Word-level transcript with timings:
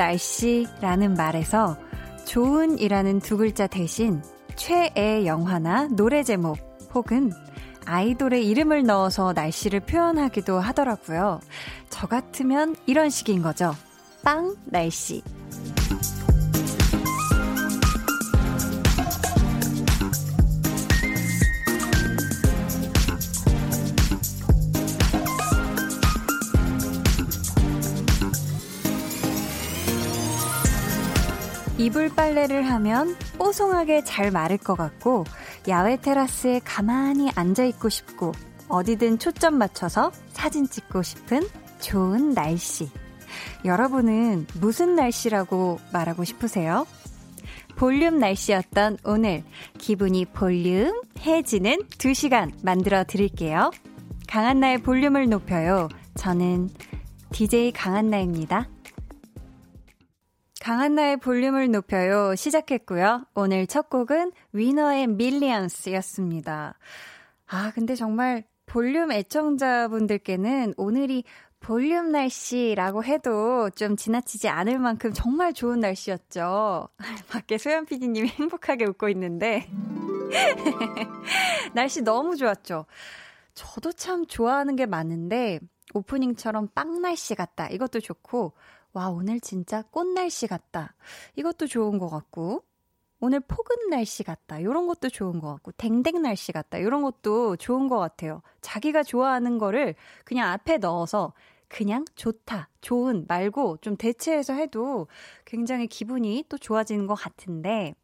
날씨라는 0.00 1.12
말에서 1.12 1.76
좋은이라는 2.24 3.18
두 3.20 3.36
글자 3.36 3.66
대신 3.66 4.22
최애 4.56 5.26
영화나 5.26 5.88
노래 5.88 6.22
제목 6.22 6.56
혹은 6.94 7.30
아이돌의 7.84 8.46
이름을 8.48 8.84
넣어서 8.84 9.34
날씨를 9.34 9.80
표현하기도 9.80 10.58
하더라고요. 10.58 11.40
저 11.90 12.06
같으면 12.06 12.76
이런 12.86 13.10
식인 13.10 13.42
거죠. 13.42 13.74
빵 14.24 14.56
날씨. 14.64 15.22
빨래를 32.14 32.68
하면 32.70 33.16
뽀송하게 33.38 34.04
잘 34.04 34.30
마를 34.30 34.58
것 34.58 34.74
같고 34.74 35.24
야외 35.68 35.96
테라스에 35.96 36.60
가만히 36.64 37.30
앉아 37.34 37.64
있고 37.64 37.88
싶고 37.88 38.32
어디든 38.68 39.18
초점 39.18 39.56
맞춰서 39.56 40.12
사진 40.32 40.68
찍고 40.68 41.02
싶은 41.02 41.42
좋은 41.80 42.30
날씨. 42.34 42.88
여러분은 43.64 44.46
무슨 44.60 44.94
날씨라고 44.94 45.78
말하고 45.92 46.24
싶으세요? 46.24 46.86
볼륨 47.76 48.18
날씨였던 48.18 48.98
오늘 49.04 49.42
기분이 49.78 50.26
볼륨 50.26 51.02
해지는 51.20 51.78
2시간 51.98 52.52
만들어 52.62 53.04
드릴게요. 53.04 53.70
강한나의 54.28 54.78
볼륨을 54.78 55.28
높여요. 55.28 55.88
저는 56.14 56.70
DJ 57.32 57.72
강한나입니다. 57.72 58.68
강한나의 60.60 61.16
볼륨을 61.16 61.70
높여요 61.70 62.34
시작했고요. 62.36 63.24
오늘 63.34 63.66
첫 63.66 63.88
곡은 63.88 64.32
위너의 64.52 65.06
밀리언스였습니다. 65.06 66.78
아, 67.46 67.72
근데 67.74 67.94
정말 67.94 68.44
볼륨 68.66 69.10
애청자분들께는 69.10 70.74
오늘이 70.76 71.24
볼륨 71.60 72.12
날씨라고 72.12 73.04
해도 73.04 73.70
좀 73.70 73.96
지나치지 73.96 74.48
않을 74.48 74.78
만큼 74.78 75.12
정말 75.14 75.54
좋은 75.54 75.80
날씨였죠. 75.80 76.88
밖에 77.30 77.56
소연 77.56 77.86
PD님이 77.86 78.28
행복하게 78.28 78.84
웃고 78.84 79.08
있는데. 79.08 79.66
날씨 81.72 82.02
너무 82.02 82.36
좋았죠. 82.36 82.84
저도 83.54 83.92
참 83.92 84.26
좋아하는 84.26 84.76
게 84.76 84.86
많은데, 84.86 85.58
오프닝처럼 85.92 86.68
빵 86.74 87.00
날씨 87.02 87.34
같다. 87.34 87.66
이것도 87.68 88.00
좋고, 88.00 88.54
와, 88.92 89.08
오늘 89.08 89.40
진짜 89.40 89.82
꽃날씨 89.82 90.46
같다. 90.46 90.94
이것도 91.36 91.66
좋은 91.66 91.98
것 91.98 92.08
같고, 92.08 92.64
오늘 93.20 93.40
폭은 93.40 93.90
날씨 93.90 94.24
같다. 94.24 94.58
이런 94.58 94.86
것도 94.86 95.10
좋은 95.10 95.40
것 95.40 95.48
같고, 95.52 95.72
댕댕 95.72 96.22
날씨 96.22 96.52
같다. 96.52 96.78
이런 96.78 97.02
것도 97.02 97.56
좋은 97.56 97.88
것 97.88 97.98
같아요. 97.98 98.42
자기가 98.62 99.02
좋아하는 99.02 99.58
거를 99.58 99.94
그냥 100.24 100.50
앞에 100.50 100.78
넣어서 100.78 101.34
그냥 101.68 102.04
좋다, 102.16 102.68
좋은 102.80 103.26
말고 103.28 103.76
좀 103.80 103.96
대체해서 103.96 104.54
해도 104.54 105.06
굉장히 105.44 105.86
기분이 105.86 106.44
또 106.48 106.58
좋아지는 106.58 107.06
것 107.06 107.14
같은데, 107.14 107.94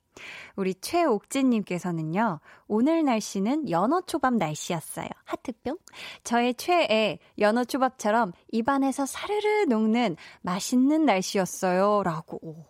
우리 0.56 0.74
최옥진님께서는요, 0.74 2.40
오늘 2.66 3.04
날씨는 3.04 3.70
연어초밥 3.70 4.34
날씨였어요. 4.34 5.08
하트뿅. 5.24 5.78
저의 6.24 6.54
최애 6.54 7.18
연어초밥처럼 7.38 8.32
입안에서 8.52 9.06
사르르 9.06 9.64
녹는 9.68 10.16
맛있는 10.42 11.04
날씨였어요. 11.04 12.02
라고. 12.02 12.38
오, 12.42 12.64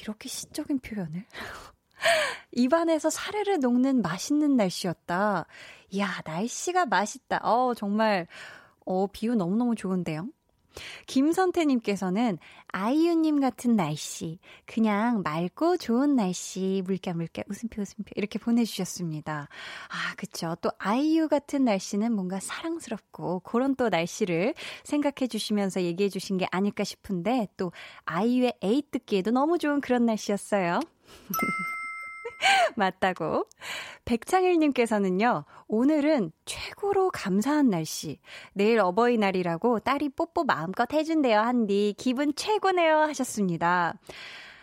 이렇게 0.00 0.28
시적인 0.28 0.80
표현을. 0.80 1.24
입안에서 2.52 3.10
사르르 3.10 3.56
녹는 3.56 4.02
맛있는 4.02 4.56
날씨였다. 4.56 5.46
이야, 5.90 6.08
날씨가 6.24 6.86
맛있다. 6.86 7.38
어, 7.42 7.74
정말, 7.74 8.26
어, 8.84 9.06
비유 9.06 9.34
너무너무 9.34 9.74
좋은데요? 9.74 10.28
김선태님께서는 11.06 12.38
아이유님 12.68 13.40
같은 13.40 13.76
날씨, 13.76 14.38
그냥 14.66 15.22
맑고 15.22 15.76
좋은 15.78 16.16
날씨, 16.16 16.82
물결물결, 16.84 17.44
웃음표, 17.48 17.82
웃음표, 17.82 18.10
이렇게 18.16 18.38
보내주셨습니다. 18.38 19.48
아, 19.88 20.14
그쵸. 20.16 20.56
또 20.60 20.70
아이유 20.78 21.28
같은 21.28 21.64
날씨는 21.64 22.12
뭔가 22.12 22.40
사랑스럽고, 22.40 23.40
그런 23.40 23.74
또 23.76 23.88
날씨를 23.88 24.54
생각해 24.84 25.28
주시면서 25.28 25.82
얘기해 25.82 26.08
주신 26.08 26.36
게 26.36 26.46
아닐까 26.50 26.84
싶은데, 26.84 27.48
또 27.56 27.72
아이유의 28.04 28.54
에이 28.62 28.82
듣기에도 28.90 29.30
너무 29.30 29.58
좋은 29.58 29.80
그런 29.80 30.06
날씨였어요. 30.06 30.80
맞다고. 32.76 33.46
백창일님께서는요, 34.04 35.44
오늘은 35.68 36.32
최고로 36.44 37.10
감사한 37.10 37.70
날씨. 37.70 38.20
내일 38.52 38.80
어버이날이라고 38.80 39.80
딸이 39.80 40.10
뽀뽀 40.10 40.44
마음껏 40.44 40.92
해준대요, 40.92 41.38
한디. 41.40 41.94
기분 41.96 42.34
최고네요. 42.34 42.98
하셨습니다. 42.98 43.94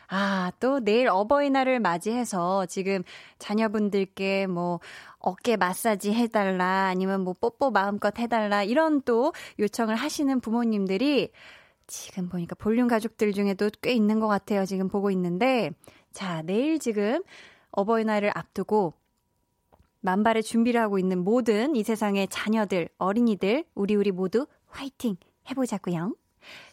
아, 0.08 0.52
또 0.60 0.80
내일 0.80 1.08
어버이날을 1.10 1.80
맞이해서 1.80 2.66
지금 2.68 3.04
자녀분들께 3.40 4.48
뭐, 4.48 4.80
어깨 5.18 5.56
마사지 5.56 6.14
해달라, 6.14 6.88
아니면 6.88 7.22
뭐, 7.22 7.34
뽀뽀 7.34 7.72
마음껏 7.72 8.18
해달라, 8.20 8.64
이런 8.64 9.02
또 9.02 9.34
요청을 9.60 9.96
하시는 9.96 10.40
부모님들이 10.40 11.32
지금 11.88 12.30
보니까 12.30 12.56
볼륨 12.56 12.88
가족들 12.88 13.34
중에도 13.34 13.70
꽤 13.82 13.94
있는 13.94 14.20
것 14.20 14.28
같아요. 14.28 14.66
지금 14.66 14.88
보고 14.88 15.10
있는데. 15.12 15.72
자, 16.12 16.44
내일 16.44 16.80
지금 16.80 17.24
어버이날을 17.74 18.32
앞두고 18.34 18.94
만발의 20.02 20.44
준비를 20.44 20.82
하고 20.82 21.00
있는 21.00 21.24
모든 21.24 21.76
이 21.76 21.84
세상의 21.84 22.28
자녀들, 22.30 22.90
어린이들, 22.98 23.66
우리 23.74 23.96
우리 23.96 24.12
모두 24.12 24.48
화이팅 24.68 25.16
해보자고요. 25.50 26.16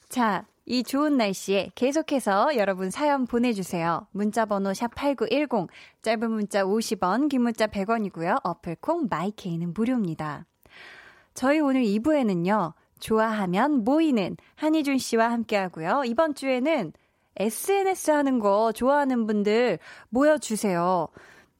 자, 0.08 0.46
이 0.66 0.82
좋은 0.82 1.16
날씨에 1.16 1.70
계속해서 1.74 2.56
여러분 2.56 2.90
사연 2.90 3.26
보내주세요. 3.26 4.06
문자번호 4.12 4.70
샵8910, 4.70 5.68
짧은 6.02 6.30
문자 6.30 6.64
50원, 6.64 7.28
긴 7.28 7.42
문자 7.42 7.66
100원이고요. 7.66 8.40
어플콩 8.42 9.08
마이케이는 9.10 9.74
무료입니다. 9.74 10.46
저희 11.34 11.60
오늘 11.60 11.82
2부에는요, 11.82 12.72
좋아하면 12.98 13.84
모이는 13.84 14.36
한희준 14.56 14.98
씨와 14.98 15.30
함께 15.30 15.56
하고요. 15.56 16.02
이번 16.04 16.34
주에는 16.34 16.92
SNS 17.40 18.10
하는 18.10 18.38
거 18.38 18.70
좋아하는 18.72 19.26
분들 19.26 19.78
모여주세요. 20.10 21.08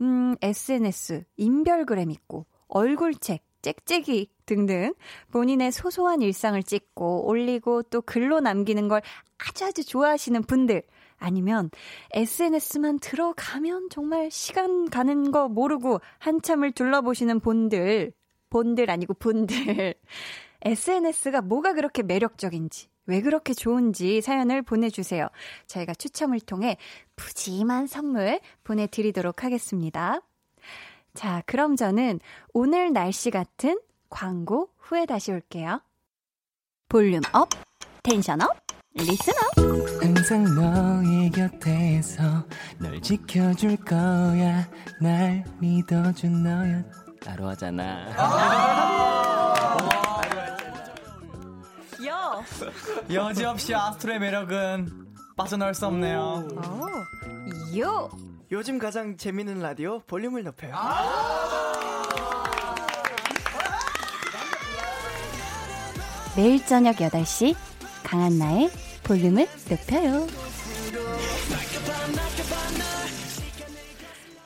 음, 0.03 0.37
SNS, 0.43 1.25
인별그램 1.39 2.11
있고, 2.11 2.45
얼굴책, 2.69 3.43
짹짹이 3.63 4.29
등등 4.45 4.93
본인의 5.31 5.73
소소한 5.73 6.21
일상을 6.21 6.63
찍고 6.63 7.27
올리고 7.27 7.85
또 7.85 8.03
글로 8.03 8.41
남기는 8.41 8.89
걸 8.89 9.01
아주 9.39 9.65
아주 9.65 9.85
좋아하시는 9.85 10.43
분들 10.43 10.83
아니면 11.19 11.71
SNS만 12.13 12.99
들어가면 12.99 13.89
정말 13.91 14.31
시간 14.31 14.89
가는 14.89 15.31
거 15.31 15.49
모르고 15.49 16.01
한참을 16.19 16.73
둘러보시는 16.73 17.41
본들, 17.41 18.13
본들 18.51 18.91
아니고 18.91 19.15
분들. 19.15 19.95
SNS가 20.63 21.41
뭐가 21.41 21.73
그렇게 21.73 22.03
매력적인지, 22.03 22.89
왜 23.11 23.21
그렇게 23.21 23.53
좋은지 23.53 24.21
사연을 24.23 24.63
보내주세요. 24.63 25.29
저희가 25.67 25.95
추첨을 25.95 26.41
통해 26.41 26.77
푸짐한 27.17 27.89
선물 27.89 28.41
보내드리도록 28.63 29.43
하겠습니다. 29.45 30.21
자, 31.15 31.43
그럼 31.47 31.75
저는 31.75 32.21
오늘 32.55 32.93
날씨 32.93 33.31
같은 33.31 33.81
광고 34.09 34.71
후에 34.79 35.07
다시 35.07 35.33
올게요. 35.33 35.83
Volume 36.89 37.21
up, 37.33 37.49
tension 38.03 38.41
up, 38.43 38.57
listen 38.95 39.33
up. 39.35 40.03
항상 40.03 40.45
너의 40.55 41.31
곁에서 41.31 42.23
널 42.79 43.01
지켜줄 43.01 43.77
거야. 43.79 44.69
날 45.01 45.45
믿어준 45.61 46.43
너야. 46.45 46.85
따로 47.21 47.49
하잖아. 47.49 49.40
여! 53.15 53.27
여지없이 53.29 53.75
아스트로의 53.75 54.19
매력은 54.21 55.07
빠져나올 55.37 55.75
수 55.75 55.87
없네요. 55.87 56.49
오, 56.53 57.79
요! 57.79 58.11
요즘 58.53 58.79
가장 58.79 59.17
재밌는 59.17 59.61
라디오 59.61 60.01
볼륨을 60.01 60.43
높여요. 60.43 60.75
매일 66.37 66.65
저녁 66.67 66.97
8시 66.97 67.55
강한나의 68.05 68.71
볼륨을 69.05 69.47
높여요. 69.69 70.27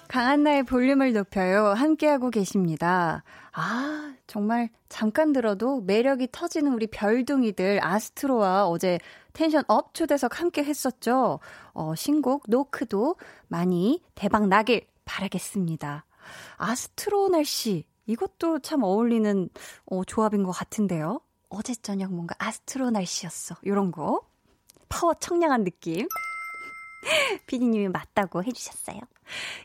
강한나의 0.08 0.62
볼륨을 0.62 1.12
높여요. 1.12 1.68
함께하고 1.68 2.30
계십니다. 2.30 3.24
아, 3.56 4.16
정말 4.26 4.68
잠깐 4.88 5.32
들어도 5.32 5.80
매력이 5.82 6.28
터지는 6.32 6.72
우리 6.72 6.88
별둥이들 6.88 7.78
아스트로와 7.84 8.66
어제 8.66 8.98
tension 9.32 9.62
up 9.68 9.94
초대석 9.94 10.40
함께 10.40 10.64
했었죠. 10.64 11.38
어, 11.72 11.94
신곡 11.94 12.44
노크도 12.48 13.14
많이 13.46 14.02
대박 14.16 14.48
나길 14.48 14.88
바라겠습니다. 15.04 16.04
아스트로 16.56 17.28
날씨 17.28 17.84
이것도 18.06 18.58
참 18.58 18.82
어울리는 18.82 19.48
어, 19.86 20.04
조합인 20.04 20.42
것 20.42 20.50
같은데요. 20.50 21.20
어제 21.48 21.76
저녁 21.76 22.12
뭔가 22.12 22.34
아스트로 22.38 22.90
날씨였어. 22.90 23.54
요런 23.64 23.92
거. 23.92 24.22
파워 24.88 25.14
청량한 25.14 25.62
느낌. 25.62 26.08
피디님이 27.46 27.88
맞다고 27.88 28.42
해주셨어요. 28.42 28.98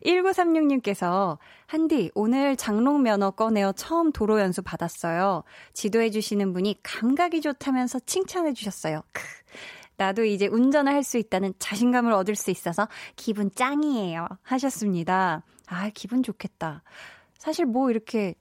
1936님께서, 0.05 1.37
한디, 1.67 2.11
오늘 2.15 2.55
장롱 2.55 3.03
면허 3.03 3.31
꺼내어 3.31 3.73
처음 3.73 4.11
도로 4.11 4.39
연수 4.39 4.61
받았어요. 4.61 5.43
지도해 5.73 6.09
주시는 6.09 6.53
분이 6.53 6.79
감각이 6.83 7.41
좋다면서 7.41 7.99
칭찬해 8.05 8.53
주셨어요. 8.53 9.03
크. 9.13 9.23
나도 9.97 10.23
이제 10.23 10.47
운전을 10.47 10.93
할 10.93 11.03
수 11.03 11.17
있다는 11.17 11.53
자신감을 11.59 12.13
얻을 12.13 12.35
수 12.35 12.51
있어서 12.51 12.87
기분 13.17 13.51
짱이에요. 13.53 14.27
하셨습니다. 14.43 15.43
아, 15.67 15.89
기분 15.93 16.23
좋겠다. 16.23 16.83
사실 17.37 17.65
뭐 17.65 17.89
이렇게 17.89 18.33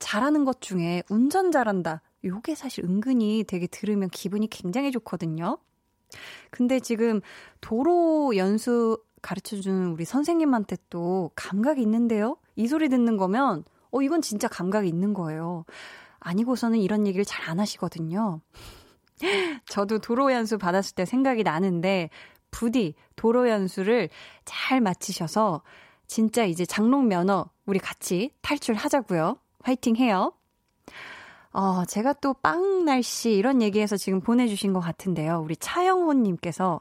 잘하는 0.00 0.44
것 0.44 0.60
중에 0.60 1.02
운전 1.08 1.52
잘한다. 1.52 2.02
요게 2.24 2.54
사실 2.54 2.84
은근히 2.84 3.44
되게 3.46 3.66
들으면 3.66 4.08
기분이 4.10 4.48
굉장히 4.48 4.90
좋거든요. 4.90 5.58
근데 6.50 6.80
지금 6.80 7.20
도로 7.60 8.36
연수 8.36 8.98
가르쳐 9.24 9.56
주는 9.56 9.88
우리 9.88 10.04
선생님한테 10.04 10.76
또 10.90 11.30
감각이 11.34 11.80
있는데요? 11.80 12.36
이 12.56 12.68
소리 12.68 12.90
듣는 12.90 13.16
거면, 13.16 13.64
어, 13.90 14.02
이건 14.02 14.20
진짜 14.20 14.48
감각이 14.48 14.86
있는 14.86 15.14
거예요. 15.14 15.64
아니고서는 16.20 16.78
이런 16.78 17.06
얘기를 17.06 17.24
잘 17.24 17.48
안 17.48 17.58
하시거든요. 17.58 18.40
저도 19.66 19.98
도로 19.98 20.30
연수 20.32 20.58
받았을 20.58 20.94
때 20.94 21.04
생각이 21.06 21.42
나는데, 21.42 22.10
부디 22.50 22.94
도로 23.16 23.48
연수를 23.48 24.10
잘 24.44 24.80
마치셔서, 24.82 25.62
진짜 26.06 26.44
이제 26.44 26.66
장롱 26.66 27.08
면허 27.08 27.48
우리 27.64 27.78
같이 27.78 28.30
탈출하자고요. 28.42 29.38
화이팅 29.62 29.96
해요. 29.96 30.32
어, 31.52 31.84
제가 31.86 32.12
또 32.14 32.34
빵 32.34 32.84
날씨 32.84 33.32
이런 33.32 33.62
얘기해서 33.62 33.96
지금 33.96 34.20
보내주신 34.20 34.74
것 34.74 34.80
같은데요. 34.80 35.40
우리 35.42 35.56
차영호님께서 35.56 36.80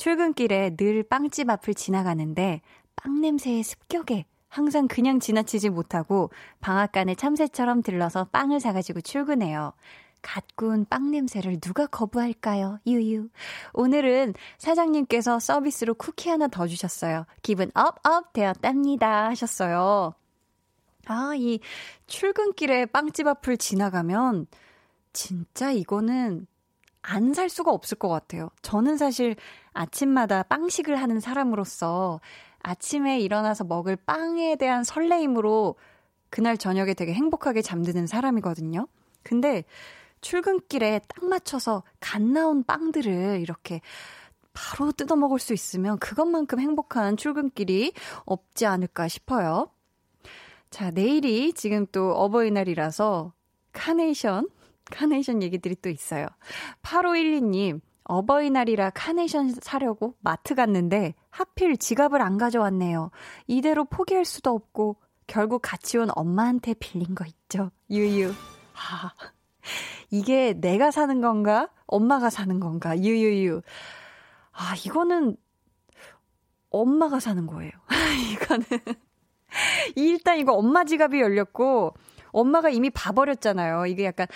출근길에 0.00 0.76
늘 0.76 1.02
빵집 1.02 1.50
앞을 1.50 1.74
지나가는데 1.74 2.62
빵 2.96 3.20
냄새의 3.20 3.62
습격에 3.62 4.24
항상 4.48 4.88
그냥 4.88 5.20
지나치지 5.20 5.68
못하고 5.68 6.30
방앗간에 6.60 7.14
참새처럼 7.14 7.82
들러서 7.82 8.24
빵을 8.32 8.60
사가지고 8.60 9.02
출근해요. 9.02 9.74
갓 10.22 10.56
구운 10.56 10.86
빵 10.86 11.10
냄새를 11.10 11.60
누가 11.60 11.86
거부할까요? 11.86 12.78
유유. 12.86 13.28
오늘은 13.74 14.32
사장님께서 14.56 15.38
서비스로 15.38 15.92
쿠키 15.92 16.30
하나 16.30 16.48
더 16.48 16.66
주셨어요. 16.66 17.26
기분 17.42 17.70
업업 17.74 18.32
되었답니다. 18.32 19.28
하셨어요. 19.28 20.14
아, 21.08 21.32
이 21.36 21.60
출근길에 22.06 22.86
빵집 22.86 23.26
앞을 23.26 23.58
지나가면 23.58 24.46
진짜 25.12 25.72
이거는 25.72 26.46
안 27.02 27.32
살 27.32 27.48
수가 27.48 27.70
없을 27.72 27.98
것 27.98 28.08
같아요. 28.08 28.50
저는 28.62 28.96
사실 28.96 29.36
아침마다 29.72 30.42
빵식을 30.42 30.96
하는 30.96 31.20
사람으로서 31.20 32.20
아침에 32.62 33.20
일어나서 33.20 33.64
먹을 33.64 33.96
빵에 33.96 34.56
대한 34.56 34.84
설레임으로 34.84 35.76
그날 36.28 36.58
저녁에 36.58 36.94
되게 36.94 37.12
행복하게 37.14 37.62
잠드는 37.62 38.06
사람이거든요. 38.06 38.86
근데 39.22 39.64
출근길에 40.20 41.00
딱 41.08 41.24
맞춰서 41.24 41.82
갓 41.98 42.20
나온 42.22 42.62
빵들을 42.64 43.40
이렇게 43.40 43.80
바로 44.52 44.92
뜯어 44.92 45.16
먹을 45.16 45.38
수 45.38 45.54
있으면 45.54 45.98
그것만큼 45.98 46.60
행복한 46.60 47.16
출근길이 47.16 47.92
없지 48.26 48.66
않을까 48.66 49.08
싶어요. 49.08 49.70
자, 50.70 50.90
내일이 50.90 51.52
지금 51.52 51.86
또 51.90 52.12
어버이날이라서 52.12 53.32
카네이션, 53.72 54.48
카네이션 54.90 55.42
얘기들이 55.42 55.76
또 55.76 55.88
있어요. 55.88 56.26
8512님, 56.82 57.80
어버이날이라 58.04 58.90
카네이션 58.90 59.54
사려고 59.62 60.16
마트 60.20 60.54
갔는데 60.54 61.14
하필 61.30 61.76
지갑을 61.76 62.20
안 62.20 62.38
가져왔네요. 62.38 63.10
이대로 63.46 63.84
포기할 63.84 64.24
수도 64.24 64.50
없고 64.50 64.96
결국 65.26 65.62
같이 65.62 65.96
온 65.96 66.08
엄마한테 66.14 66.74
빌린 66.74 67.14
거 67.14 67.24
있죠. 67.24 67.70
유유. 67.88 68.32
하. 68.72 69.12
이게 70.10 70.54
내가 70.54 70.90
사는 70.90 71.20
건가? 71.20 71.68
엄마가 71.86 72.30
사는 72.30 72.58
건가? 72.58 72.98
유유유. 72.98 73.62
아, 74.52 74.74
이거는 74.84 75.36
엄마가 76.70 77.20
사는 77.20 77.46
거예요. 77.46 77.70
이거는. 78.32 78.64
일단 79.94 80.38
이거 80.38 80.52
엄마 80.54 80.84
지갑이 80.84 81.20
열렸고, 81.20 81.94
엄마가 82.32 82.70
이미 82.70 82.90
봐버렸잖아요. 82.90 83.86
이게 83.86 84.04
약간, 84.04 84.26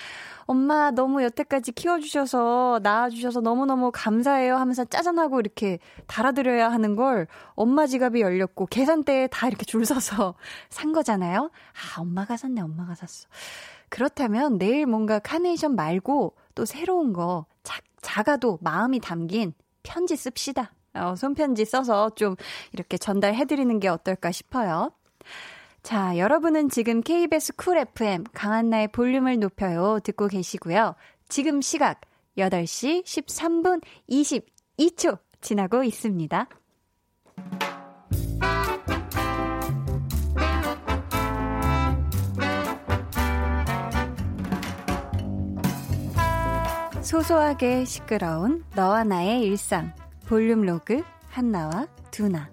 엄마 0.46 0.90
너무 0.90 1.22
여태까지 1.22 1.72
키워주셔서, 1.72 2.80
낳아주셔서 2.82 3.40
너무너무 3.40 3.90
감사해요 3.92 4.56
하면서 4.56 4.84
짜잔하고 4.84 5.40
이렇게 5.40 5.78
달아드려야 6.06 6.70
하는 6.70 6.96
걸 6.96 7.26
엄마 7.54 7.86
지갑이 7.86 8.20
열렸고, 8.20 8.66
계산대에 8.66 9.28
다 9.28 9.48
이렇게 9.48 9.64
줄 9.64 9.84
서서 9.86 10.34
산 10.70 10.92
거잖아요. 10.92 11.50
아, 11.72 12.00
엄마가 12.00 12.36
샀네, 12.36 12.60
엄마가 12.60 12.94
샀어. 12.94 13.28
그렇다면 13.88 14.58
내일 14.58 14.86
뭔가 14.86 15.18
카네이션 15.18 15.76
말고 15.76 16.34
또 16.54 16.64
새로운 16.64 17.12
거, 17.12 17.46
작, 17.62 17.82
작아도 18.00 18.58
마음이 18.60 19.00
담긴 19.00 19.52
편지 19.82 20.16
씁시다. 20.16 20.72
어, 20.94 21.14
손편지 21.16 21.64
써서 21.64 22.10
좀 22.10 22.36
이렇게 22.72 22.96
전달해드리는 22.98 23.78
게 23.80 23.88
어떨까 23.88 24.30
싶어요. 24.32 24.92
자, 25.84 26.16
여러분은 26.16 26.70
지금 26.70 27.02
KBS 27.02 27.56
쿨 27.56 27.76
FM 27.76 28.24
강한나의 28.32 28.88
볼륨을 28.88 29.38
높여요 29.38 30.00
듣고 30.02 30.28
계시고요. 30.28 30.94
지금 31.28 31.60
시각 31.60 32.00
8시 32.38 33.04
13분 33.04 33.82
22초 34.08 35.18
지나고 35.42 35.84
있습니다. 35.84 36.48
소소하게 47.02 47.84
시끄러운 47.84 48.64
너와 48.74 49.04
나의 49.04 49.42
일상 49.42 49.92
볼륨 50.26 50.62
로그 50.62 51.02
한나와 51.28 51.86
두나 52.10 52.48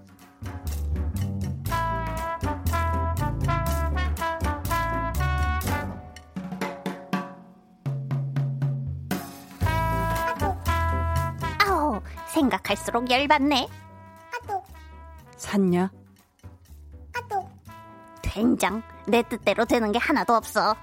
생각할수록 12.31 13.09
열받네. 13.09 13.67
아또 14.33 14.63
샀냐? 15.38 15.91
아또 17.13 17.50
된장 18.21 18.81
내 19.07 19.21
뜻대로 19.23 19.65
되는 19.65 19.91
게 19.91 20.00
하나도 20.00 20.33
없어. 20.33 20.75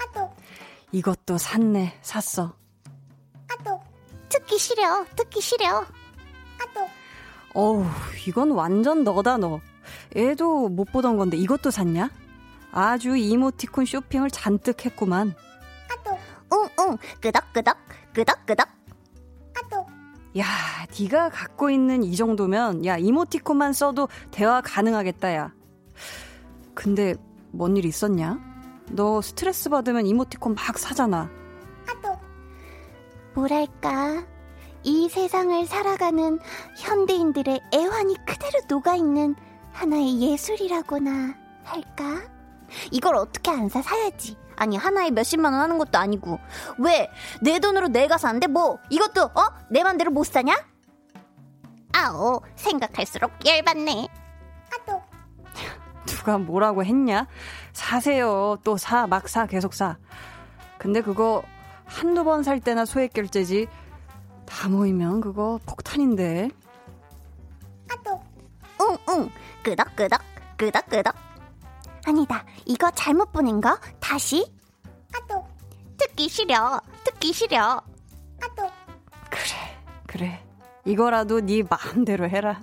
아또 0.00 0.32
이것도 0.92 1.38
샀네 1.38 1.98
샀어. 2.02 2.54
아또 3.48 3.80
듣기 4.28 4.58
싫어 4.58 5.04
듣기 5.16 5.40
싫어. 5.40 5.84
아또 6.60 6.88
어우 7.54 7.84
이건 8.26 8.52
완전 8.52 9.04
너다 9.04 9.36
너. 9.36 9.60
애도 10.14 10.68
못 10.68 10.92
보던 10.92 11.16
건데 11.16 11.36
이것도 11.36 11.70
샀냐? 11.70 12.10
아주 12.70 13.16
이모티콘 13.16 13.84
쇼핑을 13.86 14.30
잔뜩 14.30 14.84
했구만. 14.84 15.34
아또 15.90 16.18
웅웅 16.50 16.98
끄덕끄덕 17.20 17.76
끄덕끄덕 18.12 18.68
야, 20.38 20.44
네가 20.98 21.30
갖고 21.30 21.70
있는 21.70 22.02
이 22.04 22.14
정도면 22.16 22.84
야 22.84 22.96
이모티콘만 22.98 23.72
써도 23.72 24.08
대화 24.30 24.60
가능하겠다 24.60 25.34
야. 25.34 25.52
근데 26.74 27.14
뭔 27.50 27.76
일 27.76 27.84
있었냐? 27.86 28.38
너 28.90 29.20
스트레스 29.20 29.68
받으면 29.68 30.06
이모티콘 30.06 30.54
막 30.54 30.78
사잖아. 30.78 31.30
아또 31.88 32.16
뭐랄까 33.34 34.24
이 34.84 35.08
세상을 35.08 35.66
살아가는 35.66 36.38
현대인들의 36.78 37.60
애환이 37.74 38.16
그대로 38.26 38.60
녹아있는 38.68 39.34
하나의 39.72 40.20
예술이라고나 40.20 41.34
할까? 41.64 42.22
이걸 42.90 43.16
어떻게 43.16 43.50
안 43.50 43.68
사 43.68 43.82
사야지. 43.82 44.36
아니 44.58 44.76
하나에 44.76 45.10
몇십만 45.10 45.52
원 45.52 45.62
하는 45.62 45.78
것도 45.78 45.98
아니고 45.98 46.38
왜 46.78 47.08
내 47.42 47.58
돈으로 47.58 47.88
내가 47.88 48.18
사는데 48.18 48.46
뭐 48.46 48.78
이것도 48.90 49.22
어? 49.22 49.48
내 49.70 49.82
맘대로 49.82 50.10
못 50.10 50.24
사냐? 50.24 50.54
아오 51.92 52.42
생각할수록 52.56 53.32
열받네. 53.46 54.08
아또 54.72 55.02
누가 56.06 56.38
뭐라고 56.38 56.84
했냐? 56.84 57.26
사세요. 57.72 58.56
또 58.64 58.76
사, 58.76 59.06
막 59.06 59.28
사, 59.28 59.46
계속 59.46 59.74
사. 59.74 59.96
근데 60.78 61.00
그거 61.00 61.42
한두 61.86 62.24
번 62.24 62.42
살 62.42 62.60
때나 62.60 62.84
소액 62.84 63.12
결제지. 63.14 63.66
다 64.46 64.68
모이면 64.68 65.20
그거 65.20 65.58
폭탄인데. 65.66 66.50
아또 67.90 68.20
웅웅 69.08 69.30
끄덕끄덕 69.62 70.20
끄덕끄덕 70.56 71.14
아니다. 72.08 72.42
이거 72.64 72.90
잘못 72.92 73.32
보낸 73.32 73.60
거. 73.60 73.78
다시. 74.00 74.50
아또. 75.14 75.46
듣기 75.98 76.28
싫어. 76.28 76.80
듣기 77.04 77.34
싫어. 77.34 77.82
아또. 78.42 78.70
그래, 79.28 79.76
그래. 80.06 80.44
이거라도 80.86 81.40
네 81.40 81.62
마음대로 81.68 82.26
해라. 82.28 82.60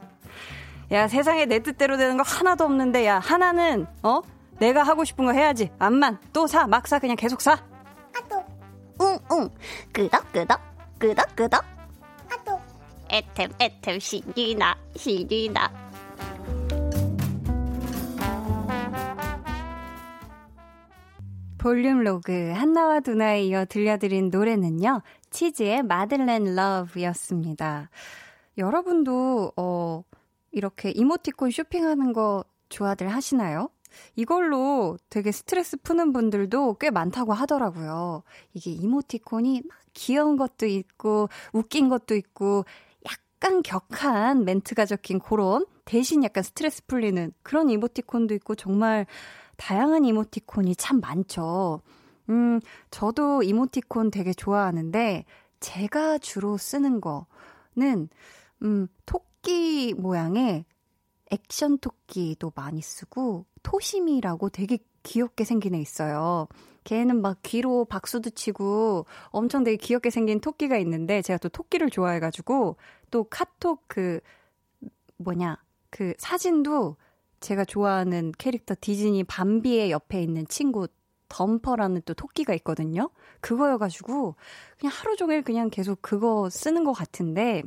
야, 0.92 1.08
세상에 1.08 1.46
내 1.46 1.60
뜻대로 1.60 1.96
되는 1.98 2.18
거 2.18 2.24
하나도 2.25 2.64
없는데, 2.64 3.06
야, 3.06 3.20
하나는, 3.20 3.86
어? 4.02 4.22
내가 4.60 4.82
하고 4.82 5.04
싶은 5.04 5.25
거 5.25 5.32
해야지. 5.32 5.70
암만. 5.78 6.20
또 6.34 6.48
사, 6.48 6.66
막 6.66 6.88
사, 6.88 6.98
그냥 6.98 7.16
계속 7.16 7.42
사. 7.42 7.52
아또. 8.18 8.44
웅웅 8.98 9.50
끄덕끄덕 9.94 10.60
끄덕끄덕. 10.98 11.64
아또. 12.32 12.60
애템 13.12 13.52
애템 13.60 14.00
신이 14.00 14.56
나 14.56 14.75
신이 14.96 15.50
나 15.50 15.70
볼륨 21.65 22.03
로그 22.03 22.51
한나와 22.51 23.00
두나에 23.00 23.45
이어 23.45 23.65
들려드린 23.65 24.29
노래는요. 24.29 25.01
치즈의 25.31 25.81
Madeleine 25.82 26.53
Love였습니다. 26.53 27.89
여러분도 28.60 29.51
어 29.57 30.03
이렇게 30.51 30.91
이모티콘 30.91 31.50
쇼핑하는 31.50 32.13
거 32.13 32.45
좋아들 32.69 33.07
하시나요? 33.07 33.72
이걸로 34.15 35.00
되게 35.10 35.31
스트레스 35.31 35.75
푸는 35.77 36.13
분들도 36.13 36.75
꽤 36.75 36.91
많다고 36.91 37.34
하더라고요. 37.34 38.22
이게 38.53 38.69
이모티콘이 38.69 39.63
막 39.67 39.79
귀여운 39.93 40.38
것도 40.38 40.67
있고 40.67 41.29
웃긴 41.51 41.89
것도 41.89 42.13
있고 42.13 42.65
약간 43.07 43.63
격한 43.63 44.45
멘트가 44.45 44.86
적힌 44.86 45.17
그런 45.17 45.65
대신 45.84 46.24
약간 46.24 46.43
스트레스 46.43 46.86
풀리는 46.86 47.34
그런 47.41 47.72
이모티콘도 47.72 48.36
있고 48.36 48.53
정말 48.53 49.07
다양한 49.57 50.05
이모티콘이 50.05 50.75
참 50.75 51.00
많죠. 51.00 51.81
음, 52.29 52.59
저도 52.91 53.43
이모티콘 53.43 54.12
되게 54.12 54.33
좋아하는데 54.33 55.25
제가 55.59 56.17
주로 56.17 56.57
쓰는 56.57 57.01
거는 57.01 58.09
음, 58.63 58.88
토끼 59.05 59.93
모양의 59.93 60.65
액션 61.31 61.77
토끼도 61.77 62.51
많이 62.55 62.81
쓰고 62.81 63.45
토심이라고 63.63 64.50
되게 64.50 64.77
귀엽게 65.03 65.43
생긴 65.43 65.75
애 65.75 65.79
있어요. 65.79 66.47
걔는 66.83 67.21
막 67.21 67.39
귀로 67.41 67.85
박수도 67.85 68.29
치고 68.29 69.05
엄청 69.29 69.63
되게 69.63 69.75
귀엽게 69.77 70.12
생긴 70.12 70.39
토끼가 70.39 70.77
있는데 70.77 71.21
제가 71.21 71.38
또 71.39 71.50
토끼를 71.50 71.89
좋아해가지고 71.89 72.77
또 73.12 73.24
카톡 73.25 73.83
그 73.88 74.19
뭐냐 75.17 75.57
그 75.89 76.13
사진도 76.17 76.97
제가 77.46 77.64
좋아하는 77.64 78.32
캐릭터 78.40 78.74
디즈니 78.82 79.24
밤비의 79.24 79.92
옆에 79.92 80.20
있는 80.20 80.48
친구 80.48 80.88
덤퍼라는 81.30 82.02
또 82.06 82.16
토끼가 82.16 82.56
있거든요. 82.56 83.12
그거여가지고 83.40 84.36
그냥 84.80 84.92
하루 84.92 85.16
종일 85.16 85.44
그냥 85.44 85.70
계속 85.70 86.02
그거 86.02 86.50
쓰는 86.50 86.84
것 86.84 86.92
같은데 86.94 87.62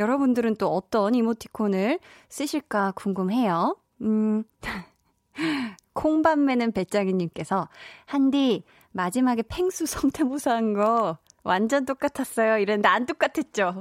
여러분들은 0.00 0.56
또 0.56 0.74
어떤 0.74 1.14
이모티콘을 1.14 2.00
쓰실까 2.28 2.92
궁금해요. 2.96 3.76
음. 4.00 4.42
콩밥 5.92 6.40
매는 6.40 6.72
배짱이님께서 6.72 7.68
한디 8.04 8.64
마지막에 8.90 9.42
팽수 9.42 9.86
성대모사 9.86 10.52
한 10.52 10.74
거 10.74 11.18
완전 11.44 11.84
똑같았어요. 11.86 12.58
이랬는데 12.58 12.88
안 12.88 13.06
똑같았죠. 13.06 13.80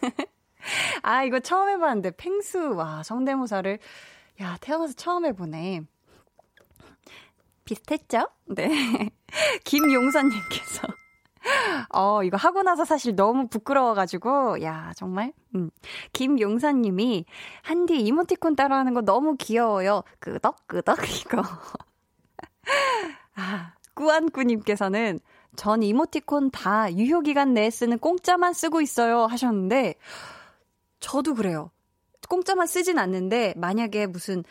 아 1.02 1.24
이거 1.24 1.40
처음 1.40 1.70
해봤는데 1.70 2.10
팽수 2.18 2.74
와 2.76 3.02
성대모사를 3.02 3.78
야 4.40 4.56
태어나서 4.60 4.94
처음 4.94 5.26
해보네. 5.26 5.82
비슷했죠? 7.64 8.28
네. 8.46 9.10
김용선님께서 9.64 10.88
어, 11.90 12.22
이거 12.22 12.36
하고 12.36 12.62
나서 12.62 12.84
사실 12.84 13.16
너무 13.16 13.48
부끄러워가지고, 13.48 14.62
야, 14.62 14.92
정말, 14.96 15.32
음. 15.54 15.70
김용사님이, 16.12 17.24
한디 17.62 18.00
이모티콘 18.00 18.56
따라하는 18.56 18.94
거 18.94 19.00
너무 19.00 19.36
귀여워요. 19.36 20.02
끄덕끄덕, 20.18 20.98
이거. 21.20 21.42
아, 23.34 23.74
꾸안꾸님께서는, 23.94 25.20
전 25.56 25.82
이모티콘 25.82 26.50
다 26.50 26.92
유효기간 26.92 27.54
내에 27.54 27.70
쓰는 27.70 27.98
공짜만 27.98 28.52
쓰고 28.52 28.80
있어요. 28.80 29.26
하셨는데, 29.26 29.94
저도 31.00 31.34
그래요. 31.34 31.70
공짜만 32.30 32.66
쓰진 32.66 32.98
않는데, 32.98 33.52
만약에 33.58 34.06
무슨, 34.06 34.44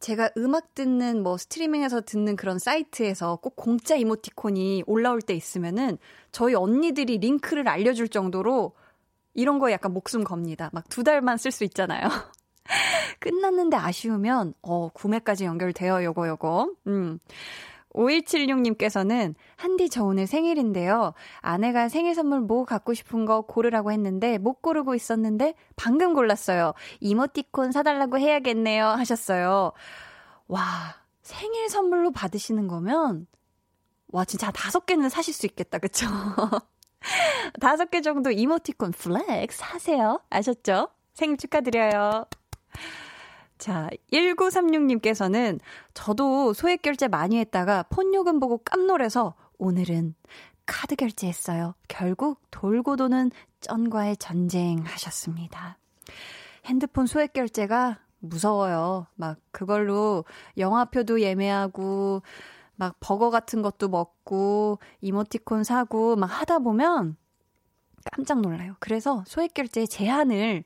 제가 0.00 0.30
음악 0.36 0.74
듣는 0.74 1.22
뭐 1.22 1.36
스트리밍에서 1.38 2.00
듣는 2.02 2.36
그런 2.36 2.58
사이트에서 2.58 3.36
꼭 3.36 3.56
공짜 3.56 3.96
이모티콘이 3.96 4.84
올라올 4.86 5.22
때 5.22 5.34
있으면은 5.34 5.98
저희 6.32 6.54
언니들이 6.54 7.18
링크를 7.18 7.68
알려줄 7.68 8.08
정도로 8.08 8.72
이런 9.34 9.58
거 9.58 9.70
약간 9.72 9.92
목숨 9.92 10.24
겁니다. 10.24 10.70
막 10.72 10.84
두 10.90 11.02
달만 11.02 11.38
쓸 11.38 11.50
수 11.50 11.64
있잖아요. 11.64 12.08
끝났는데 13.20 13.76
아쉬우면 13.76 14.54
어 14.62 14.88
구매까지 14.90 15.44
연결돼요. 15.44 16.02
요거 16.04 16.28
요거. 16.28 16.72
음. 16.88 17.18
5176님께서는 17.96 19.34
한디 19.56 19.88
저 19.88 20.04
오늘 20.04 20.26
생일인데요. 20.26 21.14
아내가 21.40 21.88
생일 21.88 22.14
선물 22.14 22.40
뭐 22.40 22.64
갖고 22.64 22.94
싶은 22.94 23.24
거 23.24 23.42
고르라고 23.42 23.90
했는데 23.90 24.38
못 24.38 24.62
고르고 24.62 24.94
있었는데 24.94 25.54
방금 25.74 26.14
골랐어요. 26.14 26.74
이모티콘 27.00 27.72
사달라고 27.72 28.18
해야겠네요. 28.18 28.86
하셨어요. 28.86 29.72
와, 30.48 30.62
생일 31.22 31.68
선물로 31.68 32.12
받으시는 32.12 32.68
거면 32.68 33.26
와, 34.08 34.24
진짜 34.24 34.50
다섯 34.50 34.86
개는 34.86 35.08
사실 35.08 35.34
수 35.34 35.46
있겠다. 35.46 35.78
그쵸? 35.78 36.06
다섯 37.60 37.90
개 37.90 38.00
정도 38.00 38.30
이모티콘 38.30 38.92
flex 38.92 39.62
하세요. 39.62 40.20
아셨죠? 40.30 40.88
생일 41.14 41.36
축하드려요. 41.36 42.26
자, 43.58 43.88
1936님께서는 44.12 45.60
저도 45.94 46.52
소액 46.52 46.82
결제 46.82 47.08
많이 47.08 47.38
했다가 47.38 47.84
폰 47.84 48.14
요금 48.14 48.38
보고 48.40 48.58
깜놀해서 48.58 49.34
오늘은 49.58 50.14
카드 50.66 50.96
결제했어요. 50.96 51.74
결국 51.88 52.40
돌고 52.50 52.96
도는 52.96 53.30
쩐과의 53.60 54.16
전쟁 54.18 54.80
하셨습니다. 54.84 55.78
핸드폰 56.66 57.06
소액 57.06 57.32
결제가 57.32 58.00
무서워요. 58.18 59.06
막 59.14 59.38
그걸로 59.52 60.24
영화표도 60.58 61.20
예매하고 61.20 62.22
막 62.74 62.96
버거 63.00 63.30
같은 63.30 63.62
것도 63.62 63.88
먹고 63.88 64.78
이모티콘 65.00 65.64
사고 65.64 66.16
막 66.16 66.26
하다 66.26 66.58
보면 66.58 67.16
깜짝 68.12 68.40
놀라요. 68.40 68.76
그래서 68.80 69.24
소액 69.26 69.54
결제의 69.54 69.88
제한을 69.88 70.64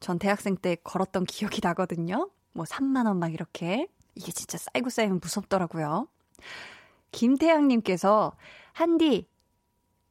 전 0.00 0.18
대학생 0.18 0.56
때 0.56 0.76
걸었던 0.82 1.24
기억이 1.24 1.60
나거든요. 1.62 2.30
뭐 2.52 2.64
3만 2.64 3.06
원 3.06 3.18
막 3.18 3.32
이렇게. 3.32 3.86
이게 4.14 4.32
진짜 4.32 4.58
쌓이고 4.58 4.90
쌓이면 4.90 5.20
무섭더라고요. 5.22 6.08
김태양 7.12 7.68
님께서, 7.68 8.32
한디, 8.72 9.28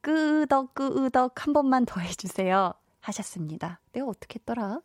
끄덕, 0.00 0.74
끄덕 0.74 1.44
한 1.46 1.52
번만 1.52 1.84
더 1.86 2.00
해주세요. 2.00 2.72
하셨습니다. 3.00 3.80
내가 3.92 4.06
어떻게 4.06 4.38
했더라? 4.38 4.80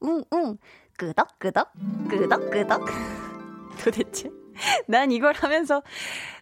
웅, 0.00 0.24
웅, 0.30 0.58
끄덕, 0.96 1.38
끄덕, 1.38 1.72
끄덕, 2.08 2.50
끄덕. 2.50 2.84
도대체? 3.82 4.30
난 4.86 5.10
이걸 5.10 5.34
하면서 5.34 5.82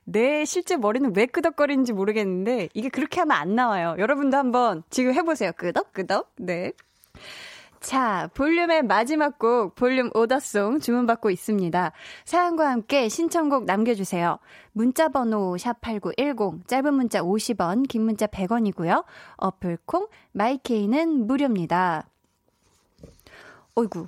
내 0.04 0.44
실제 0.44 0.76
머리는 0.76 1.12
왜 1.16 1.26
끄덕거리는지 1.26 1.92
모르겠는데 1.92 2.68
이게 2.74 2.88
그렇게 2.88 3.20
하면 3.20 3.36
안 3.36 3.54
나와요. 3.54 3.94
여러분도 3.98 4.36
한번 4.36 4.82
지금 4.90 5.14
해보세요. 5.14 5.52
끄덕 5.56 5.92
끄덕. 5.92 6.32
네. 6.36 6.72
자, 7.82 8.30
볼륨의 8.34 8.84
마지막 8.84 9.40
곡, 9.40 9.74
볼륨 9.74 10.10
오더송 10.14 10.78
주문받고 10.78 11.30
있습니다. 11.30 11.92
사연과 12.24 12.70
함께 12.70 13.08
신청곡 13.08 13.64
남겨주세요. 13.64 14.38
문자번호 14.70 15.56
샵8910, 15.56 16.68
짧은 16.68 16.94
문자 16.94 17.20
50원, 17.22 17.88
긴 17.88 18.02
문자 18.04 18.28
100원이고요. 18.28 19.04
어플콩, 19.36 20.06
마이케이는 20.30 21.26
무료입니다. 21.26 22.06
어이구, 23.74 24.06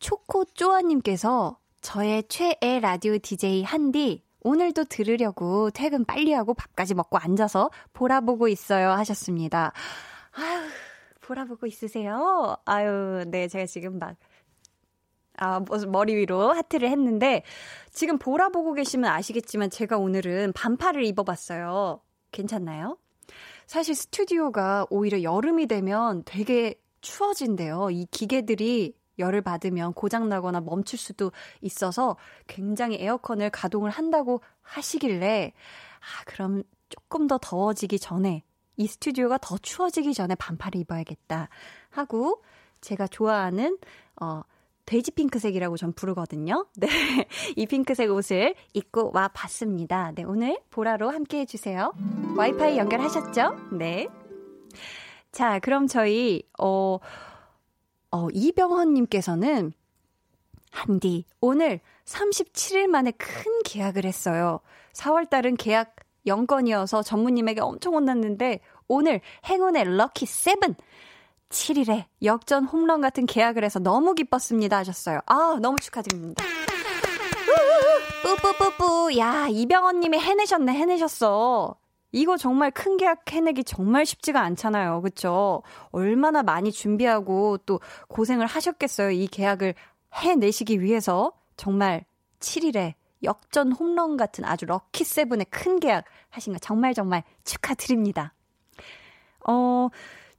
초코쪼아님께서 0.00 1.58
저의 1.80 2.24
최애 2.28 2.80
라디오 2.80 3.18
DJ 3.18 3.62
한디, 3.62 4.24
오늘도 4.40 4.84
들으려고 4.84 5.70
퇴근 5.70 6.04
빨리 6.04 6.32
하고 6.32 6.54
밥까지 6.54 6.94
먹고 6.94 7.18
앉아서 7.18 7.70
보라보고 7.92 8.48
있어요 8.48 8.90
하셨습니다. 8.90 9.72
아유, 10.32 10.68
보라보고 11.22 11.66
있으세요? 11.66 12.56
아유, 12.64 13.24
네, 13.28 13.48
제가 13.48 13.66
지금 13.66 13.98
막 13.98 14.16
아, 15.38 15.60
머리 15.88 16.14
위로 16.14 16.52
하트를 16.52 16.90
했는데, 16.90 17.42
지금 17.90 18.18
보라 18.18 18.50
보고 18.50 18.74
계시면 18.74 19.10
아시겠지만 19.10 19.70
제가 19.70 19.96
오늘은 19.96 20.52
반팔을 20.52 21.04
입어봤어요. 21.04 22.00
괜찮나요? 22.30 22.98
사실 23.66 23.94
스튜디오가 23.94 24.86
오히려 24.90 25.22
여름이 25.22 25.66
되면 25.66 26.22
되게 26.26 26.74
추워진대요. 27.00 27.90
이 27.90 28.06
기계들이 28.10 28.94
열을 29.18 29.40
받으면 29.40 29.94
고장나거나 29.94 30.60
멈출 30.60 30.98
수도 30.98 31.32
있어서 31.60 32.16
굉장히 32.46 32.96
에어컨을 33.00 33.50
가동을 33.50 33.90
한다고 33.90 34.42
하시길래, 34.60 35.52
아, 36.00 36.24
그럼 36.26 36.62
조금 36.90 37.26
더 37.26 37.38
더워지기 37.40 37.98
전에, 37.98 38.42
이 38.82 38.86
스튜디오가 38.88 39.38
더 39.38 39.56
추워지기 39.58 40.12
전에 40.12 40.34
반팔을 40.34 40.80
입어야겠다 40.80 41.48
하고, 41.90 42.42
제가 42.80 43.06
좋아하는, 43.06 43.78
어, 44.20 44.42
돼지 44.86 45.12
핑크색이라고 45.12 45.76
전 45.76 45.92
부르거든요. 45.92 46.66
네. 46.76 46.88
이 47.54 47.66
핑크색 47.66 48.10
옷을 48.10 48.56
입고 48.72 49.12
와 49.14 49.28
봤습니다. 49.28 50.10
네. 50.16 50.24
오늘 50.24 50.58
보라로 50.70 51.10
함께 51.10 51.38
해주세요. 51.40 51.92
와이파이 52.36 52.76
연결하셨죠? 52.76 53.76
네. 53.78 54.08
자, 55.30 55.60
그럼 55.60 55.86
저희, 55.86 56.42
어, 56.58 56.98
어, 58.10 58.28
이병헌님께서는, 58.32 59.72
한디, 60.72 61.24
오늘 61.40 61.80
37일 62.04 62.88
만에 62.88 63.12
큰 63.12 63.62
계약을 63.64 64.04
했어요. 64.04 64.58
4월달은 64.94 65.56
계약 65.56 65.94
0건이어서 66.26 67.04
전무님에게 67.04 67.60
엄청 67.60 67.94
혼났는데, 67.94 68.60
오늘 68.92 69.22
행운의 69.46 69.96
럭키 69.96 70.26
7! 70.26 70.54
7일에 71.48 72.04
역전 72.22 72.66
홈런 72.66 73.00
같은 73.00 73.24
계약을 73.24 73.64
해서 73.64 73.78
너무 73.78 74.14
기뻤습니다 74.14 74.76
하셨어요. 74.76 75.20
아, 75.24 75.58
너무 75.62 75.78
축하드립니다. 75.80 76.44
뿌뿌뿌뿌. 78.22 79.16
야, 79.18 79.46
이병헌 79.48 80.00
님이 80.00 80.18
해내셨네, 80.18 80.74
해내셨어. 80.74 81.74
이거 82.12 82.36
정말 82.36 82.70
큰 82.70 82.98
계약 82.98 83.32
해내기 83.32 83.64
정말 83.64 84.04
쉽지가 84.04 84.42
않잖아요. 84.42 85.00
그쵸? 85.00 85.62
얼마나 85.90 86.42
많이 86.42 86.70
준비하고 86.70 87.58
또 87.64 87.80
고생을 88.08 88.44
하셨겠어요. 88.44 89.10
이 89.12 89.26
계약을 89.26 89.74
해내시기 90.12 90.82
위해서. 90.82 91.32
정말 91.56 92.04
7일에 92.40 92.92
역전 93.22 93.72
홈런 93.72 94.18
같은 94.18 94.44
아주 94.44 94.66
럭키 94.66 95.04
세븐의 95.04 95.46
큰 95.48 95.80
계약 95.80 96.04
하신 96.28 96.52
거 96.52 96.58
정말 96.58 96.92
정말 96.92 97.22
축하드립니다. 97.44 98.34
어, 99.46 99.88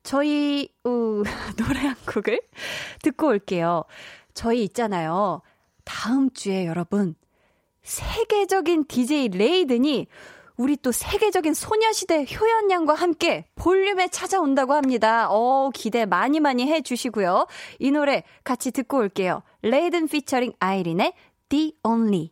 저희 0.04 0.70
어, 0.84 0.90
노래 1.58 1.80
한 1.80 1.96
곡을 2.06 2.40
듣고 3.02 3.28
올게요. 3.28 3.84
저희 4.34 4.64
있잖아요. 4.64 5.42
다음 5.84 6.30
주에 6.32 6.66
여러분 6.66 7.16
세계적인 7.84 8.86
DJ 8.88 9.30
레이든이 9.30 10.08
우리 10.56 10.78
또 10.78 10.92
세계적인 10.92 11.54
소녀시대 11.54 12.26
효연 12.40 12.70
양과 12.70 12.94
함께 12.94 13.46
볼륨에 13.56 14.08
찾아온다고 14.10 14.74
합니다. 14.74 15.28
어, 15.30 15.72
기대 15.74 16.06
많이 16.06 16.40
많이 16.40 16.68
해 16.68 16.82
주시고요. 16.82 17.48
이 17.80 17.92
노래 17.92 18.24
같이 18.44 18.72
듣고 18.72 18.98
올게요. 18.98 19.42
레이든 19.64 20.08
피처링 20.08 20.54
아이린의 20.60 21.14
The 21.50 21.74
Only. 21.84 22.32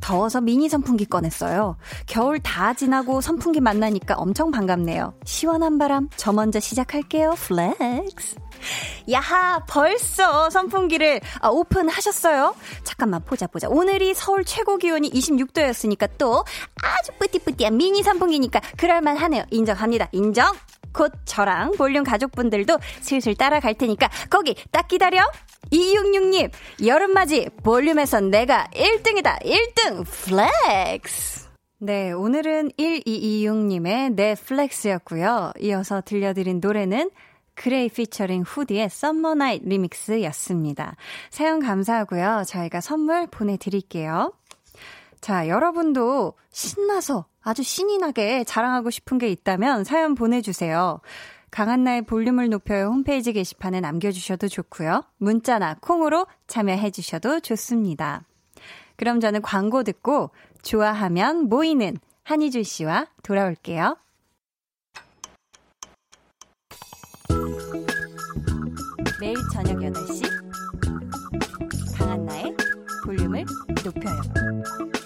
더워서 0.00 0.40
미니 0.40 0.68
선풍기 0.68 1.04
꺼냈어요. 1.04 1.76
겨울 2.06 2.38
다 2.40 2.74
지나고 2.74 3.20
선풍기 3.20 3.60
만나니까 3.60 4.14
엄청 4.14 4.50
반갑네요. 4.50 5.14
시원한 5.24 5.78
바람 5.78 6.08
저 6.16 6.32
먼저 6.32 6.60
시작할게요. 6.60 7.34
flex. 7.36 8.36
야하, 9.10 9.60
벌써 9.66 10.50
선풍기를 10.50 11.20
아, 11.40 11.48
오픈하셨어요? 11.48 12.54
잠깐만, 12.84 13.22
보자, 13.24 13.46
보자. 13.46 13.68
오늘이 13.68 14.14
서울 14.14 14.44
최고 14.44 14.76
기온이 14.76 15.10
26도였으니까 15.10 16.10
또 16.18 16.44
아주 16.82 17.12
petit 17.18 17.40
petit한 17.40 17.76
미니 17.76 18.02
선풍기니까 18.02 18.60
그럴만 18.76 19.16
하네요. 19.16 19.44
인정합니다. 19.50 20.08
인정! 20.12 20.52
곧 20.98 21.12
저랑 21.24 21.76
볼륨 21.78 22.02
가족분들도 22.02 22.76
슬슬 23.00 23.36
따라갈 23.36 23.74
테니까 23.74 24.10
거기 24.28 24.56
딱 24.72 24.88
기다려! 24.88 25.22
266님, 25.70 26.50
여름맞이 26.84 27.50
볼륨에선 27.62 28.30
내가 28.30 28.66
1등이다. 28.72 29.40
1등 29.44 30.04
flex. 30.04 31.46
네, 31.78 32.10
오늘은 32.10 32.72
1226님의 32.72 34.14
내 34.14 34.34
flex였고요. 34.34 35.52
이어서 35.60 36.02
들려드린 36.04 36.58
노래는 36.60 37.10
그레이 37.54 37.88
피처링 37.88 38.42
후디의 38.42 38.90
Summer 38.90 39.36
Night 39.36 39.68
Remix였습니다. 39.68 40.96
사연 41.30 41.60
감사하고요. 41.60 42.42
저희가 42.44 42.80
선물 42.80 43.28
보내드릴게요. 43.28 44.32
자, 45.20 45.46
여러분도 45.46 46.34
신나서 46.50 47.26
아주 47.48 47.62
신이 47.62 47.96
나게 47.96 48.44
자랑하고 48.44 48.90
싶은 48.90 49.16
게 49.16 49.30
있다면 49.30 49.84
사연 49.84 50.14
보내주세요. 50.14 51.00
강한나의 51.50 52.02
볼륨을 52.02 52.50
높여요 52.50 52.88
홈페이지 52.88 53.32
게시판에 53.32 53.80
남겨주셔도 53.80 54.48
좋고요. 54.48 55.02
문자나 55.16 55.76
콩으로 55.80 56.26
참여해주셔도 56.46 57.40
좋습니다. 57.40 58.26
그럼 58.96 59.18
저는 59.20 59.40
광고 59.40 59.82
듣고 59.82 60.28
좋아하면 60.60 61.48
모이는 61.48 61.96
한희준 62.22 62.64
씨와 62.64 63.06
돌아올게요. 63.22 63.96
매일 69.22 69.36
저녁 69.54 69.78
8시 69.78 70.22
강한나의 71.96 72.54
볼륨을 73.06 73.46
높여요. 73.82 74.97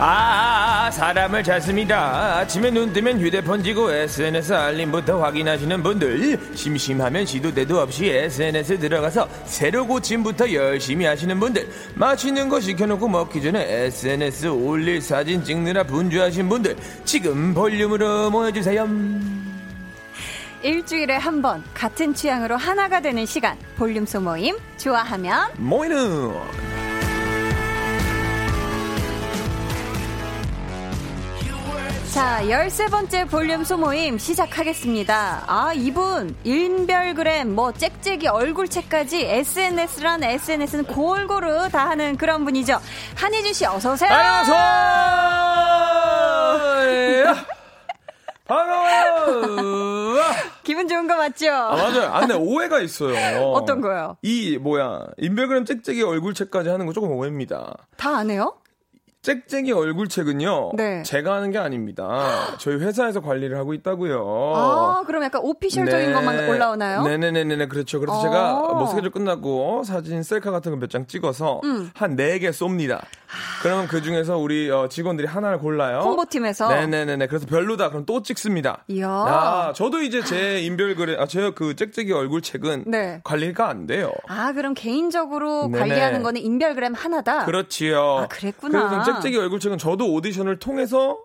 아, 0.00 0.88
사람을 0.92 1.42
찾습니다. 1.42 2.38
아침에 2.38 2.70
눈 2.70 2.92
뜨면 2.92 3.20
휴대폰 3.20 3.64
지고 3.64 3.90
SNS 3.90 4.52
알림부터 4.52 5.20
확인하시는 5.20 5.82
분들, 5.82 6.38
심심하면 6.54 7.26
시도 7.26 7.52
때도 7.52 7.80
없이 7.80 8.06
SNS 8.06 8.78
들어가서 8.78 9.28
새로 9.44 9.84
고침부터 9.88 10.52
열심히 10.52 11.04
하시는 11.04 11.40
분들, 11.40 11.68
맛있는 11.96 12.48
거 12.48 12.60
시켜놓고 12.60 13.08
먹기 13.08 13.42
전에 13.42 13.60
SNS 13.86 14.46
올릴 14.48 15.02
사진 15.02 15.42
찍느라 15.42 15.82
분주하신 15.82 16.48
분들, 16.48 16.76
지금 17.04 17.52
볼륨으로 17.54 18.30
모여주세요. 18.30 18.86
일주일에 20.62 21.16
한 21.16 21.42
번 21.42 21.62
같은 21.74 22.14
취향으로 22.14 22.56
하나가 22.56 23.00
되는 23.00 23.26
시간 23.26 23.56
볼륨 23.76 24.06
소모임 24.06 24.56
좋아하면 24.76 25.50
모이는 25.56 26.32
자, 32.12 32.48
열세 32.48 32.86
번째 32.86 33.26
볼륨 33.26 33.64
소모임 33.64 34.18
시작하겠습니다. 34.18 35.44
아, 35.46 35.72
이분, 35.74 36.34
인별그램, 36.42 37.54
뭐, 37.54 37.70
짹짹이 37.72 38.26
얼굴책까지 38.26 39.24
SNS란 39.26 40.24
SNS는 40.24 40.84
골고루 40.86 41.68
다 41.68 41.88
하는 41.88 42.16
그런 42.16 42.44
분이죠. 42.44 42.80
한희준 43.14 43.52
씨, 43.52 43.66
어서오세요. 43.66 44.10
안녕하세요. 44.10 44.56
반가워요. 48.46 50.16
기분 50.64 50.88
좋은 50.88 51.06
거 51.06 51.16
맞죠? 51.16 51.52
아, 51.52 51.76
맞아요. 51.76 52.10
아, 52.12 52.20
근데 52.20 52.34
오해가 52.34 52.80
있어요. 52.80 53.42
어떤 53.52 53.80
거요? 53.82 54.16
이, 54.22 54.56
뭐야, 54.56 55.00
인별그램 55.18 55.66
짹짹이 55.66 56.02
얼굴책까지 56.02 56.70
하는 56.70 56.86
거 56.86 56.92
조금 56.94 57.10
오해입니다. 57.12 57.74
다 57.96 58.16
안 58.16 58.30
해요? 58.30 58.54
짹짹이 59.22 59.72
얼굴책은요. 59.72 60.70
네. 60.76 61.02
제가 61.02 61.34
하는 61.34 61.50
게 61.50 61.58
아닙니다. 61.58 62.56
저희 62.58 62.76
회사에서 62.76 63.20
관리를 63.20 63.58
하고 63.58 63.74
있다고요. 63.74 64.52
아, 64.54 65.02
그럼 65.06 65.24
약간 65.24 65.42
오피셜적인 65.44 66.06
네. 66.06 66.12
것만 66.12 66.48
올라오나요? 66.48 67.02
네네네네 67.02 67.66
그렇죠. 67.66 67.98
그래서 67.98 68.16
어. 68.18 68.22
제가 68.22 68.52
뭐 68.74 68.86
스케줄 68.86 69.10
끝나고 69.10 69.82
사진 69.84 70.22
셀카 70.22 70.50
같은 70.52 70.72
거 70.72 70.78
몇 70.78 70.88
장 70.88 71.06
찍어서 71.06 71.60
음. 71.64 71.90
한네개 71.94 72.50
쏩니다. 72.50 73.00
그러면 73.62 73.86
그 73.88 74.02
중에서 74.02 74.38
우리 74.38 74.70
어, 74.70 74.88
직원들이 74.88 75.26
하나를 75.26 75.58
골라요. 75.58 76.00
홍보팀에서? 76.00 76.68
네네네네. 76.68 77.26
그래서 77.26 77.46
별로다. 77.46 77.90
그럼 77.90 78.06
또 78.06 78.22
찍습니다. 78.22 78.84
이야. 78.88 79.06
야, 79.08 79.72
저도 79.74 80.02
이제 80.02 80.22
제 80.24 80.60
인별그램, 80.60 81.20
아, 81.20 81.26
제그 81.26 81.76
짹짹이 81.76 82.12
얼굴 82.12 82.42
책은 82.42 82.84
네. 82.86 83.20
관리가 83.24 83.68
안 83.68 83.86
돼요. 83.86 84.12
아, 84.28 84.52
그럼 84.52 84.74
개인적으로 84.74 85.68
네네. 85.68 85.78
관리하는 85.78 86.22
거는 86.22 86.40
인별그램 86.40 86.94
하나다? 86.94 87.44
그렇지요. 87.44 88.00
아, 88.00 88.26
그랬구나. 88.28 88.88
그래서 88.88 89.04
짹짹이 89.04 89.36
얼굴 89.36 89.60
책은 89.60 89.78
저도 89.78 90.12
오디션을 90.12 90.58
통해서 90.58 91.18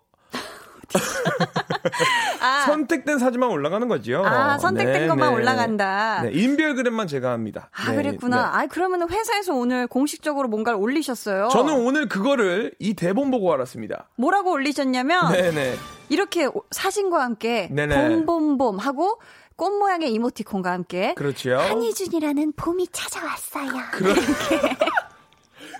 아, 2.42 2.66
선택된 2.66 3.20
사진만 3.20 3.50
올라가는 3.50 3.88
거죠. 3.88 4.24
아, 4.26 4.58
선택된 4.58 5.02
네, 5.04 5.08
것만 5.08 5.30
네. 5.30 5.36
올라간다. 5.36 6.22
네, 6.24 6.32
인별그램만 6.34 7.08
제가 7.08 7.32
합니다. 7.32 7.70
아, 7.74 7.92
네, 7.92 7.96
그랬구나. 7.98 8.38
네. 8.38 8.44
아, 8.44 8.68
그러면 8.68 9.10
회사에서 9.10 9.54
오늘 9.54 9.88
공식적으로 9.88 10.48
뭔가를 10.48 10.80
올리셨어요? 10.80 11.50
저는 11.50 11.74
오늘 11.86 12.08
그거를 12.08 12.74
이 12.80 12.94
대본 12.94 13.32
보고 13.32 13.54
알았습니다. 13.54 14.10
뭐라고 14.16 14.52
올리셨냐면 14.52 15.32
네네. 15.32 15.76
이렇게 16.10 16.46
오- 16.46 16.64
사진과 16.72 17.22
함께 17.24 17.70
네네. 17.72 17.96
봄봄봄 18.26 18.78
하고 18.80 19.20
꽃 19.56 19.72
모양의 19.78 20.12
이모티콘과 20.14 20.72
함께 20.72 21.14
그렇지요. 21.16 21.60
한희준이라는 21.60 22.54
봄이 22.56 22.88
찾아왔어요. 22.92 23.72
그러... 23.92 24.14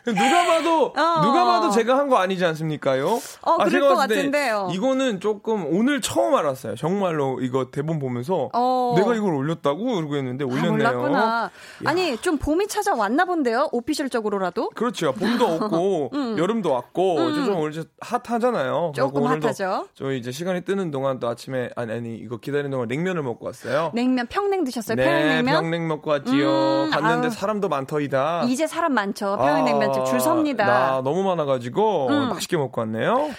누가 0.06 0.46
봐도 0.46 0.86
어. 0.98 1.22
누가 1.22 1.46
봐도 1.46 1.70
제가 1.72 1.98
한 1.98 2.10
거 2.10 2.18
아니지 2.18 2.44
않습니까요? 2.46 3.20
어, 3.42 3.58
그럴 3.58 3.70
제가 3.72 3.88
것 3.88 3.96
같은데요. 3.96 4.70
이거는 4.74 5.20
조금 5.22 5.66
오늘 5.74 6.02
처음 6.02 6.36
알았어요. 6.36 6.76
정말로 6.76 7.40
이거 7.42 7.72
대본 7.72 8.00
보면서 8.00 8.50
어. 8.54 8.94
내가 8.98 9.16
이걸 9.16 9.34
올렸다고 9.34 9.84
그러고 9.96 10.16
했는데 10.18 10.44
아, 10.44 10.48
올렸네요. 10.48 10.72
몰랐구나. 10.72 11.52
아니 11.86 12.18
좀 12.18 12.38
봄이 12.38 12.68
찾아왔나 12.68 13.24
본데요. 13.26 13.70
오피셜적으로라도 13.72 14.70
그렇죠. 14.76 15.14
봄도 15.14 15.46
왔고 15.60 16.12
여름도 16.38 16.72
왔고 16.72 17.34
좀 17.34 17.56
오늘 17.58 17.72
이제 17.72 17.84
핫하잖아요. 18.02 18.88
음. 18.90 18.94
조금 18.94 19.26
핫하죠. 19.26 19.88
저희 19.94 20.18
이제 20.20 20.32
시간이 20.32 20.62
뜨는 20.62 20.92
동안 20.92 21.20
또 21.20 21.30
아침에 21.30 21.70
아니 21.78 21.94
아니 21.94 22.16
이거 22.16 22.38
기다리는 22.38 22.70
동안 22.70 22.88
냉면을 22.90 23.24
먹고 23.24 23.46
왔어요. 23.46 23.92
냉면 23.94 24.28
평냉 24.28 24.66
드셨어요? 24.66 24.96
네, 24.98 25.04
평양냉면? 25.06 25.62
병냉 25.62 25.88
먹고 25.88 26.10
왔지요. 26.10 26.50
음, 26.50 26.90
갔는데 26.92 27.28
아유. 27.28 27.30
사람도 27.32 27.70
많더이다. 27.70 28.44
이제 28.48 28.68
사람 28.68 28.94
많죠. 28.94 29.38
평양냉면 29.38 29.93
집줄 29.94 30.20
섭니다. 30.20 30.66
아, 30.66 30.92
나 30.96 31.02
너무 31.02 31.24
많아가지고 31.24 32.06
오늘 32.08 32.28
맛있게 32.30 32.58
먹고 32.58 32.82
왔네요. 32.82 33.30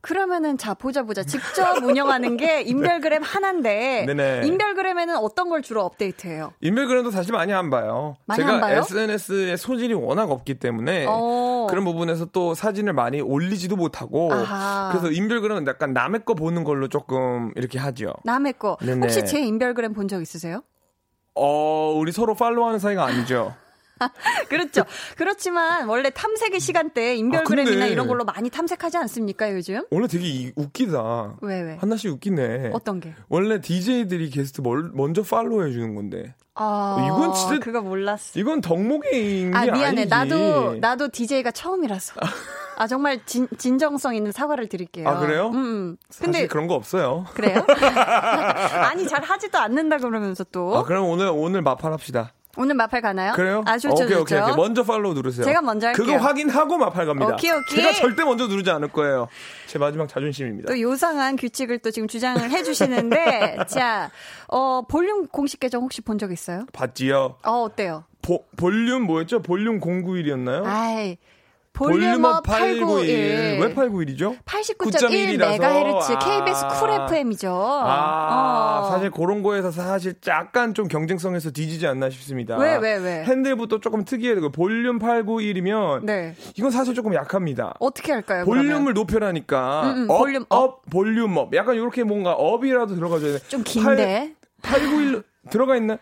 그러면은 0.00 0.56
자 0.56 0.74
보자 0.74 1.02
보자 1.02 1.24
직접 1.24 1.78
운영하는 1.82 2.36
게 2.36 2.62
인별그램 2.62 3.22
하나인데 3.22 4.04
네네. 4.06 4.46
인별그램에는 4.46 5.16
어떤 5.16 5.48
걸 5.50 5.60
주로 5.60 5.82
업데이트해요? 5.84 6.52
인별그램도 6.60 7.10
사실 7.10 7.32
많이 7.32 7.52
안 7.52 7.68
봐요. 7.68 8.16
많이 8.24 8.40
제가 8.40 8.54
안 8.54 8.60
봐요? 8.60 8.78
SNS의 8.78 9.58
소질이 9.58 9.94
워낙 9.94 10.30
없기 10.30 10.60
때문에 10.60 11.04
어. 11.08 11.66
그런 11.68 11.84
부분에서 11.84 12.26
또 12.26 12.54
사진을 12.54 12.92
많이 12.92 13.20
올리지도 13.20 13.74
못하고 13.74 14.32
아하. 14.32 14.88
그래서 14.92 15.10
인별그램은 15.10 15.66
약간 15.66 15.92
남의 15.92 16.24
거 16.24 16.34
보는 16.34 16.62
걸로 16.62 16.86
조금 16.88 17.52
이렇게 17.56 17.78
하죠. 17.80 18.12
남의 18.22 18.54
거 18.54 18.76
네네. 18.80 19.00
혹시 19.00 19.24
제 19.26 19.40
인별그램 19.40 19.94
본 19.94 20.06
적 20.08 20.22
있으세요? 20.22 20.62
어, 21.34 21.92
우리 21.96 22.12
서로 22.12 22.34
팔로우하는 22.34 22.78
사이가 22.78 23.04
아니죠. 23.04 23.52
그렇죠. 24.48 24.84
그렇지만 25.16 25.86
원래 25.88 26.10
탐색의 26.10 26.60
시간대 26.60 27.16
인별그램이나 27.16 27.84
아, 27.84 27.88
이런 27.88 28.06
걸로 28.06 28.24
많이 28.24 28.50
탐색하지 28.50 28.96
않습니까 28.98 29.52
요즘? 29.52 29.82
원래 29.90 30.06
되게 30.06 30.26
이- 30.26 30.52
웃기다. 30.56 31.36
왜 31.42 31.62
왜? 31.62 31.76
한나 31.80 31.96
씨 31.96 32.08
웃기네. 32.08 32.70
어떤 32.72 33.00
게? 33.00 33.14
원래 33.28 33.60
DJ들이 33.60 34.30
게스트 34.30 34.60
멀- 34.60 34.90
먼저 34.94 35.22
팔로우 35.22 35.66
해주는 35.66 35.94
건데. 35.94 36.34
아, 36.54 36.96
이건 37.06 37.34
진짜- 37.34 37.58
그거 37.60 37.80
몰랐어. 37.80 38.38
이건 38.38 38.60
덕목인 38.60 39.52
게아 39.52 39.62
미안해. 39.64 39.86
아니지. 39.86 40.06
나도 40.08 40.74
나도 40.80 41.08
DJ가 41.08 41.50
처음이라서. 41.52 42.14
아 42.80 42.86
정말 42.86 43.20
진, 43.26 43.48
진정성 43.58 44.14
있는 44.14 44.30
사과를 44.30 44.68
드릴게요. 44.68 45.08
아, 45.08 45.18
그래요? 45.18 45.48
음, 45.48 45.54
음. 45.56 45.96
근데 46.20 46.46
그런 46.46 46.68
거 46.68 46.74
없어요. 46.74 47.26
그래요? 47.34 47.64
아니 48.88 49.06
잘 49.08 49.22
하지도 49.22 49.58
않는다 49.58 49.98
그러면서 49.98 50.44
또 50.44 50.76
아, 50.76 50.82
그럼 50.84 51.06
오늘 51.06 51.26
오늘 51.32 51.62
맞팔 51.62 51.92
합시다. 51.92 52.32
오늘 52.58 52.74
맞팔 52.74 53.00
가나요? 53.00 53.32
그래요? 53.34 53.62
아 53.66 53.78
좋죠 53.78 54.04
오케이. 54.04 54.16
오케이, 54.18 54.38
오케이. 54.40 54.56
먼저 54.56 54.82
follow 54.82 55.14
누르세요. 55.14 55.44
제가 55.44 55.62
먼저 55.62 55.86
할게요. 55.86 56.04
그거 56.04 56.18
확인하고 56.18 56.76
맞팔 56.76 57.06
갑니다. 57.06 57.34
오케이, 57.34 57.50
오케이. 57.50 57.76
제가 57.76 57.92
절대 57.92 58.24
먼저 58.24 58.46
누르지 58.46 58.70
않을 58.70 58.88
거예요. 58.88 59.28
제 59.66 59.78
마지막 59.78 60.08
자존심입니다. 60.08 60.68
또 60.72 60.80
요상한 60.80 61.36
규칙을 61.36 61.78
또 61.78 61.90
지금 61.90 62.08
주장을 62.08 62.38
해주시는데 62.50 63.58
자, 63.68 64.10
어 64.48 64.82
볼륨 64.88 65.26
공식 65.28 65.60
계정 65.60 65.82
혹시 65.82 66.00
본 66.02 66.18
적 66.18 66.32
있어요? 66.32 66.66
봤지요? 66.72 67.36
어 67.44 67.50
어때요? 67.62 68.04
보- 68.22 68.44
볼륨 68.56 69.02
뭐였죠? 69.02 69.40
볼륨 69.40 69.78
091이었나요? 69.80 70.64
아이 70.66 71.16
volume 71.78 72.26
up 72.26 72.42
891. 72.42 73.60
왜 73.60 73.74
891이죠? 73.74 74.36
89.1MHz 74.44 76.18
KBS 76.18 76.80
Cool 76.80 76.90
FM이죠. 76.90 77.50
아, 77.52 78.80
어. 78.82 78.90
사실 78.90 79.10
그런 79.12 79.44
거에서 79.44 79.70
사실 79.70 80.14
약간 80.26 80.74
좀 80.74 80.88
경쟁성에서 80.88 81.52
뒤지지 81.52 81.86
않나 81.86 82.10
싶습니다. 82.10 82.56
왜, 82.56 82.76
왜, 82.78 82.96
왜? 82.96 83.24
핸들부터 83.24 83.78
조금 83.78 84.04
특이해요. 84.04 84.40
그 84.40 84.50
볼륨 84.50 84.98
891이면 84.98 86.04
네. 86.04 86.34
이건 86.56 86.72
사실 86.72 86.94
조금 86.94 87.14
약합니다. 87.14 87.74
어떻게 87.78 88.12
할까요? 88.12 88.44
볼륨을 88.44 88.68
그러면? 88.68 88.94
높여라니까 88.94 89.82
음, 89.84 89.96
음, 90.02 90.10
up, 90.10 90.18
volume 90.18 90.44
up, 90.48 90.62
up. 90.62 90.90
volume 90.90 91.36
up. 91.36 91.54
약간 91.54 91.76
이렇게 91.76 92.02
뭔가 92.02 92.32
up이라도 92.32 92.96
들어가줘야 92.96 93.38
돼. 93.38 93.44
좀 93.46 93.62
긴데. 93.62 94.34
891 94.62 95.22
들어가 95.50 95.76
있나? 95.76 95.98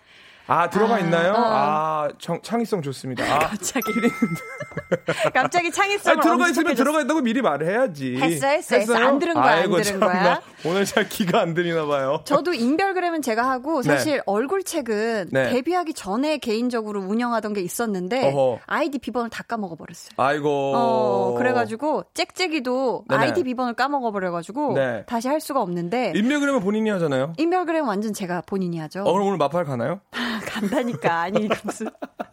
아, 0.49 0.71
들어가 0.71 0.95
아, 0.97 0.99
있나요? 1.01 1.33
어. 1.33 1.37
아, 1.39 2.09
청- 2.19 2.41
창의성 2.41 2.83
좋습니다. 2.83 3.25
아, 3.25 3.39
갑자기 3.49 3.83
갑자기 5.35 5.71
창의성을 5.73 6.13
아니, 6.19 6.23
들어가 6.23 6.49
있으면. 6.49 6.75
들어가 6.75 7.01
있다고 7.01 7.21
미리 7.21 7.43
말을 7.43 7.67
해야지. 7.69 8.17
했어, 8.17 8.47
했어, 8.47 8.77
했어. 8.77 8.95
안 8.97 9.19
들은 9.19 9.35
거야, 9.35 9.45
안 9.45 9.59
아이고, 9.61 9.77
들은 9.83 9.99
참나. 10.01 10.07
거야. 10.07 10.41
오늘 10.65 10.85
잘 10.85 11.09
기가 11.09 11.41
안 11.41 11.55
들리나 11.55 11.87
봐요. 11.87 12.21
저도 12.25 12.53
인별그램은 12.55 13.23
제가 13.23 13.49
하고 13.49 13.83
사실 13.83 14.21
얼굴책은 14.27 15.29
네. 15.33 15.51
데뷔하기 15.51 15.95
전에 15.95 16.39
개인적으로 16.39 17.01
운영하던 17.01 17.53
게 17.53 17.61
있었는데 17.61 18.33
어허. 18.33 18.61
아이디 18.67 18.99
비번을 18.99 19.31
다 19.31 19.43
까먹어 19.47 19.77
버렸어요. 19.77 20.11
아이고. 20.17 20.49
어, 20.77 21.35
그래가지고 21.39 22.05
짹짹이도 22.15 23.05
네네. 23.09 23.23
아이디 23.23 23.43
비번을 23.45 23.75
까먹어 23.75 24.11
버려가지고 24.13 24.75
네. 24.75 25.05
다시 25.07 25.29
할 25.29 25.41
수가 25.41 25.61
없는데 25.61 26.13
인별그램은 26.17 26.61
본인이 26.61 26.91
하잖아요. 26.91 27.35
인별그램 27.39 27.87
완전 27.87 28.13
제가 28.13 28.43
본인이 28.47 28.79
하죠. 28.79 29.01
어, 29.03 29.13
그럼 29.13 29.27
오늘 29.29 29.39
마팔 29.39 29.65
가나요? 29.65 30.01
간다니까 30.41 31.21
아니 31.21 31.45
이거 31.45 31.55
무슨 31.65 31.89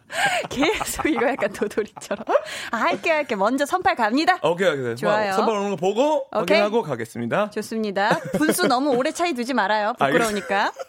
계속 0.50 1.06
이거 1.06 1.26
약간 1.28 1.52
도돌이처럼 1.52 2.24
아, 2.70 2.76
할게 2.76 3.10
할게 3.10 3.34
먼저 3.36 3.66
선팔 3.66 3.96
갑니다. 3.96 4.38
오케이, 4.42 4.68
오케이. 4.68 4.96
좋아요. 4.96 5.32
선발 5.34 5.56
오는 5.56 5.70
거 5.70 5.76
보고 5.76 6.26
오케이. 6.26 6.58
확인하고 6.58 6.82
가겠습니다. 6.82 7.50
좋습니다. 7.50 8.20
분수 8.36 8.66
너무 8.66 8.90
오래 8.94 9.10
차이 9.12 9.32
두지 9.34 9.54
말아요. 9.54 9.94
부끄러우니까. 9.98 10.72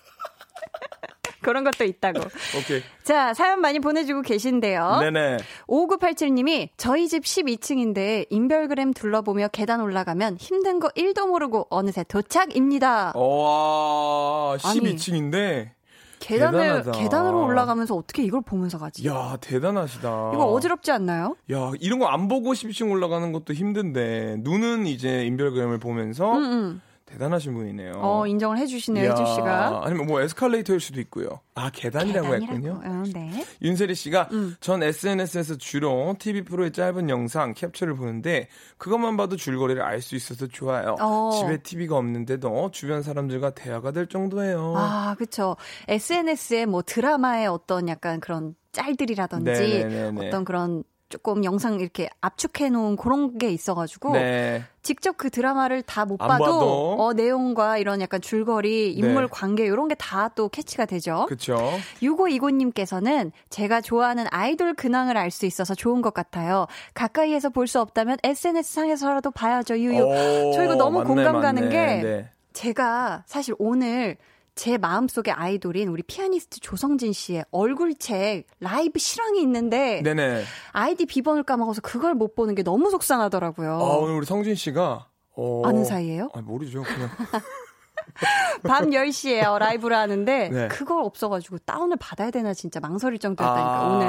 그런 1.46 1.64
것도 1.64 1.84
있다고. 1.84 2.22
오케이. 2.58 2.82
자, 3.04 3.36
사연 3.36 3.62
많이 3.62 3.80
보내주고 3.80 4.24
계신데요. 4.24 4.98
네네. 5.02 5.38
5987님이 5.68 6.70
저희 6.76 7.08
집 7.08 7.24
12층인데 7.24 8.26
인별그램 8.32 8.94
둘러보며 8.94 9.50
계단 9.50 9.80
올라가면 9.80 10.38
힘든 10.38 10.80
거 10.80 10.88
1도 10.90 11.28
모르고 11.28 11.68
어느새 11.70 12.04
도착입니다. 12.04 13.14
와, 13.16 14.58
아니. 14.64 14.80
12층인데. 14.96 15.75
계단을 16.20 16.60
대단하다. 16.60 16.92
계단으로 16.92 17.44
올라가면서 17.46 17.96
어떻게 17.96 18.24
이걸 18.24 18.42
보면서 18.42 18.78
가지? 18.78 19.08
야, 19.08 19.38
대단하시다. 19.42 20.32
이거 20.34 20.46
어지럽지 20.46 20.92
않나요? 20.92 21.36
야, 21.52 21.72
이런 21.80 22.00
거 22.00 22.08
안 22.08 22.28
보고 22.28 22.54
12층 22.54 22.92
올라가는 22.92 23.32
것도 23.32 23.54
힘든데, 23.54 24.38
눈은 24.40 24.88
이제 24.88 25.26
인별그램을 25.26 25.80
보면서 25.80 26.32
음, 26.34 26.44
음. 26.44 26.82
대단하신 27.16 27.54
분이네요. 27.54 27.94
어, 27.96 28.28
인정을 28.28 28.58
해주시네요, 28.58 29.12
혜주 29.12 29.26
씨가. 29.36 29.82
아니면 29.86 30.06
뭐 30.06 30.20
에스컬레이터일 30.22 30.82
수도 30.82 31.00
있고요. 31.00 31.40
아, 31.56 31.70
계단이라고, 31.74 32.30
계단이라고. 32.30 32.54
했군요. 32.58 32.82
어, 32.84 33.04
네. 33.14 33.46
윤세리 33.62 33.96
씨가 33.96 34.28
음. 34.34 34.56
전 34.60 34.84
SNS에서 34.84 35.58
주로 35.58 36.16
TV 36.20 36.44
프로의 36.44 36.72
짧은 36.74 37.10
영상 37.10 37.54
캡처를 37.54 37.96
보는데 37.96 38.50
그것만 38.78 39.16
봐도 39.16 39.38
줄거리를 39.38 39.82
알 39.82 40.02
수 40.02 40.16
있어서 40.16 40.46
좋아요. 40.46 40.98
어. 41.00 41.32
집에 41.40 41.58
TV가 41.64 41.96
없는데도 41.96 42.70
주변 42.72 43.02
사람들과 43.02 43.52
대화가 43.52 43.92
될 43.92 44.08
정도예요. 44.08 44.74
아, 44.78 45.16
그쵸. 45.18 45.56
SNS에 45.88 46.66
뭐 46.68 46.82
드라마의 46.84 47.48
어떤 47.48 47.88
약간 47.88 48.20
그런 48.20 48.56
짤들이라든지 48.74 49.50
네네네네. 49.50 50.28
어떤 50.28 50.44
그런 50.46 50.84
조금 51.16 51.46
영상 51.46 51.80
이렇게 51.80 52.10
압축해 52.20 52.70
놓은 52.70 52.98
그런 52.98 53.38
게 53.38 53.50
있어가지고 53.50 54.12
네. 54.14 54.64
직접 54.82 55.16
그 55.18 55.30
드라마를 55.30 55.82
다못안 55.82 56.28
봐도, 56.28 56.44
봐도. 56.44 56.96
어, 57.00 57.14
내용과 57.14 57.78
이런 57.78 58.02
약간 58.02 58.20
줄거리, 58.22 58.92
인물 58.94 59.24
네. 59.24 59.28
관계 59.32 59.66
이런 59.66 59.88
게 59.88 59.96
다 59.96 60.30
또 60.36 60.50
캐치가 60.50 60.86
되죠. 60.86 61.26
그쵸. 61.30 61.58
6529님께서는 62.02 63.32
제가 63.50 63.80
좋아하는 63.82 64.26
아이돌 64.30 64.74
근황을 64.74 65.16
알 65.18 65.32
수 65.32 65.46
있어서 65.46 65.74
좋은 65.76 66.02
것 66.02 66.14
같아요. 66.14 66.68
가까이에서 66.94 67.50
볼 67.50 67.66
수 67.68 67.80
없다면 67.82 68.18
SNS 68.24 68.74
상에서라도 68.74 69.32
봐야죠. 69.32 69.78
유유. 69.80 70.04
오, 70.04 70.52
저 70.54 70.64
이거 70.64 70.76
너무 70.76 71.00
맞네, 71.00 71.08
공감 71.08 71.40
가는 71.42 71.64
맞네. 71.64 71.70
게 71.70 72.02
네. 72.04 72.30
제가 72.54 73.24
사실 73.26 73.56
오늘 73.58 74.18
제 74.56 74.78
마음속의 74.78 75.34
아이돌인 75.34 75.90
우리 75.90 76.02
피아니스트 76.02 76.62
조성진 76.62 77.12
씨의 77.12 77.46
얼굴책 77.52 78.48
라이브 78.62 79.00
실황이 79.00 79.42
있는데 79.42 80.02
네네. 80.02 80.44
아이디 80.72 81.06
비번을 81.06 81.44
까먹어서 81.44 81.82
그걸 81.82 82.16
못 82.16 82.36
보는 82.36 82.56
게 82.56 82.64
너무 82.64 82.90
속상하더라고요. 82.90 83.74
아, 83.74 83.98
오늘 83.98 84.16
우리 84.16 84.26
성진 84.26 84.56
씨가 84.56 85.10
어... 85.36 85.62
아는 85.66 85.84
사이예요? 85.84 86.30
아, 86.34 86.42
모르죠. 86.42 86.84
그냥. 86.84 87.10
밤 88.64 88.90
10시에요. 88.92 89.58
라이브를 89.60 89.98
하는데 89.98 90.50
네. 90.50 90.68
그걸 90.70 91.04
없어가지고 91.04 91.60
다운을 91.60 91.98
받아야 92.00 92.32
되나 92.32 92.54
진짜 92.54 92.80
망설일 92.80 93.20
정도였다니까 93.20 93.78
아, 93.78 93.88
오늘. 93.90 94.08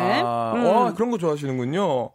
음. 0.60 0.76
와, 0.76 0.94
그런 0.94 1.10
거 1.10 1.18
좋아하시는군요. 1.18 2.10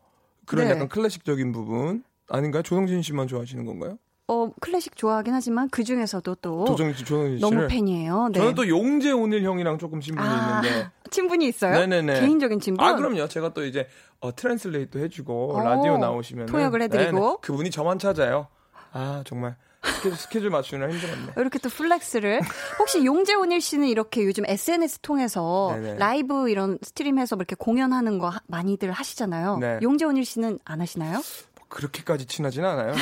그런 0.45 0.65
네. 0.65 0.71
약간 0.71 0.87
클래식적인 0.87 1.51
부분. 1.51 2.03
아닌가요? 2.29 2.63
조성진 2.63 3.01
씨만 3.01 3.27
좋아하시는 3.27 3.65
건가요? 3.65 3.97
어, 4.31 4.49
클래식 4.61 4.95
좋아하긴 4.95 5.33
하지만 5.33 5.67
그 5.69 5.83
중에서도 5.83 6.35
또 6.35 6.63
조성진 6.65 6.95
씨, 6.97 7.03
조성진 7.03 7.37
씨를. 7.37 7.55
너무 7.57 7.67
팬이에요. 7.67 8.29
네. 8.31 8.39
저는 8.39 8.55
또 8.55 8.65
용재 8.67 9.11
오닐 9.11 9.43
형이랑 9.43 9.77
조금 9.77 9.99
친분이 9.99 10.25
아, 10.25 10.61
있는데. 10.63 10.89
친분이 11.11 11.45
있어요? 11.49 11.73
네네네. 11.73 12.21
개인적인 12.21 12.61
친분? 12.61 12.85
아, 12.85 12.95
그럼요. 12.95 13.27
제가 13.27 13.53
또 13.53 13.65
이제 13.65 13.87
어, 14.21 14.33
translate 14.33 14.99
해주고 14.99 15.57
어, 15.57 15.61
라디오 15.63 15.97
나오시면 15.97 16.45
통역을 16.45 16.81
해드리고. 16.83 17.39
그분이 17.41 17.71
저만 17.71 17.99
찾아요. 17.99 18.47
아 18.93 19.21
정말 19.25 19.55
스케줄, 19.83 20.17
스케줄 20.17 20.49
맞추느라 20.49 20.91
힘들었네. 20.91 21.33
이렇게 21.37 21.59
또 21.59 21.67
flex를 21.69 22.39
혹시 22.79 23.03
용재 23.03 23.39
오닐 23.39 23.59
씨는 23.59 23.87
이렇게 23.87 24.23
요즘 24.25 24.45
SNS 24.45 24.99
통해서 24.99 25.71
네네. 25.75 25.95
라이브 25.97 26.49
이런 26.49 26.77
stream해서 26.81 27.35
뭐 27.35 27.41
이렇게 27.41 27.55
공연하는 27.57 28.17
거 28.19 28.29
하- 28.29 28.39
많이들 28.47 28.91
하시잖아요. 28.91 29.57
네. 29.57 29.79
용재 29.81 30.08
오닐 30.08 30.23
씨는 30.23 30.59
안 30.65 30.79
하시나요? 30.81 31.21
그렇게까지 31.67 32.25
친하진 32.27 32.63
않아요. 32.65 32.93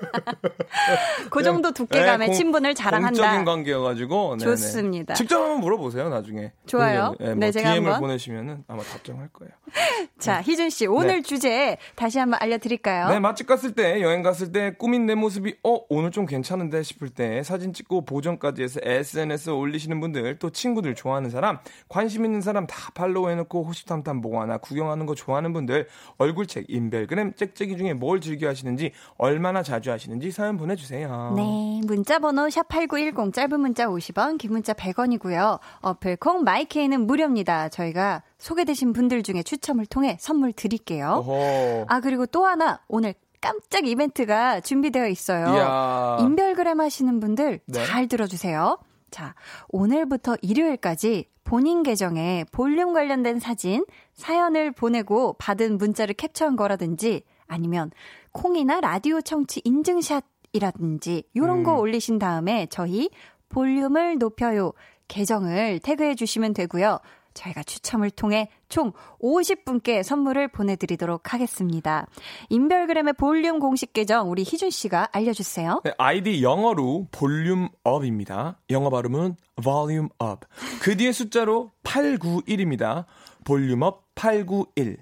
그 1.30 1.42
정도 1.42 1.72
두께감의 1.72 2.18
네, 2.18 2.26
공- 2.26 2.34
친분을 2.34 2.74
자랑한다. 2.74 3.08
공적인 3.22 3.44
관계여가지고 3.44 4.36
네네. 4.38 4.50
좋습니다. 4.50 5.14
직접 5.14 5.40
한번 5.40 5.60
물어보세요 5.60 6.08
나중에. 6.08 6.52
좋아요. 6.66 7.14
네, 7.18 7.26
뭐 7.28 7.34
네, 7.36 7.50
제가 7.50 7.70
DM을 7.74 7.92
한번. 7.92 8.08
보내시면은 8.08 8.64
아마 8.68 8.82
답장할 8.82 9.28
거예요. 9.32 9.52
자, 10.18 10.40
희준 10.42 10.70
씨 10.70 10.86
오늘 10.86 11.16
네. 11.16 11.22
주제 11.22 11.76
다시 11.94 12.18
한번 12.18 12.40
알려드릴까요? 12.42 13.08
네, 13.08 13.18
맛집 13.20 13.46
갔을 13.46 13.72
때, 13.72 14.00
여행 14.02 14.22
갔을 14.22 14.52
때, 14.52 14.74
꾸민 14.78 15.06
내 15.06 15.14
모습이, 15.14 15.56
어, 15.64 15.80
오늘 15.88 16.10
좀 16.10 16.26
괜찮은데 16.26 16.82
싶을 16.82 17.08
때, 17.10 17.42
사진 17.42 17.72
찍고 17.72 18.04
보정까지 18.04 18.62
해서 18.62 18.80
SNS에 18.82 19.52
올리시는 19.52 20.00
분들, 20.00 20.38
또 20.38 20.50
친구들 20.50 20.94
좋아하는 20.94 21.30
사람, 21.30 21.58
관심 21.88 22.24
있는 22.24 22.40
사람 22.40 22.66
다 22.66 22.90
팔로우 22.94 23.28
해놓고 23.30 23.64
호시탐탐 23.64 24.16
뭐 24.18 24.40
하나 24.40 24.58
구경하는 24.58 25.06
거 25.06 25.14
좋아하는 25.14 25.52
분들, 25.52 25.88
얼굴책, 26.18 26.66
인별그램, 26.68 27.34
짹짹이 27.34 27.76
중에 27.76 27.92
뭘 27.94 28.20
즐겨 28.20 28.48
하시는지, 28.48 28.92
얼마나 29.16 29.62
자주 29.62 29.83
하시는지 29.90 30.30
사연 30.30 30.56
보내주세요. 30.56 31.32
네, 31.36 31.80
문자 31.86 32.18
번호 32.18 32.48
샵 32.50 32.68
8910 32.68 33.32
짧은 33.32 33.60
문자 33.60 33.86
50원, 33.86 34.38
긴 34.38 34.52
문자 34.52 34.72
100원이고요. 34.72 35.58
어플 35.80 36.16
콩 36.16 36.44
마이케이는 36.44 37.06
무료입니다. 37.06 37.68
저희가 37.68 38.22
소개되신 38.38 38.92
분들 38.92 39.22
중에 39.22 39.42
추첨을 39.42 39.86
통해 39.86 40.16
선물 40.20 40.52
드릴게요. 40.52 41.22
어허. 41.24 41.86
아, 41.88 42.00
그리고 42.00 42.26
또 42.26 42.46
하나 42.46 42.80
오늘 42.88 43.14
깜짝 43.40 43.86
이벤트가 43.86 44.60
준비되어 44.60 45.08
있어요. 45.08 45.54
이야. 45.54 46.16
인별그램 46.20 46.80
하시는 46.80 47.20
분들 47.20 47.60
네. 47.66 47.84
잘 47.84 48.08
들어주세요. 48.08 48.78
자, 49.10 49.34
오늘부터 49.68 50.36
일요일까지 50.40 51.28
본인 51.44 51.82
계정에 51.82 52.44
볼륨 52.50 52.94
관련된 52.94 53.38
사진, 53.38 53.84
사연을 54.14 54.72
보내고 54.72 55.34
받은 55.34 55.76
문자를 55.76 56.14
캡처한 56.14 56.56
거라든지 56.56 57.22
아니면 57.46 57.90
콩이나 58.32 58.80
라디오 58.80 59.20
청취 59.20 59.62
인증샷이라든지 59.64 61.24
이런 61.34 61.62
거 61.62 61.74
음. 61.74 61.78
올리신 61.78 62.18
다음에 62.18 62.66
저희 62.70 63.10
볼륨을 63.48 64.18
높여요 64.18 64.72
계정을 65.08 65.80
태그해 65.80 66.14
주시면 66.14 66.54
되고요. 66.54 66.98
저희가 67.34 67.64
추첨을 67.64 68.10
통해 68.10 68.48
총 68.68 68.92
50분께 69.20 70.02
선물을 70.02 70.48
보내드리도록 70.48 71.34
하겠습니다. 71.34 72.06
인별그램의 72.48 73.14
볼륨 73.14 73.58
공식 73.58 73.92
계정 73.92 74.30
우리 74.30 74.42
희준 74.42 74.70
씨가 74.70 75.08
알려주세요. 75.12 75.82
네, 75.84 75.92
아이디 75.98 76.42
영어로 76.42 77.08
volume 77.10 77.68
up입니다. 77.82 78.60
영어 78.70 78.88
발음은 78.88 79.36
volume 79.62 80.08
up. 80.22 80.46
그 80.80 80.96
뒤에 80.96 81.12
숫자로 81.12 81.72
891입니다. 81.82 83.04
volume 83.44 83.82
up 83.82 84.14
891. 84.14 84.98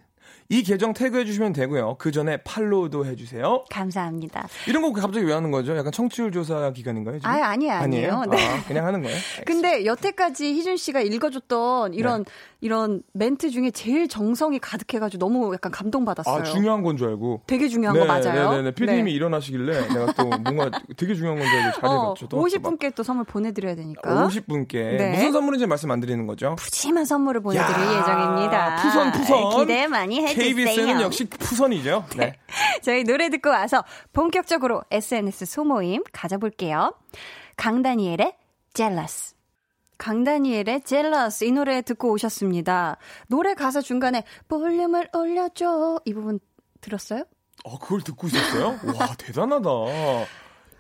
이 0.49 0.63
계정 0.63 0.93
태그해 0.93 1.25
주시면 1.25 1.53
되고요. 1.53 1.97
그 1.99 2.11
전에 2.11 2.39
follow도 2.39 3.07
해 3.07 3.17
주세요. 3.17 3.65
감사합니다. 3.71 4.49
이런 4.69 4.83
거 4.83 4.93
갑자기 4.93 5.25
왜 5.27 5.33
하는 5.33 5.51
거죠? 5.51 5.77
약간 5.77 5.93
청취율 5.93 6.31
조사 6.33 6.71
기간인가요? 6.73 7.19
지금? 7.19 7.31
아, 7.31 7.35
아니에요, 7.49 7.73
아니에요. 7.75 8.23
네. 8.31 8.37
아, 8.49 8.63
그냥 8.67 8.87
하는 8.87 9.03
거예요? 9.03 9.17
근데 9.47 9.85
여태까지 9.87 10.53
희준 10.55 10.77
씨가 10.77 11.01
읽어 11.01 11.31
줬던 11.31 11.95
이런 11.95 12.25
네. 12.25 12.31
이런 12.61 13.03
멘트 13.13 13.51
중에 13.51 13.71
제일 13.73 14.07
정성이 14.09 14.59
가득해 14.61 15.01
가지고 15.01 15.27
너무 15.27 15.53
약간 15.55 15.73
감동받았어요. 15.73 16.41
아, 16.41 16.43
중요한 16.45 16.83
건 16.83 16.97
줄 16.97 17.09
알고. 17.09 17.41
되게 17.47 17.69
중요한 17.69 17.99
거 17.99 18.05
맞아요. 18.05 18.51
네 18.51 18.57
네 18.59 18.63
네. 18.65 18.71
피디님이 18.73 19.11
네. 19.11 19.17
일어나시길래 19.17 19.89
내가 19.89 20.13
또 20.13 20.25
뭔가 20.27 20.71
되게 20.97 21.15
중요한 21.15 21.39
건 21.39 21.49
줄 21.49 21.59
알고 21.59 21.69
어, 21.69 21.81
잘해 21.81 21.97
봤죠. 22.09 22.29
또막 22.29 22.47
50분께 22.47 22.95
또 22.95 23.03
선물 23.03 23.25
보내 23.25 23.53
드려야 23.53 23.75
되니까 23.75 24.29
50분께. 24.29 24.73
네. 24.73 25.11
무슨 25.13 25.33
선물인지 25.33 25.67
말씀 25.67 25.91
안 25.91 26.01
드리는 26.01 26.27
거죠? 26.27 26.55
푸짐한 26.57 27.05
선물을 27.07 27.41
보내 27.41 27.59
드릴 27.59 27.73
야, 27.87 27.99
예정입니다. 27.99 28.77
푸선, 28.83 29.13
푸선. 29.13 29.59
기대 29.59 29.87
많이 29.87 30.21
해 30.23 30.32
주세요. 30.35 30.55
KBS는 30.55 31.01
역시 31.01 31.25
푸선이죠. 31.25 32.07
네. 32.17 32.39
저희 32.83 33.05
노래 33.05 33.29
듣고 33.31 33.51
와서 33.51 33.85
본격적으로 34.13 34.83
SNS 34.91 35.47
소모임 35.47 36.03
가져볼게요. 36.13 36.95
강다니엘의 37.57 38.35
Jealous. 38.75 39.35
강다니엘의 39.99 40.83
Jealous 40.85 41.45
이 41.45 41.53
노래 41.53 41.83
듣고 41.83 42.11
오셨습니다. 42.13 42.97
노래 43.29 43.55
가사 43.55 43.81
중간에 43.81 44.25
볼륨을 44.49 45.09
올려줘 45.13 46.01
이 46.05 46.13
부분 46.15 46.41
들었어요? 46.81 47.25
어, 47.65 47.79
그걸 47.79 48.01
듣고 48.03 48.27
있었어요? 48.27 48.79
와, 48.99 49.15
대단하다. 49.19 49.69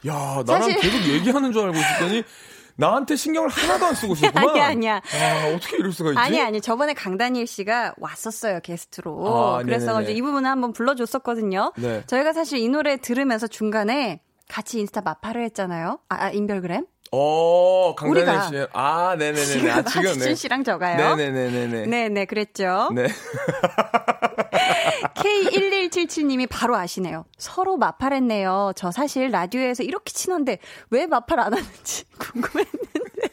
야, 0.08 0.42
나랑 0.44 0.62
사실- 0.62 0.80
계속 0.80 1.04
얘기하는 1.12 1.52
줄 1.52 1.62
알고 1.62 1.76
있었더니 1.78 2.24
나한테 2.76 3.16
신경을 3.16 3.48
하나도 3.48 3.86
안 3.86 3.94
쓰고 3.94 4.14
있었구만. 4.14 4.48
아니야, 4.50 4.66
아니야. 4.66 4.96
아, 4.96 5.54
어떻게 5.54 5.76
이럴 5.76 5.92
수가 5.92 6.10
있지? 6.10 6.18
아니 6.18 6.40
아니 6.40 6.60
저번에 6.60 6.94
강다니엘 6.94 7.46
씨가 7.46 7.94
왔었어요 7.98 8.60
게스트로. 8.60 9.26
아, 9.26 9.62
그래서 9.62 9.86
네네네. 9.86 9.92
가지고 10.00 10.18
이 10.18 10.22
부분을 10.22 10.50
한번 10.50 10.72
불러줬었거든요. 10.72 11.72
네. 11.76 12.02
저희가 12.06 12.32
사실 12.32 12.58
이 12.58 12.68
노래 12.68 12.96
들으면서 12.96 13.46
중간에 13.46 14.20
같이 14.48 14.80
인스타 14.80 15.00
마파를 15.02 15.44
했잖아요. 15.44 15.98
아, 16.08 16.24
아, 16.24 16.30
인별그램. 16.30 16.86
어, 17.14 17.94
우리가 18.04 18.48
씨. 18.48 18.66
아, 18.72 19.14
네네네네. 19.18 19.44
지금 19.46 19.70
아, 19.70 19.82
지금 19.82 20.08
하지준 20.08 20.34
씨랑 20.34 20.64
저가요. 20.64 21.14
네네네네네. 21.16 21.86
네네 21.86 22.24
그랬죠. 22.24 22.88
네. 22.94 23.06
K1177님이 25.14 26.46
바로 26.50 26.74
아시네요. 26.76 27.24
서로 27.36 27.76
마팔했네요. 27.76 28.72
저 28.76 28.90
사실 28.90 29.30
라디오에서 29.30 29.82
이렇게 29.82 30.10
친한데 30.12 30.58
왜 30.90 31.06
마팔 31.06 31.38
안 31.38 31.52
하는지 31.52 32.04
궁금했는데 32.18 33.28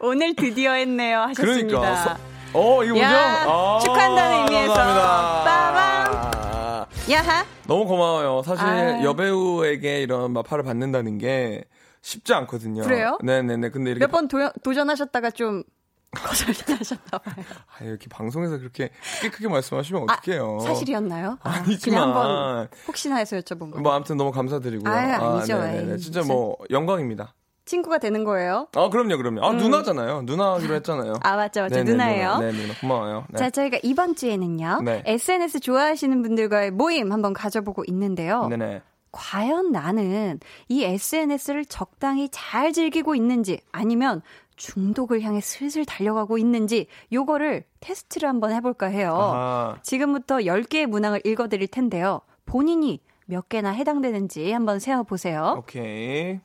오늘 0.00 0.34
드디어 0.34 0.72
했네요 0.72 1.20
하셨습니다. 1.20 1.68
그러니까. 1.78 1.96
서- 1.96 2.16
어, 2.54 2.82
이거 2.82 2.94
뭐죠? 2.94 3.04
야, 3.06 3.44
아, 3.46 3.78
축하한다는 3.84 4.38
의미에서. 4.46 4.72
감사합니다. 4.74 6.88
야하. 7.10 7.44
너무 7.66 7.84
고마워요. 7.86 8.42
사실 8.42 8.64
아유. 8.66 9.04
여배우에게 9.04 10.00
이런 10.02 10.32
마파를 10.32 10.64
받는다는 10.64 11.18
게 11.18 11.64
쉽지 12.08 12.32
않거든요. 12.32 12.82
그래요? 12.84 13.18
네네네. 13.22 13.70
근데 13.70 13.90
이렇게 13.90 14.06
몇 14.06 14.10
번 14.10 14.28
도전하셨다가 14.62 15.30
좀 15.32 15.62
거절하셨나 16.10 17.18
봐요. 17.18 17.44
아, 17.78 17.84
이렇게 17.84 18.08
방송에서 18.08 18.56
그렇게 18.58 18.90
크게 19.20 19.30
크게 19.30 19.48
말씀하시면 19.48 20.04
어떡해요. 20.04 20.60
사실이었나요? 20.60 21.38
아, 21.42 21.50
아니지만. 21.50 22.02
한번 22.02 22.68
혹시나 22.86 23.16
해서 23.16 23.36
여쭤본 23.36 23.72
거. 23.72 23.80
뭐 23.80 23.92
아무튼 23.92 24.16
너무 24.16 24.32
감사드리고요. 24.32 24.90
아유, 24.92 25.12
아니죠. 25.14 25.58
네네네. 25.60 25.92
에이, 25.92 25.98
진짜. 25.98 26.22
뭐 26.22 26.56
영광입니다. 26.70 27.34
친구가 27.66 27.98
되는 27.98 28.24
거예요. 28.24 28.68
아 28.74 28.88
그럼요, 28.88 29.18
그럼요. 29.18 29.44
아 29.44 29.52
누나잖아요. 29.52 30.22
누나 30.22 30.54
하기로 30.54 30.74
했잖아요. 30.76 31.12
아, 31.22 31.36
맞죠, 31.36 31.60
맞죠. 31.60 31.74
네네, 31.74 31.90
누나예요. 31.90 32.36
누나. 32.36 32.50
네, 32.50 32.52
누나 32.52 32.74
고마워요. 32.80 33.26
네. 33.28 33.38
자, 33.38 33.50
저희가 33.50 33.78
이번 33.82 34.16
주에는요. 34.16 34.80
네. 34.82 35.02
SNS 35.04 35.60
좋아하시는 35.60 36.22
분들과의 36.22 36.70
모임 36.70 37.12
한번 37.12 37.34
가져보고 37.34 37.84
있는데요. 37.88 38.46
네네. 38.46 38.80
과연 39.12 39.72
나는 39.72 40.40
이 40.68 40.84
SNS를 40.84 41.64
적당히 41.64 42.28
잘 42.30 42.72
즐기고 42.72 43.14
있는지 43.14 43.60
아니면 43.72 44.22
중독을 44.56 45.22
향해 45.22 45.40
슬슬 45.40 45.84
달려가고 45.84 46.36
있는지 46.36 46.86
요거를 47.12 47.64
테스트를 47.80 48.28
한번 48.28 48.52
해볼까 48.52 48.86
해요. 48.86 49.14
아하. 49.14 49.78
지금부터 49.82 50.38
10개의 50.38 50.86
문항을 50.86 51.22
읽어드릴 51.24 51.68
텐데요. 51.68 52.20
본인이 52.44 53.00
몇 53.26 53.48
개나 53.48 53.70
해당되는지 53.70 54.50
한번 54.52 54.78
세어보세요. 54.78 55.56
오케이. 55.58 56.40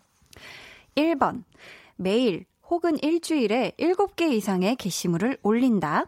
1번. 0.95 1.43
매일 1.95 2.45
혹은 2.69 2.97
일주일에 3.01 3.73
7개 3.79 4.31
이상의 4.31 4.75
게시물을 4.75 5.37
올린다. 5.43 6.05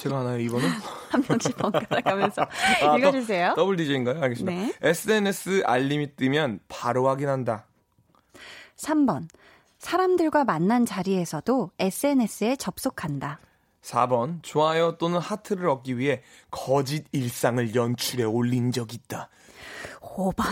제가 0.00 0.20
하나요, 0.20 0.38
이번은? 0.38 0.66
한 1.10 1.24
명씩 1.28 1.56
번갈아 1.58 2.00
가면서 2.00 2.42
아, 2.82 2.96
읽어주세요. 2.96 3.52
더블 3.54 3.76
DJ인가요? 3.76 4.22
알겠습니다. 4.22 4.50
네. 4.50 4.72
SNS 4.80 5.64
알림이 5.66 6.16
뜨면 6.16 6.60
바로 6.68 7.06
확인한다. 7.06 7.66
3번. 8.76 9.28
사람들과 9.78 10.44
만난 10.44 10.86
자리에서도 10.86 11.72
SNS에 11.78 12.56
접속한다. 12.56 13.40
4번. 13.82 14.42
좋아요 14.42 14.96
또는 14.96 15.18
하트를 15.18 15.68
얻기 15.68 15.98
위해 15.98 16.22
거짓 16.50 17.04
일상을 17.12 17.74
연출해 17.74 18.24
올린 18.24 18.72
적 18.72 18.94
있다. 18.94 19.28
5번. 20.00 20.44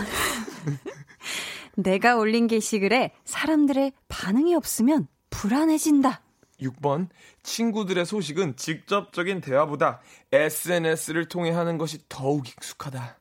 내가 1.75 2.17
올린 2.17 2.45
게시글에 2.45 3.13
사람들의 3.25 3.93
반응이 4.09 4.53
없으면 4.53 5.07
불안해진다. 5.31 6.21
6번. 6.61 7.07
친구들의 7.43 8.05
소식은 8.05 8.55
직접적인 8.55 9.41
대화보다 9.41 10.01
SNS를 10.31 11.27
통해 11.27 11.51
하는 11.51 11.77
것이 11.77 11.99
더욱 12.09 12.47
익숙하다. 12.47 13.17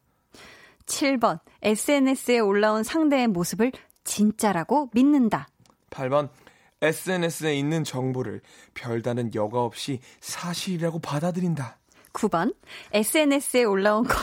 7번. 0.87 1.41
SNS에 1.63 2.39
올라온 2.41 2.83
상대의 2.83 3.29
모습을 3.29 3.73
진짜라고 4.05 4.91
믿는다. 4.93 5.49
8번. 5.91 6.31
SNS에 6.81 7.55
있는 7.55 7.85
정보를 7.85 8.41
별다른 8.75 9.35
여과 9.35 9.63
없이 9.63 10.01
사실이라고 10.21 11.01
받아들인다. 11.01 11.79
9번. 12.13 12.55
SNS에 12.93 13.65
올라온 13.65 14.05
거. 14.05 14.15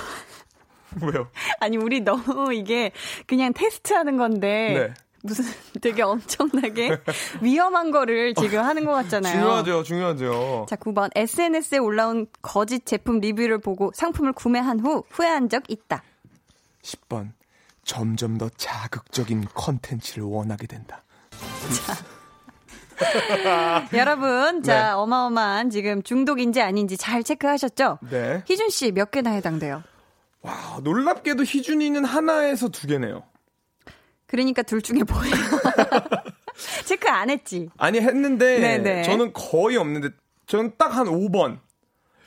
왜요? 1.01 1.29
아니, 1.59 1.77
우리 1.77 1.99
너무 1.99 2.53
이게 2.53 2.91
그냥 3.27 3.53
테스트하는 3.53 4.17
건데. 4.17 4.93
네. 4.95 5.04
무슨 5.25 5.43
되게 5.81 6.01
엄청나게 6.03 7.01
위험한 7.41 7.91
거를 7.91 8.33
지금 8.35 8.63
하는 8.63 8.85
것 8.85 8.91
같잖아요. 8.93 9.33
중요하죠, 9.33 9.83
중요하죠. 9.83 10.65
자, 10.69 10.75
9번. 10.75 11.09
SNS에 11.15 11.79
올라온 11.79 12.27
거짓 12.41 12.85
제품 12.85 13.19
리뷰를 13.19 13.57
보고 13.59 13.91
상품을 13.95 14.33
구매한 14.33 14.79
후 14.79 15.03
후회한 15.09 15.49
적 15.49 15.63
있다. 15.69 16.03
10번. 16.83 17.31
점점 17.83 18.37
더 18.37 18.49
자극적인 18.49 19.47
컨텐츠를 19.53 20.23
원하게 20.23 20.67
된다. 20.67 21.03
여러분, 23.93 24.63
자, 24.63 24.83
네. 24.85 24.89
어마어마한 24.91 25.69
지금 25.69 26.01
중독인지 26.01 26.61
아닌지 26.61 26.97
잘 26.97 27.23
체크하셨죠? 27.23 27.99
네. 28.09 28.43
희준 28.47 28.69
씨 28.69 28.91
몇 28.91 29.11
개나 29.11 29.31
해당돼요? 29.31 29.83
와, 30.41 30.79
놀랍게도 30.83 31.43
희준이는 31.43 32.05
하나에서 32.05 32.69
두 32.69 32.87
개네요. 32.87 33.23
그러니까 34.27 34.61
둘 34.63 34.81
중에 34.81 35.01
뭐예요? 35.03 35.35
체크 36.85 37.07
안 37.09 37.29
했지? 37.29 37.69
아니, 37.77 37.99
했는데, 37.99 38.59
네네. 38.59 39.03
저는 39.03 39.33
거의 39.33 39.77
없는데, 39.77 40.09
저는 40.47 40.73
딱 40.77 40.93
한 40.95 41.07
5번. 41.07 41.59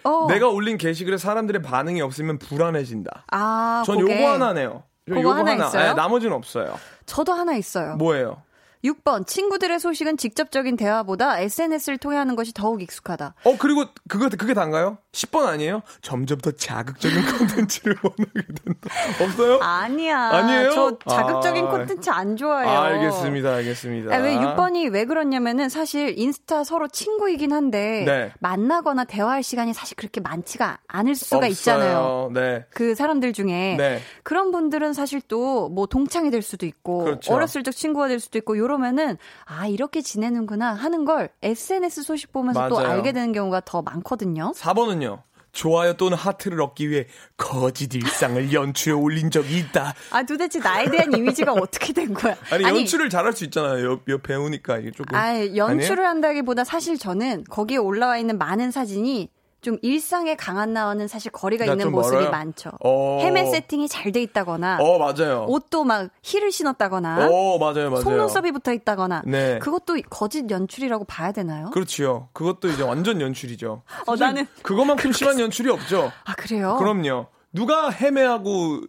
어. 0.05 0.27
내가 0.29 0.49
올린 0.49 0.77
게시글에 0.79 1.17
사람들의 1.19 1.63
반응이 1.63 2.01
없으면 2.03 2.39
불안해진다. 2.39 3.25
아, 3.31 3.83
전 3.87 3.99
그게. 4.01 4.15
요거 4.15 4.33
하나네요. 4.35 4.85
저 5.09 5.15
그거 5.15 5.23
요거 5.23 5.35
하나 5.35 5.55
있어요? 5.55 5.89
네, 5.89 5.95
나머지는 5.95 6.35
없어요. 6.37 6.79
저도 7.07 7.33
하나 7.33 7.55
있어요. 7.57 7.97
뭐예요? 7.97 8.43
6번. 8.85 9.27
친구들의 9.27 9.79
소식은 9.81 10.17
직접적인 10.17 10.77
대화보다 10.77 11.41
SNS를 11.41 11.99
통해 11.99 12.17
하는 12.17 12.37
것이 12.37 12.53
더욱 12.53 12.83
익숙하다. 12.83 13.35
어, 13.45 13.57
그리고 13.59 13.85
그거, 14.09 14.29
그게 14.29 14.55
단가요? 14.55 14.99
10번 15.13 15.47
아니에요? 15.47 15.83
점점 16.03 16.39
더 16.39 16.51
자극적인 16.53 17.17
콘텐츠를 17.39 17.97
원하게 18.03 18.47
된다. 18.65 18.91
없어요? 19.23 19.59
아니야. 19.61 20.19
아니에요? 20.19 20.71
저 20.73 20.99
자극적인 21.09 21.67
아. 21.67 21.71
콘텐츠 21.71 22.11
안 22.11 22.37
좋아해요. 22.37 22.79
알겠습니다, 22.79 23.55
알겠습니다. 23.55 24.15
아, 24.15 24.19
왜 24.19 24.37
6번이 24.37 24.93
왜 24.93 25.05
그러냐면은 25.05 25.69
사실 25.69 26.19
인스타 26.19 26.65
서로 26.65 26.89
친구이긴 26.89 27.53
한데 27.53 28.05
네. 28.07 28.33
만나거나 28.41 29.05
대화할 29.05 29.43
시간이 29.43 29.75
사실 29.75 29.97
그렇게 29.97 30.21
많지가 30.21 30.79
않을 30.87 31.15
수가 31.15 31.39
없어요. 31.39 31.51
있잖아요. 31.51 32.31
네. 32.35 32.65
그 32.71 32.95
사람들 32.95 33.33
중에 33.33 33.77
네. 33.77 34.01
그런 34.23 34.51
분들은 34.53 34.93
사실 34.93 35.21
또 35.23 35.49
뭐 35.69 35.87
동창이 35.87 36.31
될 36.31 36.41
수도 36.43 36.67
있고 36.67 37.05
그렇죠. 37.05 37.33
어렸을 37.35 37.63
적 37.63 37.73
친구가 37.73 38.09
될 38.09 38.21
수도 38.21 38.39
있고 38.39 38.57
요러면은 38.69 39.17
아 39.47 39.67
이렇게 39.67 40.03
지내는구나 40.03 40.75
하는 40.75 41.05
걸 41.05 41.31
SNS 41.43 42.03
소식 42.03 42.33
보면서 42.33 42.69
또 42.69 42.77
맞아요. 42.77 42.89
알게 42.89 43.13
되는 43.13 43.33
경우가 43.33 43.63
더 43.65 43.83
많거든요. 43.83 44.53
4번은요. 44.55 45.23
좋아요 45.51 45.95
또는 45.95 46.17
하트를 46.17 46.61
얻기 46.61 46.91
위해 46.91 47.07
거짓 47.37 47.93
일상을 47.95 48.53
연출해 48.53 48.95
올린 48.95 49.31
적이 49.31 49.59
있다. 49.59 49.95
아 50.11 50.23
도대체 50.23 50.59
나에 50.61 50.91
대한 50.91 51.13
이미지가 51.13 51.53
어떻게 51.55 51.93
된 51.95 52.13
거야? 52.13 52.37
아니, 52.53 52.63
연출을 52.63 53.09
잘할 53.09 53.33
수 53.33 53.45
있잖아요. 53.45 53.85
옆, 53.91 54.03
옆 54.09 54.23
배우니까 54.23 54.79
이게 54.79 54.91
조금. 54.91 55.17
아, 55.17 55.35
연출을 55.35 56.01
아니에요? 56.01 56.09
한다기보다 56.09 56.65
사실 56.65 56.99
저는 56.99 57.45
거기에 57.51 57.79
올라와 57.79 58.19
있는 58.19 58.37
많은 58.39 58.71
사진이 58.71 59.31
좀 59.61 59.77
일상에 59.83 60.37
강한 60.37 60.73
나와는 60.73 61.09
사실 61.09 61.33
거리가 61.33 61.65
나 61.67 61.73
있는 61.73 61.87
좀 61.87 61.93
모습이 61.93 62.15
멀어요? 62.17 62.31
많죠. 62.31 62.71
어. 62.85 63.19
헤매 63.23 63.47
세팅이 63.47 63.89
잘 63.89 64.13
돼 64.13 64.23
있다거나 64.23 64.79
어, 64.81 64.99
맞아요. 64.99 65.45
옷도 65.49 65.85
막 65.85 66.09
힐을 66.23 66.51
신었다거나 66.53 67.29
어, 67.31 67.59
맞아요, 67.59 67.91
맞아요. 67.91 68.01
속눈썹이 68.03 68.53
붙어 68.53 68.73
있다거나 68.73 69.23
네. 69.27 69.59
그것도 69.59 69.97
거짓 70.09 70.49
연출이라고 70.51 71.05
봐야 71.05 71.33
되나요? 71.33 71.71
그렇지요. 71.71 72.29
그것도 72.33 72.69
이제 72.69 72.83
완전 72.85 73.21
연출이죠. 73.21 73.83
어, 74.07 74.17
나는 74.17 74.47
그것만큼 74.63 75.13
심한 75.13 75.39
연출이 75.41 75.69
없죠. 75.71 76.13
아 76.25 76.33
그래요? 76.35 76.77
그럼요. 76.79 77.27
누가 77.53 77.91
헤매하고 77.91 78.81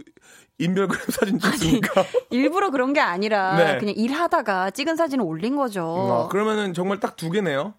인별그램 0.60 1.02
사진 1.10 1.40
찍습니까? 1.40 2.04
일부러 2.30 2.70
그런 2.70 2.94
게 2.94 3.00
아니라 3.00 3.56
네. 3.58 3.78
그냥 3.80 3.96
일하다가 3.98 4.72
찍은 4.72 4.96
사진을 4.98 5.26
올린 5.26 5.56
거죠. 5.56 6.26
아, 6.26 6.28
그러면은 6.30 6.74
정말 6.74 7.00
딱 7.00 7.16
두 7.16 7.32
개네요. 7.32 7.74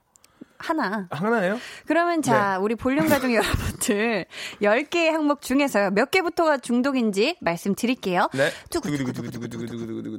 하나. 0.61 1.09
하나예요? 1.11 1.59
그러면 1.87 2.23
자, 2.23 2.57
네. 2.59 2.62
우리 2.62 2.75
볼륨 2.75 3.09
가족 3.09 3.33
여러분들 3.35 4.27
10개의 4.62 5.11
항목 5.11 5.40
중에서요. 5.40 5.90
몇 5.90 6.11
개부터가 6.11 6.59
중독인지 6.59 7.37
말씀드릴게요. 7.40 8.29
네. 8.35 8.51
두구두구두구두구두구두구. 8.70 10.18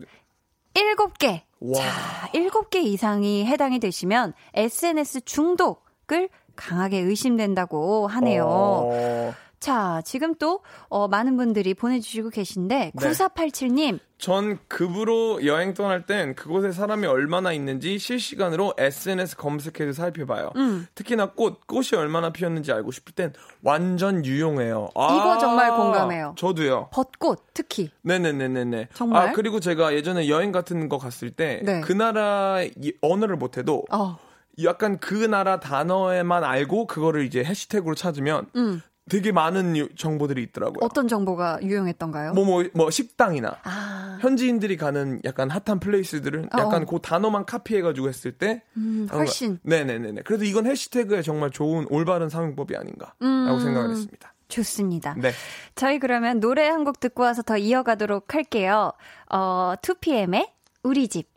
7개. 0.73 1.41
와. 1.59 1.79
자, 1.79 2.29
7개 2.33 2.77
이상이 2.77 3.45
해당이 3.45 3.79
되시면 3.79 4.33
SNS 4.53 5.21
중독을 5.25 6.29
강하게 6.55 6.99
의심된다고 6.99 8.07
하네요. 8.07 8.45
어, 8.47 9.33
자, 9.61 10.01
지금 10.03 10.33
또 10.35 10.61
어, 10.89 11.07
많은 11.07 11.37
분들이 11.37 11.75
보내주시고 11.75 12.31
계신데 12.31 12.91
네. 12.95 13.09
9487님 13.09 13.99
전 14.17 14.57
급으로 14.67 15.45
여행 15.45 15.75
떠날 15.75 16.05
땐 16.07 16.33
그곳에 16.35 16.71
사람이 16.71 17.05
얼마나 17.05 17.53
있는지 17.53 17.99
실시간으로 17.99 18.73
SNS 18.77 19.37
검색해서 19.37 19.93
살펴봐요. 19.93 20.51
음. 20.55 20.87
특히나 20.95 21.31
꽃, 21.33 21.65
꽃이 21.67 21.89
얼마나 21.95 22.31
피었는지 22.31 22.71
알고 22.71 22.91
싶을 22.91 23.13
땐 23.13 23.33
완전 23.61 24.25
유용해요. 24.25 24.89
아, 24.95 25.15
이거 25.15 25.37
정말 25.37 25.69
공감해요. 25.75 26.33
저도요. 26.37 26.89
벚꽃 26.91 27.45
특히 27.53 27.91
네네네네네. 28.01 28.89
정말? 28.95 29.27
아, 29.29 29.31
그리고 29.31 29.59
제가 29.59 29.93
예전에 29.93 30.27
여행 30.27 30.51
같은 30.51 30.89
거 30.89 30.97
갔을 30.97 31.29
때 31.29 31.61
네. 31.63 31.81
그 31.81 31.93
나라 31.93 32.63
이- 32.63 32.93
언어를 33.01 33.35
못해도 33.35 33.85
어, 33.91 34.17
약간 34.63 34.97
그 34.99 35.13
나라 35.13 35.59
단어에만 35.59 36.43
알고 36.43 36.87
그거를 36.87 37.25
이제 37.25 37.43
해시태그로 37.43 37.93
찾으면 37.95 38.47
음. 38.55 38.81
되게 39.09 39.31
많은 39.31 39.75
유- 39.75 39.93
정보들이 39.95 40.43
있더라고요. 40.43 40.79
어떤 40.81 41.07
정보가 41.07 41.59
유용했던가요? 41.63 42.33
뭐, 42.33 42.45
뭐, 42.45 42.63
뭐, 42.73 42.89
식당이나. 42.91 43.57
아, 43.63 44.17
현지인들이 44.21 44.77
가는 44.77 45.19
약간 45.25 45.49
핫한 45.49 45.79
플레이스들은 45.79 46.45
어. 46.45 46.57
약간 46.59 46.85
그 46.85 46.99
단어만 47.01 47.45
카피해가지고 47.45 48.07
했을 48.07 48.31
때. 48.31 48.63
음, 48.77 49.07
어, 49.11 49.17
훨씬 49.17 49.59
네네네네. 49.63 50.21
그래서 50.23 50.43
이건 50.43 50.67
해시태그에 50.67 51.23
정말 51.23 51.49
좋은 51.49 51.87
올바른 51.89 52.29
사용법이 52.29 52.75
아닌가라고 52.75 53.15
음. 53.23 53.59
생각을 53.59 53.89
했습니다. 53.91 54.33
좋습니다. 54.47 55.15
네. 55.17 55.31
저희 55.75 55.97
그러면 55.97 56.39
노래 56.39 56.67
한 56.67 56.83
곡 56.83 56.99
듣고 56.99 57.23
와서 57.23 57.41
더 57.41 57.57
이어가도록 57.57 58.33
할게요. 58.35 58.91
어, 59.31 59.73
2PM의 59.81 60.49
우리 60.83 61.07
집. 61.07 61.30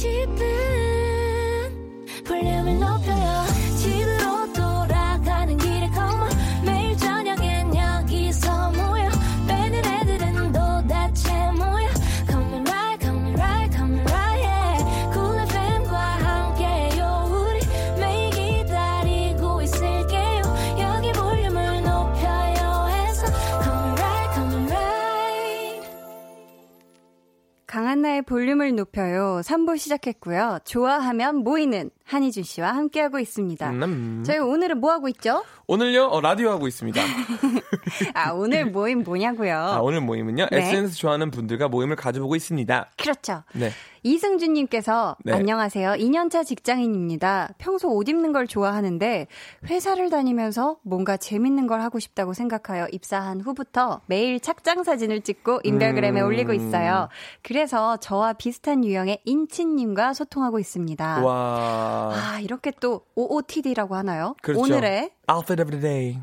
듣고 0.00 0.47
한나의 27.98 28.22
볼륨을 28.22 28.76
높여요. 28.76 29.40
3부 29.42 29.76
시작했고요. 29.76 30.60
좋아하면 30.64 31.38
모이는 31.38 31.90
한희준 32.04 32.44
씨와 32.44 32.72
함께하고 32.74 33.18
있습니다. 33.18 33.70
음. 33.70 34.22
저희 34.24 34.38
오늘은 34.38 34.78
뭐 34.78 34.92
하고 34.92 35.08
있죠? 35.08 35.44
오늘요 35.66 36.06
어, 36.06 36.20
라디오 36.20 36.50
하고 36.50 36.68
있습니다. 36.68 37.00
아, 38.14 38.30
오늘 38.32 38.66
모임 38.66 39.02
뭐냐고요? 39.02 39.56
아, 39.56 39.80
오늘 39.80 40.00
모임은요 40.00 40.46
네. 40.50 40.58
SNS 40.58 40.96
좋아하는 40.96 41.32
분들과 41.32 41.68
모임을 41.68 41.96
가져보고 41.96 42.36
있습니다. 42.36 42.90
그렇죠. 42.96 43.42
네. 43.52 43.72
이승준님께서 44.08 45.16
네. 45.24 45.34
안녕하세요. 45.34 45.90
2년차 45.90 46.46
직장인입니다. 46.46 47.50
평소 47.58 47.94
옷 47.94 48.08
입는 48.08 48.32
걸 48.32 48.46
좋아하는데 48.46 49.26
회사를 49.68 50.08
다니면서 50.08 50.78
뭔가 50.82 51.18
재밌는 51.18 51.66
걸 51.66 51.82
하고 51.82 51.98
싶다고 51.98 52.32
생각하여 52.32 52.88
입사한 52.90 53.42
후부터 53.42 54.00
매일 54.06 54.40
착장 54.40 54.82
사진을 54.82 55.20
찍고 55.20 55.60
인별그램에 55.62 56.22
음. 56.22 56.26
올리고 56.26 56.54
있어요. 56.54 57.10
그래서 57.42 57.98
저와 57.98 58.32
비슷한 58.32 58.82
유형의 58.82 59.20
인치님과 59.26 60.14
소통하고 60.14 60.58
있습니다. 60.58 61.22
와. 61.22 62.10
아 62.14 62.40
이렇게 62.40 62.72
또 62.80 63.02
OOTD라고 63.14 63.94
하나요? 63.94 64.34
그렇죠. 64.40 64.62
오늘의 64.62 65.10
Outfit 65.30 65.60
of 65.60 65.70
the 65.70 65.82
day. 65.82 66.22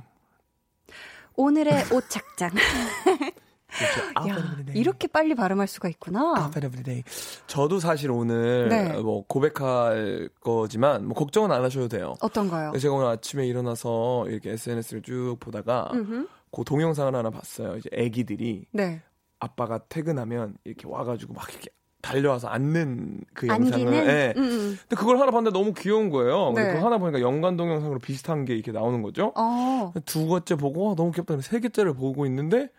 오늘의 1.36 1.86
옷 1.92 2.10
착장. 2.10 2.50
그렇죠. 3.78 4.30
야, 4.30 4.36
the 4.36 4.66
day. 4.66 4.80
이렇게 4.80 5.08
빨리 5.08 5.36
발음할 5.36 5.68
수가 5.68 5.90
있구나. 5.90 6.52
Day. 6.84 7.04
저도 7.48 7.80
사실 7.80 8.12
오늘 8.12 8.70
네. 8.70 8.90
뭐 9.02 9.26
고백할 9.28 10.30
거지만 10.42 11.06
뭐 11.06 11.16
걱정은 11.16 11.52
안 11.52 11.64
하셔도 11.64 11.88
돼요. 11.88 12.16
어떤 12.22 12.50
거요? 12.50 12.72
제가 12.78 12.94
오늘 12.94 13.08
아침에 13.08 13.46
일어나서 13.46 14.28
이렇게 14.30 14.52
SNS를 14.52 15.02
쭉 15.02 15.38
보다가 15.40 15.90
음흠. 15.94 16.28
그 16.52 16.64
동영상을 16.64 17.14
하나 17.14 17.30
봤어요. 17.30 17.78
이제 17.78 17.90
아기들이 17.94 18.66
네. 18.72 19.02
아빠가 19.40 19.80
퇴근하면 19.90 20.56
이렇게 20.64 20.88
와가지고 20.88 21.34
막 21.34 21.50
이렇게 21.50 21.70
달려와서 22.02 22.48
앉는 22.48 23.22
그. 23.34 23.48
영상을. 23.48 24.34
음, 24.38 24.44
음. 24.44 24.78
근데 24.82 24.96
그걸 24.96 25.20
하나 25.20 25.32
봤는데 25.32 25.58
너무 25.58 25.74
귀여운 25.74 26.12
거예요. 26.12 26.54
네. 26.56 26.74
그거 26.74 26.86
하나 26.86 27.00
보니까 27.00 27.20
연관 27.20 27.58
동영상으로 27.58 28.00
비슷한 28.00 28.46
게 28.46 28.54
이렇게 28.54 28.72
나오는 28.72 29.02
거죠. 29.02 29.34
어. 29.36 29.92
두 30.06 30.28
번째 30.28 30.56
보고 30.56 30.92
아, 30.92 30.96
너무 30.96 31.12
귀엽다. 31.12 31.42
세 31.42 31.60
개째를 31.60 31.94
보고 31.94 32.28
있는데 32.28 32.70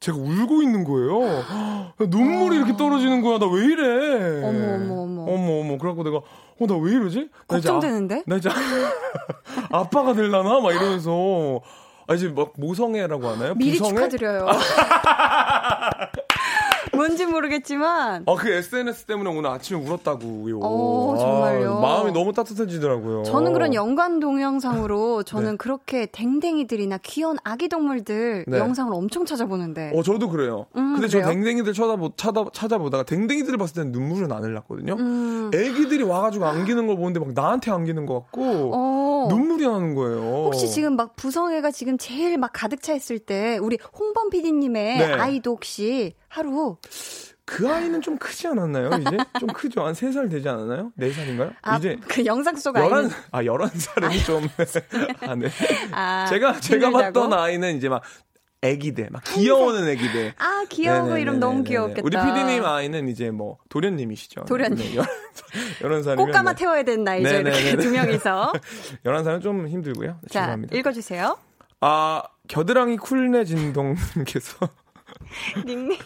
제가 0.00 0.16
울고 0.16 0.62
있는 0.62 0.84
거예요. 0.84 1.44
눈물이 1.98 2.56
이렇게 2.56 2.76
떨어지는 2.76 3.20
거야. 3.22 3.38
나 3.38 3.46
왜 3.46 3.64
이래? 3.64 4.42
어. 4.44 4.48
어머, 4.48 4.74
어머, 4.74 5.02
어머. 5.02 5.22
어머 5.32 5.60
어머. 5.60 5.78
그래갖고 5.78 6.02
내가 6.04 6.18
어 6.18 6.66
나 6.66 6.76
왜 6.76 6.92
이러지? 6.92 7.18
나 7.48 7.56
아- 7.56 7.60
걱정되는데? 7.60 8.22
나 8.26 8.36
이제 8.36 8.48
아빠가 9.70 10.12
될라나 10.14 10.60
막 10.60 10.70
이러면서 10.72 11.60
아 12.06 12.14
이제 12.14 12.28
막 12.28 12.52
모성애라고 12.56 13.26
하나요? 13.28 13.54
미리 13.54 13.72
부성애? 13.78 14.08
축하드려요. 14.08 14.46
뭔지 16.98 17.26
모르겠지만 17.26 18.24
아, 18.26 18.34
그 18.34 18.50
SNS 18.52 19.04
때문에 19.04 19.30
오늘 19.30 19.50
아침에 19.50 19.78
울었다고요. 19.80 20.58
오, 20.58 21.16
정말요? 21.16 21.76
아, 21.76 21.80
마음이 21.80 22.10
너무 22.10 22.32
따뜻해지더라고요. 22.32 23.22
저는 23.22 23.52
그런 23.52 23.72
연관 23.72 24.18
동영상으로 24.18 25.22
저는 25.24 25.58
그렇게 25.58 26.06
댕댕이들이나 26.06 26.98
귀여운 27.04 27.36
아기 27.44 27.68
동물들 27.68 28.46
네. 28.48 28.58
영상을 28.58 28.92
엄청 28.92 29.24
찾아보는데 29.24 29.92
어, 29.94 30.02
저도 30.02 30.28
그래요. 30.28 30.66
음, 30.76 30.94
근데 30.94 31.06
그래요? 31.06 31.22
저 31.24 31.30
댕댕이들 31.30 31.72
쳐다보, 31.72 32.14
찾아, 32.16 32.44
찾아보다가 32.52 33.04
댕댕이들을 33.04 33.56
봤을 33.58 33.76
때는 33.76 33.92
눈물은 33.92 34.32
안 34.32 34.42
흘렀거든요. 34.42 34.94
음, 34.98 35.50
애기들이 35.54 36.02
와가지고 36.02 36.46
안기는 36.46 36.88
걸 36.88 36.96
보는데 36.96 37.20
막 37.20 37.32
나한테 37.32 37.70
안기는 37.70 38.06
것 38.06 38.22
같고 38.24 38.72
어, 38.74 39.28
눈물이 39.30 39.64
나는 39.64 39.94
거예요. 39.94 40.46
혹시 40.46 40.68
지금 40.68 40.96
막 40.96 41.14
부성애가 41.14 41.70
지금 41.70 41.96
제일 41.96 42.38
막 42.38 42.50
가득 42.52 42.82
차 42.82 42.92
있을 42.92 43.20
때 43.20 43.58
우리 43.62 43.78
홍범 43.96 44.30
PD님의 44.30 44.98
네. 44.98 45.12
아이도 45.12 45.52
혹시 45.52 46.14
하루 46.28 46.76
그 47.44 47.66
아이는 47.66 48.02
좀 48.02 48.18
크지 48.18 48.46
않았나요, 48.48 48.90
이제? 49.00 49.16
좀 49.40 49.48
크죠? 49.48 49.82
한 49.86 49.94
3살 49.94 50.30
되지 50.30 50.46
않았나요? 50.48 50.92
4살인가요? 50.98 51.54
아, 51.62 51.78
이제 51.78 51.96
그 52.06 52.24
영상 52.26 52.54
속 52.56 52.76
11, 52.76 52.92
아이는 52.92 53.10
아, 53.30 53.42
11살은 53.42 54.26
좀. 54.26 54.46
아, 55.26 55.34
네. 55.34 55.48
아, 55.90 56.26
제가, 56.26 56.60
제가? 56.60 56.90
봤던 56.90 57.32
아이는 57.32 57.78
이제 57.78 57.88
막 57.88 58.02
애기들, 58.60 59.08
막 59.10 59.22
귀여우는 59.24 59.88
애기들. 59.88 60.34
아 60.36 60.64
귀여운 60.68 60.96
거 61.08 61.14
네네네네네. 61.14 61.20
이름 61.22 61.40
너무 61.40 61.62
귀엽겠다. 61.62 62.02
우리 62.04 62.16
PD님 62.16 62.64
아이는 62.64 63.08
이제 63.08 63.30
뭐 63.30 63.56
도련님이시죠. 63.70 64.44
도련님. 64.46 64.96
네, 64.96 65.02
11살이면. 65.80 66.16
꽃가마 66.16 66.52
태워야 66.54 66.82
되는 66.82 67.04
나이죠. 67.04 67.28
이렇게 67.28 67.50
네네네네. 67.50 67.82
두 67.82 67.90
명이서. 67.92 68.52
11살은 69.06 69.42
좀 69.42 69.68
힘들고요. 69.68 70.18
자, 70.28 70.40
죄송합니다. 70.40 70.76
읽어주세요. 70.76 71.38
아, 71.80 72.22
겨드랑이 72.48 72.96
쿨내 72.98 73.44
진동님께서. 73.44 74.68
닉네임. 75.66 75.98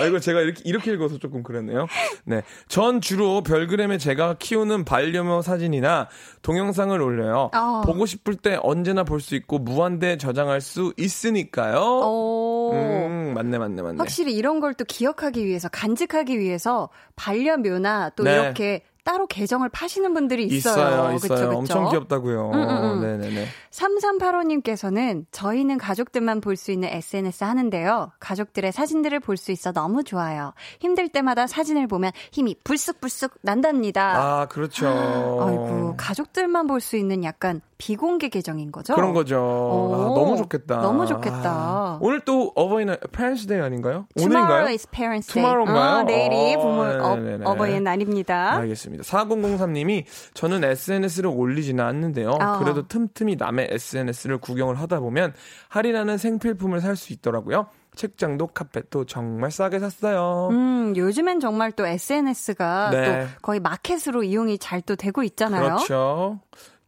아, 0.00 0.04
이거 0.04 0.18
제가 0.18 0.40
이렇게, 0.40 0.60
이렇게 0.64 0.92
읽어서 0.92 1.18
조금 1.18 1.42
그랬네요. 1.42 1.86
네. 2.24 2.42
전 2.68 3.00
주로 3.00 3.42
별그램에 3.42 3.96
제가 3.96 4.34
키우는 4.38 4.84
반려묘 4.84 5.40
사진이나 5.42 6.08
동영상을 6.42 7.00
올려요. 7.00 7.50
어. 7.54 7.80
보고 7.84 8.04
싶을 8.04 8.34
때 8.34 8.58
언제나 8.62 9.04
볼 9.04 9.20
수 9.20 9.34
있고 9.36 9.58
무한대 9.60 10.18
저장할 10.18 10.60
수 10.60 10.92
있으니까요. 10.96 11.78
오. 11.80 12.72
음, 12.74 13.32
맞네, 13.34 13.56
맞네, 13.58 13.82
맞네. 13.82 13.98
확실히 13.98 14.34
이런 14.34 14.58
걸 14.60 14.74
또 14.74 14.84
기억하기 14.84 15.46
위해서, 15.46 15.68
간직하기 15.68 16.38
위해서 16.38 16.90
반려묘나 17.16 18.10
또 18.16 18.24
네. 18.24 18.32
이렇게 18.34 18.82
따로 19.04 19.26
계정을 19.26 19.68
파시는 19.68 20.14
분들이 20.14 20.44
있어요. 20.46 20.74
있어요, 20.74 21.14
그쵸, 21.18 21.34
있어요. 21.34 21.48
그쵸? 21.48 21.58
엄청 21.58 21.90
귀엽다고요. 21.90 22.50
음, 22.50 22.54
음, 22.54 22.68
음. 22.84 23.00
네네네. 23.00 23.46
3385님께서는 23.70 25.24
저희는 25.32 25.78
가족들만 25.78 26.40
볼 26.40 26.56
수 26.56 26.70
있는 26.70 26.88
SNS 26.88 27.42
하는데요. 27.44 28.12
가족들의 28.20 28.70
사진들을 28.72 29.18
볼 29.20 29.36
수 29.36 29.50
있어 29.50 29.72
너무 29.72 30.04
좋아요. 30.04 30.52
힘들 30.80 31.08
때마다 31.08 31.46
사진을 31.46 31.86
보면 31.88 32.12
힘이 32.30 32.54
불쑥불쑥 32.62 33.38
난답니다. 33.42 34.40
아, 34.42 34.46
그렇죠. 34.46 34.86
아이고, 34.86 35.94
가족들만 35.96 36.66
볼 36.66 36.80
수 36.80 36.96
있는 36.96 37.24
약간 37.24 37.60
비공개 37.82 38.28
계정인 38.28 38.70
거죠? 38.70 38.94
그런 38.94 39.12
거죠. 39.12 39.40
오, 39.40 39.92
아, 39.92 39.96
너무 40.14 40.36
좋겠다. 40.36 40.76
너무 40.76 41.04
좋겠다. 41.04 41.50
아, 41.50 41.98
오늘 42.00 42.20
또 42.20 42.52
어버이날, 42.54 43.00
Parents 43.10 43.48
Day 43.48 43.60
아닌가요? 43.66 44.06
Tomorrow 44.14 44.52
오늘인가요? 44.54 44.72
is 44.72 44.88
Parents 44.88 45.26
Day. 45.26 45.42
Tomorrow인가요? 45.42 45.98
어, 45.98 46.02
내일이 46.04 46.54
어, 46.54 46.60
부모 46.60 46.84
네네네. 46.84 47.44
어, 47.44 47.50
어버이의 47.50 47.80
날입니다. 47.80 48.52
알겠습니다. 48.52 49.02
4003님이 49.02 50.04
저는 50.32 50.62
SNS를 50.62 51.30
올리지는 51.34 51.82
않는데요. 51.84 52.30
어. 52.30 52.58
그래도 52.60 52.86
틈틈이 52.86 53.34
남의 53.34 53.66
SNS를 53.72 54.38
구경을 54.38 54.78
하다 54.78 55.00
보면 55.00 55.32
할인하는 55.68 56.18
생필품을 56.18 56.80
살 56.80 56.94
수 56.94 57.12
있더라고요. 57.14 57.66
책장도 57.94 58.48
카펫도 58.48 59.04
정말 59.06 59.50
싸게 59.50 59.78
샀어요. 59.78 60.48
음, 60.50 60.94
요즘엔 60.96 61.40
정말 61.40 61.72
또 61.72 61.84
SNS가 61.86 62.90
네. 62.90 63.04
또 63.04 63.26
거의 63.42 63.60
마켓으로 63.60 64.22
이용이 64.22 64.58
잘 64.58 64.82
또 64.82 64.96
되고 64.96 65.22
있잖아요. 65.22 65.62
그렇죠. 65.62 66.40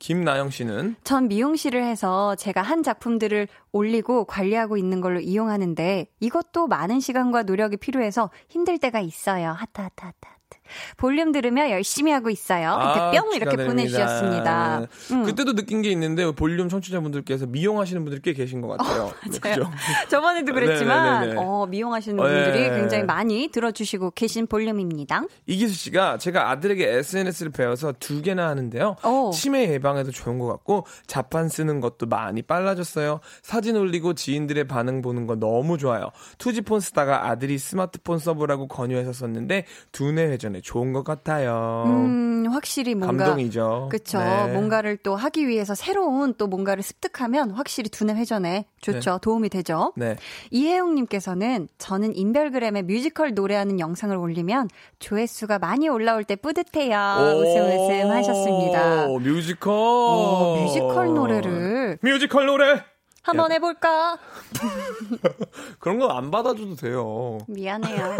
김나영 0.04 0.50
씨는 0.50 0.96
전 1.02 1.28
미용실을 1.28 1.82
해서 1.82 2.34
제가 2.34 2.60
한 2.60 2.82
작품들을 2.82 3.48
올리고 3.72 4.26
관리하고 4.26 4.76
있는 4.76 5.00
걸로 5.00 5.18
이용하는데 5.18 6.08
이것도 6.20 6.66
많은 6.66 7.00
시간과 7.00 7.44
노력이 7.44 7.78
필요해서 7.78 8.30
힘들 8.50 8.76
때가 8.76 9.00
있어요. 9.00 9.52
하트 9.52 9.80
하트 9.80 10.04
하트 10.04 10.18
하트. 10.20 10.58
볼륨 10.96 11.32
들으며 11.32 11.70
열심히 11.70 12.12
하고 12.12 12.30
있어요. 12.30 12.70
아, 12.70 13.10
뿅 13.10 13.32
이렇게. 13.34 13.64
보내주셨습니다. 13.64 14.80
네. 14.80 15.14
음. 15.14 15.24
그때도 15.24 15.54
느낀 15.54 15.82
게 15.82 15.90
있는데 15.90 16.30
볼륨 16.32 16.68
청취자분들께서 16.68 17.46
미용하시는 17.46 18.02
분들이 18.04 18.20
꽤 18.22 18.32
계신 18.32 18.60
것 18.60 18.68
같아요. 18.68 19.12
네, 19.30 19.38
그죠? 19.38 19.70
저번에도 20.10 20.52
그랬지만 20.52 21.20
네네네네. 21.20 21.40
어, 21.40 21.66
미용하시는 21.66 22.18
어, 22.18 22.22
분들이 22.22 22.68
네. 22.68 22.76
굉장히 22.76 23.04
많이 23.04 23.48
들어주시고 23.48 24.12
계신 24.12 24.46
볼륨입니다. 24.46 25.22
이기수 25.46 25.74
씨가 25.74 26.18
제가 26.18 26.50
아들에게 26.50 26.98
SNS를 26.98 27.52
배워서 27.52 27.92
두 27.98 28.22
개나 28.22 28.48
하는데요. 28.48 28.96
오. 29.04 29.30
치매 29.32 29.70
예방에도 29.70 30.10
좋은 30.10 30.38
것 30.38 30.46
같고 30.46 30.86
자판 31.06 31.48
쓰는 31.48 31.80
것도 31.80 32.06
많이 32.06 32.42
빨라졌어요. 32.42 33.20
사진 33.42 33.76
올리고 33.76 34.14
지인들의 34.14 34.64
반응 34.66 35.02
보는 35.02 35.26
거 35.26 35.36
너무 35.36 35.78
좋아요. 35.78 36.10
2G폰 36.38 36.80
쓰다가 36.80 37.28
아들이 37.28 37.58
스마트폰 37.58 38.18
써보라고 38.18 38.68
권유해서 38.68 39.12
썼는데 39.12 39.66
두뇌 39.92 40.26
회전에 40.26 40.60
좋은 40.64 40.94
것 40.94 41.04
같아요. 41.04 41.84
음, 41.86 42.46
확실히 42.50 42.94
뭔가 42.94 43.26
감동이죠. 43.26 43.88
그쵸. 43.90 44.18
네. 44.18 44.50
뭔가를 44.50 44.96
또 44.96 45.14
하기 45.14 45.46
위해서 45.46 45.74
새로운 45.74 46.32
또 46.38 46.46
뭔가를 46.46 46.82
습득하면 46.82 47.50
확실히 47.50 47.90
두뇌 47.90 48.14
회전에 48.14 48.64
좋죠. 48.80 49.18
도움이 49.20 49.50
되죠. 49.50 49.92
네. 49.94 50.16
이혜용님께서는 50.50 51.68
저는 51.76 52.16
인별그램에 52.16 52.80
뮤지컬 52.80 53.34
노래하는 53.34 53.78
영상을 53.78 54.16
올리면 54.16 54.70
조회수가 55.00 55.58
많이 55.58 55.90
올라올 55.90 56.24
때 56.24 56.34
뿌듯해요. 56.34 56.96
웃음 57.36 57.66
웃음 57.66 58.10
하셨습니다. 58.10 59.06
오, 59.08 59.18
뮤지컬. 59.18 59.70
오, 59.74 60.56
뮤지컬 60.62 61.12
노래를 61.12 61.98
뮤지컬 62.00 62.46
노래. 62.46 62.82
한번 63.24 63.50
해볼까? 63.52 64.18
그런 65.80 65.98
거안 65.98 66.30
받아줘도 66.30 66.76
돼요. 66.76 67.38
미안해요. 67.48 68.16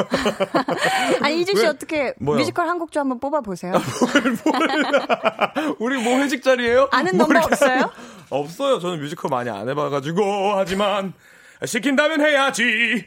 아니 1.22 1.40
이준 1.40 1.57
씨 1.57 1.62
왜? 1.62 1.68
어떻게? 1.68 2.14
뮤지컬 2.18 2.68
한 2.68 2.78
곡 2.78 2.90
좀 2.90 3.02
한번 3.02 3.20
뽑아보세요. 3.20 3.74
우리 5.78 6.02
뭐 6.02 6.18
회식 6.18 6.42
자리예요? 6.42 6.88
아는 6.90 7.16
뭐 7.16 7.26
넘버 7.26 7.46
없어요? 7.46 7.90
없어요. 8.30 8.78
저는 8.78 9.00
뮤지컬 9.00 9.30
많이 9.30 9.50
안 9.50 9.68
해봐가지고 9.68 10.55
하지만 10.57 11.12
시킨다면 11.64 12.20
해야지. 12.20 13.07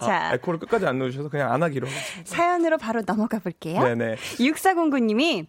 자. 0.00 0.30
아, 0.30 0.34
에코를 0.34 0.58
끝까지 0.60 0.86
안 0.86 0.98
넣으셔서 0.98 1.28
그냥 1.28 1.52
안 1.52 1.62
하기로. 1.62 1.86
사연으로 2.24 2.78
바로 2.78 3.02
넘어가 3.06 3.38
볼게요. 3.38 3.82
네네. 3.82 4.16
6409님이 4.16 5.46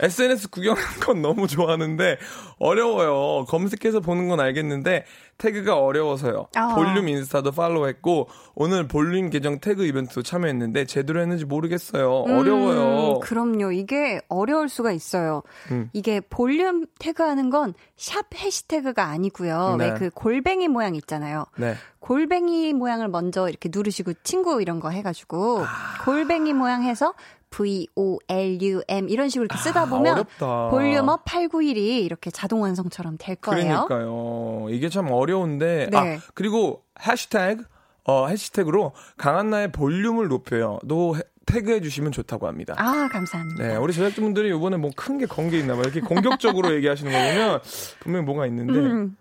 SNS 0.00 0.50
구경하는 0.50 1.00
건 1.00 1.22
너무 1.22 1.46
좋아하는데 1.46 2.18
어려워요. 2.58 3.44
검색해서 3.46 4.00
보는 4.00 4.28
건 4.28 4.40
알겠는데 4.40 5.04
태그가 5.38 5.76
어려워서요. 5.76 6.48
아. 6.56 6.74
볼륨 6.74 7.08
인스타도 7.08 7.52
팔로우했고 7.52 8.28
오늘 8.54 8.88
볼륨 8.88 9.30
계정 9.30 9.60
태그 9.60 9.84
이벤트도 9.84 10.22
참여했는데 10.22 10.86
제대로 10.86 11.20
했는지 11.20 11.44
모르겠어요. 11.44 12.10
어려워요. 12.10 13.14
음, 13.14 13.20
그럼요. 13.20 13.72
이게 13.72 14.20
어려울 14.28 14.68
수가 14.68 14.92
있어요. 14.92 15.42
음. 15.70 15.90
이게 15.92 16.20
볼륨 16.20 16.86
태그하는 16.98 17.50
건 17.50 17.74
샵 17.98 18.32
해시태그가 18.32 19.06
아니고요. 19.06 19.74
네. 19.76 19.90
왜그 19.90 20.10
골뱅이 20.14 20.68
모양 20.68 20.94
있잖아요. 20.94 21.46
네. 21.56 21.74
골뱅이 21.98 22.72
모양을 22.72 23.08
먼저 23.08 23.48
이렇게 23.48 23.68
누르시고 23.72 24.12
친구 24.22 24.62
이런 24.62 24.78
거 24.78 24.90
해가지고 24.90 25.64
아. 25.64 26.04
골뱅이 26.04 26.52
모양 26.54 26.84
해서 26.84 27.12
V 27.50 27.88
O 27.96 28.18
L 28.28 28.58
U 28.62 28.82
M 28.88 29.08
이런 29.08 29.28
식으로 29.28 29.46
이렇게 29.46 29.58
쓰다 29.62 29.82
아, 29.82 29.86
보면 29.86 30.14
어렵다. 30.14 30.68
볼륨업 30.70 31.24
891이 31.24 32.04
이렇게 32.04 32.30
자동 32.30 32.62
완성처럼 32.62 33.16
될 33.18 33.36
거예요. 33.36 33.86
그러니까요. 33.86 34.66
이게 34.70 34.88
참 34.88 35.10
어려운데. 35.10 35.88
네. 35.90 35.96
아, 35.96 36.20
그리고 36.34 36.82
해시태그, 37.00 37.64
어, 38.04 38.26
해시태그로 38.28 38.92
강한나의 39.16 39.72
볼륨을 39.72 40.28
높여요. 40.28 40.78
도 40.88 41.16
해- 41.16 41.22
태그해 41.46 41.80
주시면 41.80 42.12
좋다고 42.12 42.46
합니다. 42.46 42.74
아 42.76 43.08
감사합니다. 43.10 43.66
네, 43.66 43.76
우리 43.76 43.94
제작진분들이 43.94 44.54
이번에 44.54 44.76
뭐 44.76 44.90
큰 44.94 45.16
게 45.18 45.24
건게 45.24 45.58
있나 45.58 45.72
봐요. 45.74 45.84
이렇게 45.84 46.00
공격적으로 46.00 46.72
얘기하시는 46.76 47.10
거 47.10 47.18
보면 47.18 47.60
분명히 48.00 48.26
뭐가 48.26 48.46
있는데. 48.46 48.74
음. 48.74 49.16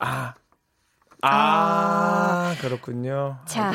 아. 0.00 0.34
아, 1.22 2.54
그렇군요. 2.60 3.36
자, 3.46 3.72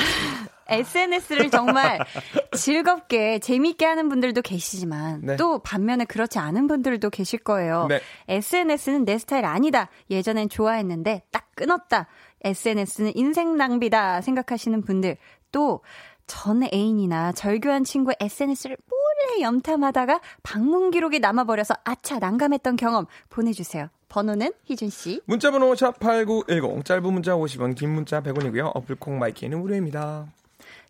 SNS를 0.67 1.49
정말 1.49 1.99
즐겁게 2.55 3.39
재미있게 3.39 3.85
하는 3.85 4.09
분들도 4.09 4.41
계시지만 4.41 5.21
네. 5.23 5.35
또 5.35 5.59
반면에 5.59 6.05
그렇지 6.05 6.39
않은 6.39 6.67
분들도 6.67 7.09
계실 7.09 7.39
거예요. 7.39 7.87
네. 7.87 7.99
SNS는 8.27 9.05
내 9.05 9.17
스타일 9.17 9.45
아니다. 9.45 9.89
예전엔 10.09 10.49
좋아했는데 10.49 11.23
딱 11.31 11.47
끊었다. 11.55 12.07
SNS는 12.43 13.13
인생 13.15 13.57
낭비다 13.57 14.21
생각하시는 14.21 14.81
분들 14.83 15.17
또 15.51 15.81
전 16.27 16.63
애인이나 16.63 17.31
절교한 17.33 17.83
친구의 17.83 18.15
SNS를 18.19 18.77
몰래 18.89 19.41
염탐하다가 19.41 20.21
방문 20.43 20.91
기록이 20.91 21.19
남아버려서 21.19 21.75
아차 21.83 22.19
난감했던 22.19 22.75
경험 22.77 23.05
보내주세요. 23.29 23.89
번호는 24.09 24.53
희준 24.65 24.89
씨. 24.89 25.21
문자 25.25 25.51
번호 25.51 25.73
샵8910 25.73 26.85
짧은 26.85 27.13
문자 27.13 27.33
50원 27.33 27.75
긴 27.75 27.91
문자 27.91 28.21
100원이고요. 28.21 28.71
어플 28.75 28.95
콩 28.95 29.19
my 29.19 29.30
K는 29.30 29.59
무료입니다. 29.59 30.27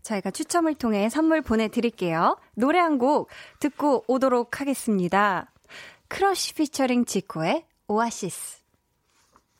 저희가 0.06 0.32
추첨을 0.32 0.76
통해 0.76 1.10
선물 1.10 1.42
보내드릴게요. 1.42 2.38
노래 2.54 2.80
한 2.80 2.98
곡 3.00 3.28
듣고 3.60 4.06
오도록 4.08 4.62
하겠습니다. 4.62 5.52
크러쉬 6.08 6.54
피처링 6.54 7.06
지코의 7.06 7.66
오아시스. 7.88 8.60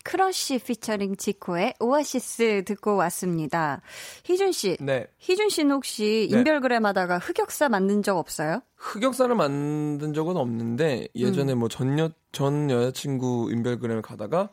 크러쉬 0.04 0.60
피처링 0.60 1.16
지코의 1.18 1.74
오아시스 1.80 2.64
듣고 2.66 2.96
왔습니다. 2.96 3.82
희준 4.24 4.52
씨. 4.52 4.78
네. 4.80 5.08
희준 5.18 5.50
씨는 5.50 5.72
혹시 5.76 6.28
네. 6.32 6.38
인별그램 6.38 6.86
하다가 6.86 7.18
흑역사 7.18 7.70
만든 7.70 8.04
적 8.04 8.16
없어요? 8.18 8.62
흑역사를 8.76 9.34
만든 9.36 10.14
적은 10.14 10.38
없는데 10.38 11.08
예전에 11.16 11.56
뭐 11.56 11.68
전여 11.70 12.12
전 12.32 12.70
여자친구 12.70 13.50
인별그램을 13.52 14.04
가다가 14.04 14.50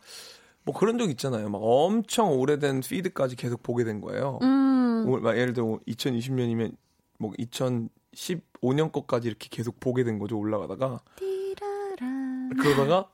뭐 0.65 0.75
그런 0.75 0.99
적 0.99 1.11
있잖아요. 1.11 1.49
막 1.49 1.59
엄청 1.63 2.33
오래된 2.33 2.81
피드까지 2.81 3.37
계속 3.37 3.63
보게 3.63 3.85
된 3.85 4.01
거예요. 4.01 4.39
음. 4.43 5.05
오- 5.09 5.19
막 5.19 5.37
예를 5.37 5.53
들어 5.53 5.79
2020년이면 5.89 6.75
뭐 7.19 7.33
2015년 7.39 8.93
것까지 8.93 9.29
이렇게 9.29 9.49
계속 9.51 9.81
보게 9.81 10.05
된 10.05 10.19
거죠. 10.19 10.39
올라가다가 10.39 11.01
띠라라. 11.17 12.49
그러다가 12.61 13.09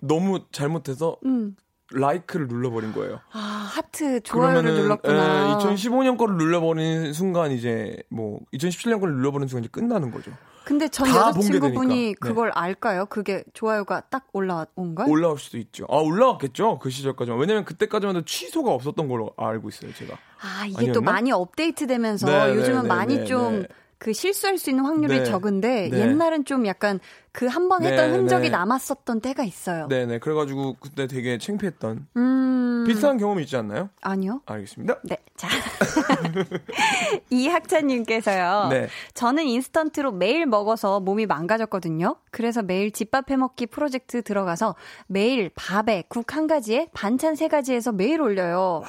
너무 0.00 0.40
잘못해서 0.52 1.16
음. 1.24 1.56
라이크를 1.92 2.46
눌러버린 2.46 2.92
거예요. 2.92 3.18
아, 3.32 3.38
하트 3.38 4.20
좋아요를 4.20 4.62
그러면은 4.62 4.82
눌렀구나. 4.82 5.50
예, 5.50 5.54
2015년 5.64 6.16
거를 6.16 6.36
눌러버린 6.36 7.12
순간 7.12 7.50
이제 7.50 7.96
뭐 8.08 8.40
2017년 8.54 9.00
거를 9.00 9.14
눌러버린 9.16 9.48
순간 9.48 9.64
이제 9.64 9.70
끝나는 9.72 10.12
거죠. 10.12 10.30
근데 10.64 10.88
전 10.88 11.08
여자친구분이. 11.08 12.06
네. 12.06 12.14
그걸 12.20 12.50
알까요? 12.54 13.06
그게 13.06 13.44
좋아요가 13.54 14.00
딱 14.00 14.28
올라온 14.32 14.94
걸? 14.94 15.08
올라올 15.08 15.38
수도 15.38 15.58
있죠. 15.58 15.86
아 15.88 15.96
올라왔겠죠. 15.96 16.78
그 16.78 16.90
시절까지만. 16.90 17.38
왜냐면 17.40 17.64
그때까지만 17.64 18.16
해도 18.16 18.24
취소가 18.24 18.70
없었던 18.72 19.08
걸로 19.08 19.32
알고 19.36 19.68
있어요. 19.68 19.92
제가. 19.94 20.16
아, 20.42 20.66
이게 20.66 20.92
또 20.92 21.00
아니었나? 21.00 21.12
많이 21.12 21.32
업데이트되면서 21.32 22.26
네, 22.26 22.54
요즘은 22.54 22.82
네, 22.82 22.88
많이 22.88 23.16
네, 23.18 23.24
좀 23.24 23.62
네. 23.62 23.68
그 24.00 24.14
실수할 24.14 24.56
수 24.56 24.70
있는 24.70 24.86
확률이 24.86 25.18
네. 25.18 25.24
적은데 25.24 25.90
네. 25.90 26.00
옛날은 26.00 26.46
좀 26.46 26.66
약간 26.66 26.98
그 27.32 27.46
한 27.46 27.68
번 27.68 27.84
했던 27.84 28.10
네, 28.10 28.16
흔적이 28.16 28.44
네. 28.44 28.48
남았었던 28.56 29.20
때가 29.20 29.44
있어요. 29.44 29.86
네네. 29.88 30.18
그래가지고 30.20 30.78
그때 30.80 31.06
되게 31.06 31.36
창피했던 31.38 32.06
음. 32.16 32.84
비슷한 32.88 33.18
경험이 33.18 33.42
있지 33.42 33.56
않나요? 33.56 33.90
아니요. 34.00 34.40
알겠습니다. 34.46 35.00
네. 35.04 35.18
자. 35.36 35.48
이학찬님께서요. 37.30 38.68
네. 38.70 38.88
저는 39.14 39.44
인스턴트로 39.44 40.12
매일 40.12 40.46
먹어서 40.46 41.00
몸이 41.00 41.26
망가졌거든요. 41.26 42.16
그래서 42.30 42.62
매일 42.62 42.90
집밥 42.92 43.30
해먹기 43.30 43.66
프로젝트 43.66 44.22
들어가서 44.22 44.74
매일 45.06 45.50
밥에 45.54 46.04
국 46.08 46.30
한 46.34 46.46
가지에 46.46 46.88
반찬 46.94 47.34
세 47.34 47.48
가지에서 47.48 47.92
매일 47.92 48.20
올려요. 48.20 48.82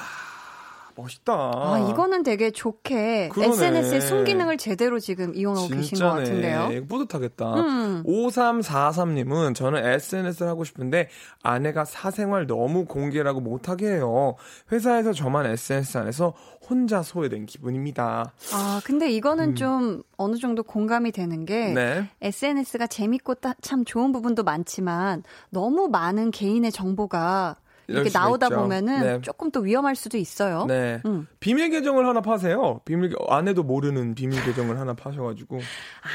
멋있다. 0.94 1.32
아, 1.32 1.88
이거는 1.90 2.22
되게 2.22 2.50
좋게 2.50 3.28
그러네. 3.30 3.52
SNS의 3.52 4.00
순기능을 4.00 4.56
제대로 4.58 4.98
지금 4.98 5.34
이용하고 5.34 5.68
계신 5.68 5.98
것 5.98 6.04
같은데요. 6.10 6.86
뿌듯하겠다. 6.86 7.54
음. 7.54 8.02
5343님은 8.06 9.54
저는 9.54 9.84
SNS를 9.84 10.48
하고 10.48 10.64
싶은데 10.64 11.08
아내가 11.42 11.84
사생활 11.84 12.46
너무 12.46 12.84
공개라고 12.84 13.40
못하게 13.40 13.88
해요. 13.94 14.34
회사에서 14.70 15.12
저만 15.12 15.46
SNS 15.46 15.98
안에서 15.98 16.34
혼자 16.68 17.02
소외된 17.02 17.46
기분입니다. 17.46 18.32
아, 18.52 18.80
근데 18.84 19.10
이거는 19.10 19.56
좀 19.56 20.02
어느 20.16 20.36
정도 20.36 20.62
공감이 20.62 21.10
되는 21.12 21.44
게 21.44 21.68
음. 21.70 21.74
네. 21.74 22.08
SNS가 22.20 22.86
재밌고 22.86 23.34
따- 23.36 23.54
참 23.60 23.84
좋은 23.84 24.12
부분도 24.12 24.44
많지만 24.44 25.22
너무 25.50 25.88
많은 25.88 26.30
개인의 26.30 26.70
정보가 26.72 27.56
이렇게 27.92 28.10
나오다 28.12 28.46
있죠. 28.46 28.56
보면은 28.56 29.00
네. 29.02 29.20
조금 29.20 29.50
또 29.50 29.60
위험할 29.60 29.94
수도 29.96 30.18
있어요. 30.18 30.64
네. 30.66 31.00
음. 31.06 31.26
비밀 31.40 31.70
계정을 31.70 32.06
하나 32.06 32.20
파세요. 32.20 32.80
비밀 32.84 33.10
계- 33.10 33.16
아내도 33.28 33.62
모르는 33.62 34.14
비밀 34.14 34.42
계정을 34.44 34.78
하나 34.78 34.94
파셔가지고. 34.94 35.60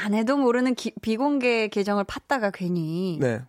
아내도 0.04 0.36
모르는 0.36 0.74
기- 0.74 0.94
비공개 1.02 1.68
계정을 1.68 2.04
팠다가 2.04 2.50
괜히 2.52 3.18
네. 3.20 3.40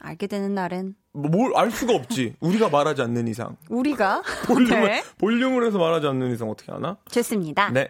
알게 0.00 0.26
되는 0.26 0.54
날엔 0.54 0.94
뭘알 1.12 1.70
수가 1.70 1.94
없지. 1.94 2.34
우리가 2.40 2.68
말하지 2.70 3.02
않는 3.02 3.28
이상. 3.28 3.56
우리가 3.68 4.22
볼륨을, 4.46 4.82
네. 4.88 5.02
볼륨을 5.18 5.66
해서 5.66 5.78
말하지 5.78 6.06
않는 6.06 6.32
이상 6.32 6.48
어떻게 6.50 6.72
하나? 6.72 6.96
좋습니다. 7.10 7.70
네. 7.70 7.88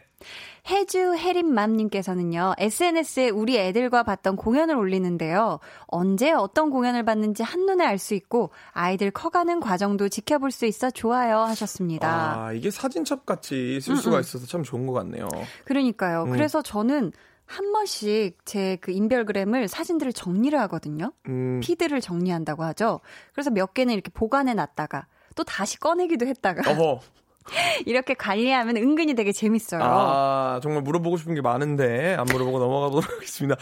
해주 0.68 1.16
해림맘님께서는요, 1.16 2.54
SNS에 2.56 3.30
우리 3.30 3.58
애들과 3.58 4.04
봤던 4.04 4.36
공연을 4.36 4.76
올리는데요. 4.76 5.58
언제 5.86 6.32
어떤 6.32 6.70
공연을 6.70 7.04
봤는지 7.04 7.42
한눈에 7.42 7.84
알 7.84 7.98
수 7.98 8.14
있고, 8.14 8.50
아이들 8.72 9.10
커가는 9.10 9.60
과정도 9.60 10.08
지켜볼 10.08 10.50
수 10.50 10.66
있어 10.66 10.90
좋아요 10.90 11.38
하셨습니다. 11.38 12.46
아, 12.46 12.52
이게 12.52 12.70
사진첩 12.70 13.26
같이 13.26 13.80
쓸 13.80 13.96
수가 13.96 14.20
있어서 14.20 14.46
참 14.46 14.62
좋은 14.62 14.86
것 14.86 14.92
같네요. 14.92 15.28
그러니까요. 15.64 16.24
음. 16.24 16.30
그래서 16.30 16.62
저는 16.62 17.12
한 17.44 17.72
번씩 17.72 18.38
제 18.46 18.78
그 18.80 18.92
인별그램을 18.92 19.68
사진들을 19.68 20.12
정리를 20.12 20.58
하거든요. 20.60 21.12
음, 21.28 21.60
피드를 21.62 22.00
정리한다고 22.00 22.62
하죠. 22.64 23.00
그래서 23.32 23.50
몇 23.50 23.74
개는 23.74 23.92
이렇게 23.92 24.10
보관해 24.12 24.54
놨다가 24.54 25.06
또 25.34 25.44
다시 25.44 25.78
꺼내기도 25.78 26.26
했다가. 26.26 26.62
이렇게 27.86 28.14
관리하면 28.14 28.76
은근히 28.76 29.14
되게 29.14 29.32
재밌어요. 29.32 29.80
아, 29.82 30.60
정말 30.62 30.82
물어보고 30.82 31.16
싶은 31.16 31.34
게 31.34 31.40
많은데, 31.40 32.14
안 32.18 32.26
물어보고 32.26 32.58
넘어가 32.58 32.88
보도록 32.88 33.10
하겠습니다. 33.16 33.56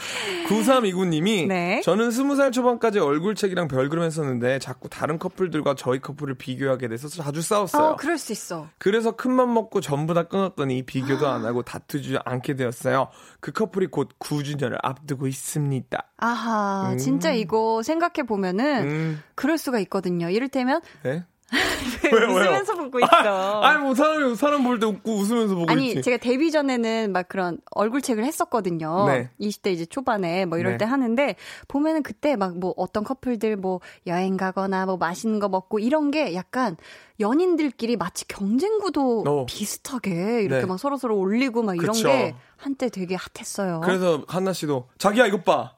9329님이, 0.49 1.47
네. 1.47 1.81
저는 1.83 2.11
20살 2.11 2.53
초반까지 2.53 2.99
얼굴책이랑 2.99 3.69
별그림 3.69 4.05
했었는데, 4.05 4.59
자꾸 4.59 4.89
다른 4.89 5.19
커플들과 5.19 5.75
저희 5.75 6.01
커플을 6.01 6.35
비교하게 6.35 6.89
돼서 6.89 7.09
자주 7.09 7.43
싸웠어요. 7.43 7.91
어, 7.91 7.97
그럴 7.97 8.19
수 8.19 8.33
있어. 8.33 8.69
그래서 8.79 9.13
큰맘 9.13 9.53
먹고 9.53 9.81
전부 9.81 10.15
다 10.15 10.25
끊었더니 10.25 10.83
비교도 10.83 11.27
안 11.27 11.45
하고 11.45 11.63
다투지 11.63 12.19
않게 12.25 12.57
되었어요. 12.57 13.09
그 13.41 13.53
커플이 13.53 13.87
곧 13.87 14.09
9주년을 14.19 14.79
앞두고 14.83 15.27
있습니다. 15.27 16.05
아하, 16.19 16.97
진짜 16.99 17.33
이거 17.33 17.83
생각해 17.83 18.27
보면은 18.27 18.83
음, 18.85 19.23
그럴 19.35 19.59
수가 19.59 19.79
있거든요. 19.81 20.29
이를테면 20.29 20.81
네? 21.03 21.25
왜 21.53 22.11
왜요, 22.13 22.29
왜요? 22.29 22.39
웃으면서 22.39 22.75
보고 22.77 22.99
있어. 23.01 23.61
아니, 23.61 23.81
뭐, 23.83 23.95
사람이, 23.95 24.37
사람 24.37 24.63
볼 24.63 24.79
때 24.79 24.87
웃고 24.87 25.13
웃으면서 25.13 25.55
보고 25.57 25.71
아니, 25.71 25.89
있지. 25.91 26.03
제가 26.03 26.17
데뷔 26.19 26.51
전에는 26.51 27.13
막 27.13 27.29
그런 27.29 27.59
얼굴 27.73 28.03
책을 28.03 28.25
했었거든요. 28.25 29.07
네. 29.09 29.31
20대 29.41 29.73
이제 29.73 29.85
초반에 29.87 30.45
뭐 30.47 30.59
이럴 30.59 30.73
네. 30.73 30.79
때 30.79 30.85
하는데 30.85 31.35
보면은 31.69 32.03
그때 32.03 32.37
막 32.37 32.51
뭐 32.61 32.75
어떤 32.77 33.05
커플들 33.05 33.57
뭐 33.57 33.81
여행 34.07 34.37
가거나 34.37 34.85
뭐 34.87 34.97
맛있는 34.97 35.39
거 35.41 35.49
먹고 35.49 35.79
이런 35.79 36.11
게 36.11 36.35
약간 36.35 36.77
연인들끼리 37.21 37.97
마치 37.97 38.27
경쟁 38.29 38.79
구도 38.81 39.25
어. 39.27 39.47
비슷하게 39.47 40.43
이렇게 40.43 40.61
네. 40.63 40.67
막 40.67 40.79
서로 40.79 40.97
서로 40.97 41.17
올리고 41.19 41.63
막 41.63 41.75
이런 41.77 41.93
그쵸. 41.93 42.09
게 42.09 42.35
한때 42.57 42.89
되게 42.91 43.17
핫했어요. 43.17 43.81
그래서 43.85 44.25
한나 44.29 44.53
씨도 44.53 44.89
자기야 44.99 45.27
이것 45.27 45.45
봐 45.45 45.75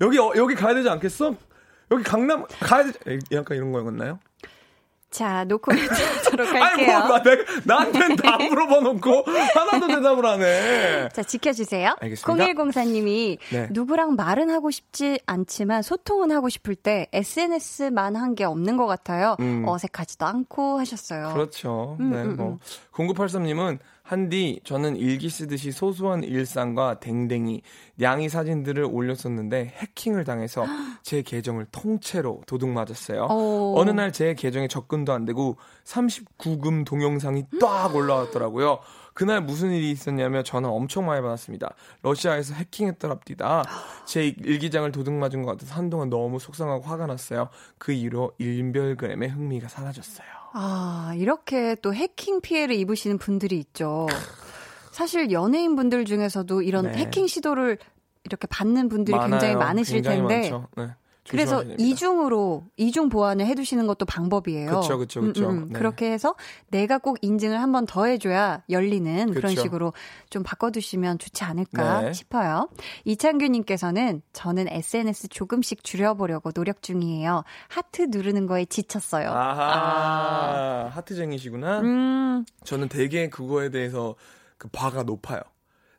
여기 0.00 0.18
어, 0.18 0.32
여기 0.36 0.54
가야 0.54 0.74
되지 0.74 0.88
않겠어? 0.88 1.34
여기 1.90 2.02
강남 2.04 2.44
가야 2.60 2.84
되지 2.84 2.98
약간 3.32 3.56
이런 3.56 3.72
거였나요? 3.72 4.18
자, 5.10 5.44
놓고 5.44 5.72
하도록 5.74 6.48
아니 6.48 6.58
할게요. 6.60 6.98
뭐 7.06 7.18
나, 7.18 7.22
내가 7.22 7.44
나한테는 7.64 8.16
다 8.16 8.38
물어봐 8.48 8.80
놓고 8.80 9.24
하나도 9.54 9.88
대답을 9.88 10.24
안 10.26 10.40
해. 10.42 11.08
자, 11.12 11.22
지켜주세요. 11.22 11.96
알겠습니다. 12.00 12.44
0104님이 12.46 13.38
네. 13.50 13.68
누구랑 13.70 14.14
말은 14.14 14.50
하고 14.50 14.70
싶지 14.70 15.18
않지만 15.26 15.82
소통은 15.82 16.30
하고 16.32 16.48
싶을 16.48 16.74
때 16.76 17.08
SNS만 17.12 18.16
한 18.16 18.30
게 18.36 18.44
없는 18.44 18.76
것 18.76 18.86
같아요. 18.86 19.34
음. 19.40 19.64
어색하지도 19.66 20.24
않고 20.24 20.78
하셨어요. 20.78 21.32
그렇죠. 21.34 21.96
음, 21.98 22.10
네, 22.10 22.22
음, 22.22 22.36
뭐 22.36 22.58
0983님은 22.94 23.78
한디 24.10 24.60
저는 24.64 24.96
일기 24.96 25.28
쓰듯이 25.30 25.70
소소한 25.70 26.24
일상과 26.24 26.98
댕댕이 26.98 27.62
냥이 27.94 28.28
사진들을 28.28 28.82
올렸었는데 28.82 29.72
해킹을 29.76 30.24
당해서 30.24 30.64
제 31.04 31.22
계정을 31.22 31.66
통째로 31.70 32.42
도둑 32.48 32.70
맞았어요. 32.70 33.28
오. 33.30 33.74
어느 33.78 33.90
날 33.90 34.10
제 34.10 34.34
계정에 34.34 34.66
접근도 34.66 35.12
안 35.12 35.24
되고 35.24 35.58
39금 35.84 36.84
동영상이 36.84 37.44
딱 37.60 37.94
올라왔더라고요. 37.94 38.80
그날 39.14 39.42
무슨 39.42 39.70
일이 39.70 39.92
있었냐면 39.92 40.42
전화 40.42 40.68
엄청 40.68 41.06
많이 41.06 41.22
받았습니다. 41.22 41.72
러시아에서 42.02 42.54
해킹했더랍디다. 42.54 43.62
제 44.06 44.26
일기장을 44.26 44.90
도둑 44.90 45.14
맞은 45.14 45.42
것 45.42 45.52
같아서 45.52 45.76
한동안 45.76 46.10
너무 46.10 46.40
속상하고 46.40 46.82
화가 46.82 47.06
났어요. 47.06 47.48
그 47.78 47.92
이후로 47.92 48.32
인별그램의 48.40 49.28
흥미가 49.28 49.68
사라졌어요. 49.68 50.39
아, 50.52 51.12
이렇게 51.16 51.76
또 51.76 51.94
해킹 51.94 52.40
피해를 52.40 52.74
입으시는 52.74 53.18
분들이 53.18 53.58
있죠. 53.58 54.06
사실 54.92 55.30
연예인 55.30 55.76
분들 55.76 56.04
중에서도 56.04 56.62
이런 56.62 56.90
네. 56.90 56.98
해킹 56.98 57.26
시도를 57.26 57.78
이렇게 58.24 58.46
받는 58.48 58.88
분들이 58.88 59.16
굉장히 59.18 59.54
많아요. 59.54 59.58
많으실 59.58 60.02
굉장히 60.02 60.18
텐데. 60.18 60.50
네. 60.76 60.88
그래서. 61.28 61.62
이중으로 61.78 62.64
이중 62.76 63.08
보완을 63.08 63.46
해두시는 63.46 63.86
것도 63.86 64.04
방법이에요. 64.06 64.80
그쵸, 64.80 64.98
그쵸, 64.98 65.20
그쵸. 65.20 65.52
네. 65.52 65.66
그렇게 65.72 66.10
해서 66.10 66.34
내가 66.70 66.98
꼭 66.98 67.18
인증을 67.22 67.60
한 67.60 67.72
번 67.72 67.86
더 67.86 68.06
해줘야 68.06 68.62
열리는 68.68 69.32
그런 69.32 69.50
그쵸. 69.52 69.62
식으로 69.62 69.92
좀 70.28 70.42
바꿔두시면 70.42 71.18
좋지 71.18 71.44
않을까 71.44 72.00
네. 72.02 72.12
싶어요. 72.12 72.68
이창규님께서는 73.04 74.22
저는 74.32 74.68
SNS 74.68 75.28
조금씩 75.28 75.84
줄여보려고 75.84 76.52
노력 76.52 76.82
중이에요. 76.82 77.44
하트 77.68 78.06
누르는 78.10 78.46
거에 78.46 78.64
지쳤어요. 78.64 79.30
아하, 79.30 80.90
하트쟁이시구나. 80.94 81.80
음, 81.80 82.44
저는 82.64 82.88
되게 82.88 83.28
그거에 83.28 83.70
대해서 83.70 84.14
그 84.58 84.68
바가 84.68 85.04
높아요. 85.04 85.40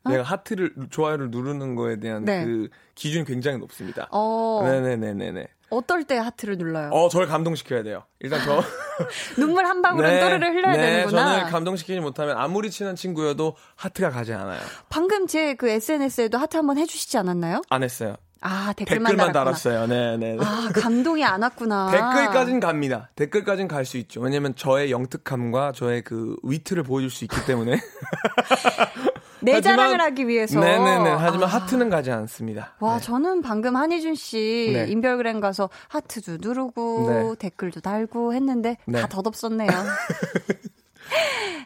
어? 0.04 0.10
내가 0.10 0.22
하트를 0.22 0.74
좋아요를 0.90 1.30
누르는 1.30 1.74
거에 1.76 1.98
대한 2.00 2.24
네. 2.24 2.44
그 2.44 2.68
기준이 2.94 3.24
굉장히 3.24 3.58
높습니다. 3.58 4.08
어, 4.10 4.62
네네네네네. 4.64 5.46
어떨 5.70 6.04
때 6.04 6.18
하트를 6.18 6.58
눌러요? 6.58 6.90
어, 6.90 7.08
저를 7.08 7.26
감동시켜야 7.26 7.82
돼요. 7.82 8.02
일단 8.20 8.40
저 8.44 8.62
눈물 9.40 9.64
한 9.64 9.80
방울은 9.80 10.20
또르르 10.20 10.46
흘러야 10.46 10.72
네, 10.76 10.82
되는구나. 10.96 11.36
저는 11.38 11.50
감동시키지 11.50 12.00
못하면 12.00 12.36
아무리 12.36 12.70
친한 12.70 12.94
친구여도 12.94 13.56
하트가 13.76 14.10
가지 14.10 14.34
않아요. 14.34 14.60
방금 14.90 15.26
제 15.26 15.54
그 15.54 15.68
SNS에도 15.70 16.36
하트 16.36 16.56
한번 16.58 16.76
해주시지 16.76 17.16
않았나요? 17.16 17.62
안 17.70 17.82
했어요. 17.82 18.16
아, 18.44 18.72
댓글만, 18.76 19.12
댓글만. 19.12 19.32
달았어요. 19.32 19.86
네 19.86 20.16
네. 20.18 20.36
아, 20.40 20.68
감동이 20.74 21.24
안 21.24 21.40
왔구나. 21.42 21.88
댓글까진 21.92 22.58
갑니다. 22.60 23.08
댓글까진 23.14 23.66
갈 23.68 23.84
수 23.86 23.96
있죠. 23.98 24.20
왜냐면 24.20 24.54
저의 24.56 24.90
영특함과 24.90 25.72
저의 25.72 26.02
그 26.02 26.36
위트를 26.42 26.82
보여줄 26.82 27.08
수 27.08 27.24
있기 27.24 27.36
때문에. 27.46 27.78
내 29.42 29.52
하지만- 29.52 29.76
자랑을 29.76 30.00
하기 30.00 30.28
위해서. 30.28 30.60
네네네. 30.60 31.10
하지만 31.10 31.42
아. 31.44 31.46
하트는 31.46 31.90
가지 31.90 32.10
않습니다. 32.10 32.74
와, 32.80 32.96
네. 32.98 33.02
저는 33.04 33.42
방금 33.42 33.76
한희준 33.76 34.14
씨 34.14 34.70
네. 34.72 34.86
인별그램 34.90 35.40
가서 35.40 35.68
하트도 35.88 36.38
누르고 36.40 37.06
네. 37.08 37.34
댓글도 37.38 37.80
달고 37.80 38.34
했는데 38.34 38.76
네. 38.86 39.00
다 39.00 39.08
덧없었네요. 39.08 39.68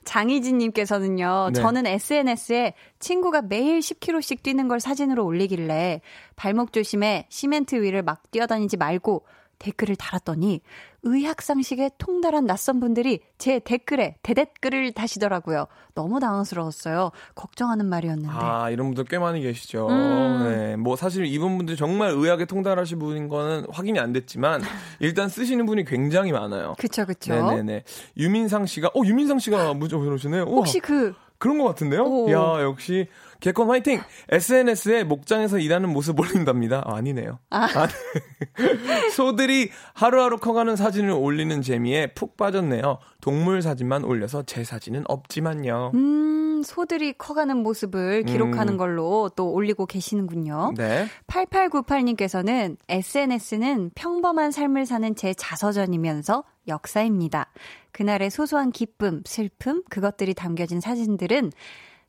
장희진님께서는요, 0.04 1.50
네. 1.52 1.60
저는 1.60 1.86
SNS에 1.86 2.74
친구가 2.98 3.42
매일 3.42 3.80
10km씩 3.80 4.42
뛰는 4.42 4.68
걸 4.68 4.80
사진으로 4.80 5.24
올리길래 5.24 6.00
발목 6.36 6.72
조심해 6.72 7.26
시멘트 7.28 7.76
위를 7.82 8.02
막 8.02 8.30
뛰어다니지 8.30 8.76
말고 8.76 9.26
댓글을 9.58 9.96
달았더니 9.96 10.60
의학상식에 11.06 11.90
통달한 11.98 12.46
낯선 12.46 12.80
분들이 12.80 13.20
제 13.38 13.60
댓글에 13.60 14.16
대댓글을 14.22 14.92
다시더라고요. 14.92 15.66
너무 15.94 16.18
당황스러웠어요. 16.20 17.12
걱정하는 17.34 17.86
말이었는데. 17.86 18.28
아, 18.32 18.70
이런 18.70 18.88
분들 18.88 19.04
꽤 19.04 19.18
많이 19.18 19.40
계시죠. 19.40 19.88
음. 19.88 20.44
네. 20.44 20.76
뭐 20.76 20.96
사실 20.96 21.24
이분 21.26 21.56
분들이 21.56 21.76
정말 21.76 22.10
의학에 22.10 22.44
통달하신 22.44 22.98
분인 22.98 23.28
거는 23.28 23.66
확인이 23.70 23.98
안 24.00 24.12
됐지만 24.12 24.60
일단 25.00 25.28
쓰시는 25.28 25.64
분이 25.64 25.84
굉장히 25.84 26.32
많아요. 26.32 26.74
그쵸, 26.78 27.06
그쵸. 27.06 27.32
네네네. 27.34 27.84
유민상 28.16 28.66
씨가, 28.66 28.88
어, 28.88 29.02
유민상 29.04 29.38
씨가 29.38 29.74
문자 29.74 29.96
보내주시네요. 29.96 30.42
우와, 30.42 30.56
혹시 30.56 30.80
그 30.80 31.14
그런 31.38 31.58
것 31.58 31.64
같은데요? 31.64 32.02
오. 32.02 32.30
야, 32.30 32.62
역시 32.62 33.06
개콘 33.40 33.68
화이팅! 33.68 34.00
SNS에 34.28 35.04
목장에서 35.04 35.58
일하는 35.58 35.90
모습 35.90 36.18
올린답니다. 36.18 36.82
아, 36.86 36.96
아니네요. 36.96 37.38
아. 37.50 37.68
소들이 39.14 39.70
하루하루 39.94 40.38
커가는 40.38 40.76
사진을 40.76 41.10
올리는 41.10 41.62
재미에 41.62 42.08
푹 42.08 42.36
빠졌네요. 42.36 42.98
동물 43.20 43.62
사진만 43.62 44.04
올려서 44.04 44.44
제 44.44 44.64
사진은 44.64 45.04
없지만요. 45.08 45.92
음, 45.94 46.62
소들이 46.64 47.12
커가는 47.12 47.56
모습을 47.56 48.22
기록하는 48.22 48.74
음. 48.74 48.78
걸로 48.78 49.30
또 49.36 49.50
올리고 49.50 49.86
계시는군요. 49.86 50.72
네. 50.76 51.06
8898님께서는 51.26 52.76
SNS는 52.88 53.90
평범한 53.94 54.50
삶을 54.50 54.86
사는 54.86 55.14
제 55.14 55.34
자서전이면서 55.34 56.44
역사입니다. 56.68 57.50
그날의 57.92 58.30
소소한 58.30 58.72
기쁨, 58.72 59.22
슬픔, 59.24 59.82
그것들이 59.88 60.34
담겨진 60.34 60.80
사진들은 60.80 61.52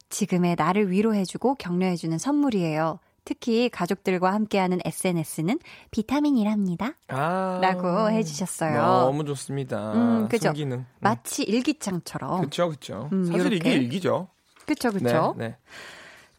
지금의 0.09 0.55
나를 0.57 0.91
위로해주고 0.91 1.55
격려해주는 1.55 2.17
선물이에요. 2.17 2.99
특히 3.25 3.67
가족들과 3.69 4.33
함께하는 4.33 4.79
SNS는 4.85 5.59
비타민이랍니다. 5.91 6.93
아. 7.09 7.59
라고 7.61 8.09
해주셨어요. 8.09 8.81
너무 8.81 9.25
좋습니다. 9.25 9.91
음, 9.93 10.27
그죠. 10.29 10.49
숨기능. 10.49 10.77
음. 10.77 10.85
마치 11.01 11.43
일기장처럼. 11.43 12.41
그쵸, 12.41 12.69
그쵸. 12.69 13.09
음, 13.11 13.25
사실 13.25 13.47
이게 13.53 13.69
요렇게. 13.69 13.73
일기죠. 13.73 14.29
그쵸, 14.65 14.91
그쵸. 14.91 15.35
네, 15.37 15.47
네. 15.49 15.57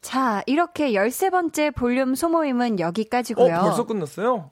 자, 0.00 0.42
이렇게 0.46 0.92
13번째 0.92 1.74
볼륨 1.74 2.14
소모임은 2.14 2.74
어, 2.74 2.76
여기까지고요. 2.78 3.60
벌써 3.60 3.84
끝났어요? 3.84 4.50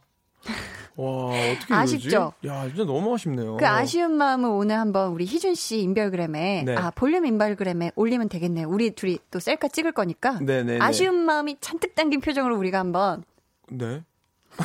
와, 0.96 1.26
어떻게 1.26 1.74
아쉽죠? 1.74 2.32
이러지? 2.40 2.48
야, 2.48 2.66
진짜 2.68 2.84
너무 2.84 3.14
아쉽네요. 3.14 3.56
그 3.58 3.66
아쉬운 3.66 4.12
마음을 4.12 4.48
오늘 4.48 4.78
한번 4.78 5.12
우리 5.12 5.26
희준 5.26 5.54
씨 5.54 5.80
인별그램에 5.80 6.62
네. 6.64 6.74
아 6.74 6.90
볼륨 6.90 7.26
인별그램에 7.26 7.92
올리면 7.96 8.28
되겠네요. 8.30 8.68
우리 8.68 8.90
둘이 8.92 9.18
또 9.30 9.38
셀카 9.38 9.68
찍을 9.68 9.92
거니까 9.92 10.38
네네네. 10.40 10.78
아쉬운 10.80 11.14
마음이 11.16 11.58
잔뜩 11.60 11.94
담긴 11.94 12.20
표정으로 12.20 12.56
우리가 12.56 12.78
한번 12.78 13.24
네. 13.70 14.02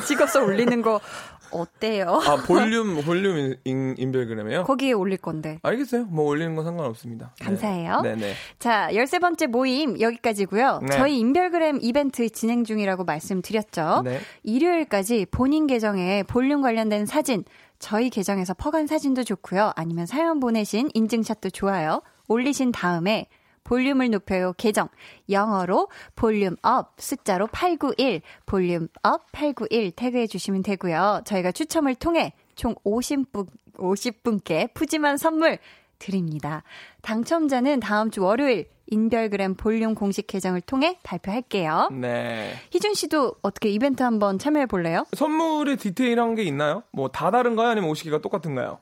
찍어서 0.06 0.42
올리는 0.42 0.80
거 0.80 1.00
어때요? 1.52 2.20
아, 2.26 2.36
볼륨, 2.46 3.00
볼륨 3.02 3.54
인, 3.64 3.94
인별그램이요? 3.98 4.64
거기에 4.64 4.92
올릴 4.92 5.18
건데. 5.18 5.58
알겠어요. 5.62 6.04
뭐 6.06 6.26
올리는 6.26 6.54
건 6.54 6.64
상관없습니다. 6.64 7.34
네. 7.38 7.44
감사해요. 7.44 8.00
네네. 8.02 8.32
자, 8.58 8.88
13번째 8.92 9.48
모임 9.48 10.00
여기까지고요. 10.00 10.80
네. 10.82 10.96
저희 10.96 11.18
인별그램 11.18 11.78
이벤트 11.82 12.28
진행 12.30 12.64
중이라고 12.64 13.04
말씀드렸죠. 13.04 14.02
네. 14.04 14.20
일요일까지 14.42 15.26
본인 15.30 15.66
계정에 15.66 16.22
볼륨 16.24 16.62
관련된 16.62 17.06
사진 17.06 17.44
저희 17.78 18.10
계정에서 18.10 18.54
퍼간 18.54 18.86
사진도 18.86 19.24
좋고요. 19.24 19.72
아니면 19.74 20.06
사연 20.06 20.40
보내신 20.40 20.88
인증샷도 20.94 21.50
좋아요. 21.50 22.02
올리신 22.28 22.72
다음에 22.72 23.26
볼륨을 23.64 24.10
높여요 24.10 24.52
계정 24.56 24.88
영어로 25.30 25.88
Volume 26.16 26.56
Up 26.62 26.94
숫자로 26.98 27.46
891 27.48 28.22
Volume 28.46 28.88
Up 29.02 29.30
891 29.32 29.92
태그해 29.92 30.26
주시면 30.26 30.62
되고요. 30.62 31.22
저희가 31.24 31.52
추첨을 31.52 31.94
통해 31.94 32.32
총 32.54 32.74
50분 32.84 33.46
50분께 33.74 34.72
푸짐한 34.74 35.16
선물 35.16 35.58
드립니다. 35.98 36.62
당첨자는 37.02 37.80
다음 37.80 38.10
주 38.10 38.22
월요일 38.22 38.68
인별그램 38.88 39.54
볼륨 39.54 39.94
공식 39.94 40.26
계정을 40.26 40.60
통해 40.60 40.98
발표할게요. 41.02 41.88
네. 41.92 42.52
희준 42.72 42.92
씨도 42.94 43.36
어떻게 43.40 43.70
이벤트 43.70 44.02
한번 44.02 44.38
참여해 44.38 44.66
볼래요? 44.66 45.06
선물에 45.16 45.76
디테일한 45.76 46.34
게 46.34 46.42
있나요? 46.42 46.82
뭐 46.92 47.08
다 47.08 47.30
다른가요? 47.30 47.68
아니면 47.68 47.88
오시기가 47.90 48.20
똑같은가요? 48.20 48.80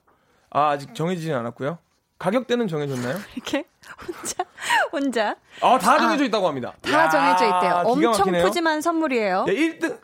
아, 0.51 0.71
아직 0.71 0.95
정해지진 0.95 1.33
않았고요. 1.35 1.79
가격대는 2.19 2.67
정해졌나요? 2.67 3.17
이렇게 3.37 3.65
혼자 4.07 4.45
혼자 4.93 5.37
아, 5.63 5.79
다 5.79 5.99
정해져 5.99 6.25
있다고 6.25 6.47
합니다. 6.49 6.75
다 6.83 6.93
야, 6.93 7.09
정해져 7.09 7.45
있대요. 7.57 7.83
엄청. 7.87 8.31
푸짐한 8.43 8.81
선물이에요. 8.81 9.45
네, 9.45 9.55
1등. 9.55 9.99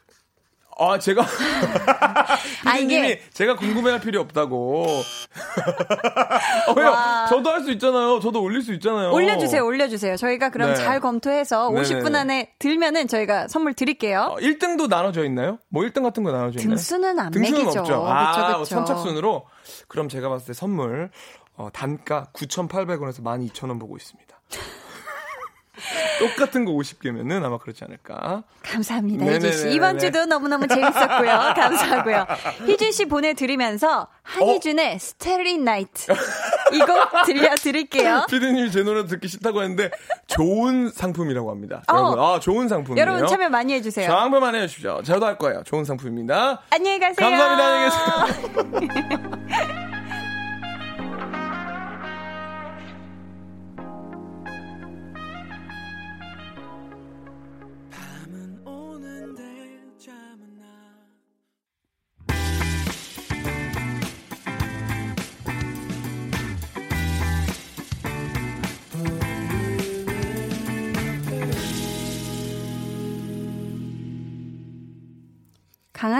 아, 0.79 0.99
제가. 0.99 1.22
아, 2.66 2.77
이게- 2.77 3.22
제가 3.33 3.57
궁금해할 3.57 3.99
필요 4.01 4.20
없다고. 4.20 4.85
어, 6.68 6.72
왜요? 6.77 6.91
와. 6.91 7.27
저도 7.31 7.51
할 7.51 7.62
수 7.62 7.70
있잖아요. 7.72 8.20
저도 8.20 8.43
올릴 8.43 8.61
수 8.62 8.74
있잖아요. 8.74 9.11
올려주세요, 9.12 9.64
올려주세요. 9.64 10.16
저희가 10.16 10.51
그럼 10.51 10.70
네. 10.70 10.74
잘 10.77 11.01
검토해서 11.01 11.70
네네네. 11.70 11.89
50분 12.03 12.14
안에 12.14 12.53
들면은 12.59 13.09
저희가 13.09 13.49
선물 13.49 13.72
드릴게요. 13.72 14.33
어, 14.33 14.37
1등도 14.37 14.89
나눠져 14.89 15.24
있나요? 15.24 15.59
뭐 15.70 15.83
1등 15.83 16.03
같은 16.03 16.22
거 16.22 16.31
나눠져 16.31 16.61
있나요? 16.61 16.77
등수는 16.77 17.18
안 17.20 17.31
등수는 17.31 17.59
매기죠. 17.59 17.81
없죠. 17.81 18.07
아, 18.07 18.33
그쵸, 18.47 18.59
그쵸. 18.59 18.64
선착순으로. 18.74 19.47
그럼 19.89 20.09
제가 20.11 20.29
봤을 20.29 20.49
때 20.49 20.53
선물 20.53 21.11
어, 21.57 21.68
단가 21.72 22.28
9,800원에서 22.32 23.22
12,000원 23.22 23.80
보고 23.80 23.96
있습니다. 23.96 24.36
똑같은 26.18 26.64
거 26.64 26.72
50개면은 26.72 27.44
아마 27.44 27.59
그렇지 27.59 27.84
않을까. 27.84 28.42
감사합니다, 28.62 29.24
네네네네. 29.26 29.48
희준 29.48 29.70
씨. 29.70 29.74
이번 29.76 29.98
주도 29.98 30.24
너무너무 30.24 30.66
재밌었고요. 30.66 31.52
감사하고요. 31.54 32.26
희준 32.66 32.92
씨 32.92 33.04
보내드리면서 33.04 34.09
한희준의 34.22 34.98
스테리 34.98 35.59
나이트 35.59 36.12
이곡 36.72 37.24
들려드릴게요. 37.26 38.24
피디님이 38.30 38.70
제 38.70 38.82
노래 38.82 39.04
듣기 39.04 39.28
싫다고 39.28 39.61
했는데 39.62 39.90
좋은 40.26 40.88
상품이라고 40.88 41.50
합니다. 41.50 41.82
어. 41.88 41.94
여러분, 41.94 42.20
아, 42.20 42.40
좋은 42.40 42.68
상품이에요. 42.68 43.07
여러분 43.07 43.26
참여 43.26 43.50
많이 43.50 43.74
해주세요. 43.74 44.09
상품 44.09 44.40
많이 44.40 44.57
해주십시오. 44.59 45.02
저도 45.02 45.26
할 45.26 45.36
거예요. 45.36 45.62
좋은 45.64 45.84
상품입니다. 45.84 46.62
안녕히 46.70 46.98
가세요. 46.98 47.28
감사합니다. 47.28 47.66
안녕히 47.66 48.70
계세요. 48.70 49.86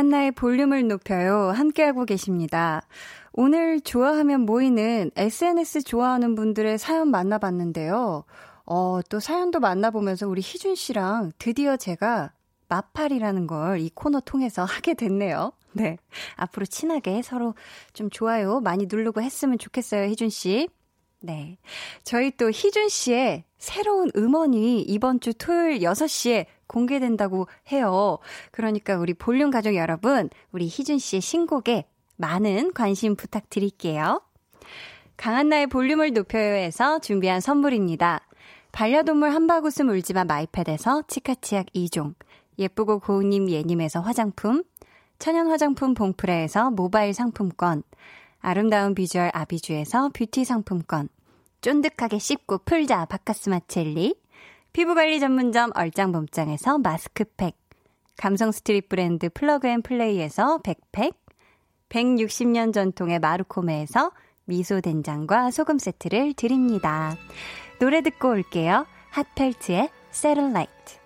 한나의 0.07 0.31
볼륨을 0.33 0.87
높여요. 0.87 1.51
함께하고 1.51 2.05
계십니다. 2.05 2.83
오늘 3.33 3.81
좋아하면 3.81 4.43
모이는 4.43 5.11
SNS 5.17 5.83
좋아하는 5.83 6.37
분들의 6.37 6.79
사연 6.79 7.11
만나봤는데요. 7.11 8.23
어, 8.67 9.01
또 9.09 9.19
사연도 9.19 9.59
만나보면서 9.59 10.29
우리 10.29 10.41
희준 10.43 10.77
씨랑 10.77 11.33
드디어 11.39 11.77
제가 11.77 12.31
마팔이라는 12.69 13.49
걸 13.49 13.81
이 13.81 13.91
코너 13.95 14.21
통해서 14.21 14.63
하게 14.65 14.95
됐네요. 14.95 15.51
네. 15.73 15.99
앞으로 16.37 16.67
친하게 16.67 17.23
서로 17.23 17.55
좀 17.93 18.09
좋아요 18.09 18.61
많이 18.61 18.87
누르고 18.89 19.21
했으면 19.21 19.59
좋겠어요, 19.59 20.09
희준 20.09 20.29
씨. 20.31 20.69
네. 21.21 21.59
저희 22.05 22.31
또 22.31 22.49
희준 22.51 22.89
씨의 22.89 23.43
새로운 23.59 24.11
음원이 24.17 24.83
이번 24.83 25.19
주 25.19 25.35
토요일 25.35 25.81
6시에 25.81 26.47
공개된다고 26.67 27.47
해요. 27.73 28.19
그러니까 28.51 28.97
우리 28.97 29.15
볼륨 29.15 29.51
가족 29.51 29.75
여러분, 29.75 30.31
우리 30.53 30.67
희준 30.67 30.99
씨의 30.99 31.21
신곡에 31.21 31.87
많은 32.17 32.73
관심 32.73 33.17
부탁드릴게요. 33.17 34.23
강한나의 35.17 35.69
볼륨을 35.69 36.13
높여요에서 36.13 36.99
준비한 36.99 37.41
선물입니다. 37.41 38.21
반려동물 38.73 39.31
한바구음 39.31 39.89
울지마 39.89 40.25
마이패드에서 40.25 41.05
치카치약 41.09 41.67
2종, 41.75 42.15
예쁘고 42.59 42.99
고운님 42.99 43.49
예님에서 43.51 44.01
화장품, 44.01 44.63
천연 45.19 45.49
화장품 45.49 45.95
봉프레에서 45.95 46.71
모바일 46.71 47.15
상품권, 47.15 47.83
아름다운 48.41 48.95
비주얼 48.95 49.31
아비주에서 49.33 50.11
뷰티 50.13 50.45
상품권, 50.45 51.09
쫀득하게 51.63 52.19
씹고 52.19 52.59
풀자 52.59 53.07
바카스마 53.07 53.61
첼리, 53.67 54.15
피부관리 54.77 55.21
전문점 55.21 55.71
얼짱범짱에서 55.75 56.77
마스크팩, 56.77 57.57
감성 58.19 58.53
스트릿 58.53 58.91
브랜드 58.91 59.31
플러그앤플레이에서 59.31 60.59
백팩, 60.59 61.15
160년 61.89 62.75
전통의 62.75 63.19
마루코메에서 63.21 64.11
미소 64.45 64.83
된장과 64.83 65.51
소금 65.51 65.79
세트를 65.79 66.35
드립니다. 66.35 67.17
노래 67.79 68.03
듣고 68.03 68.29
올게요. 68.29 68.85
핫펠트의 69.13 69.89
Satellite. 70.11 71.06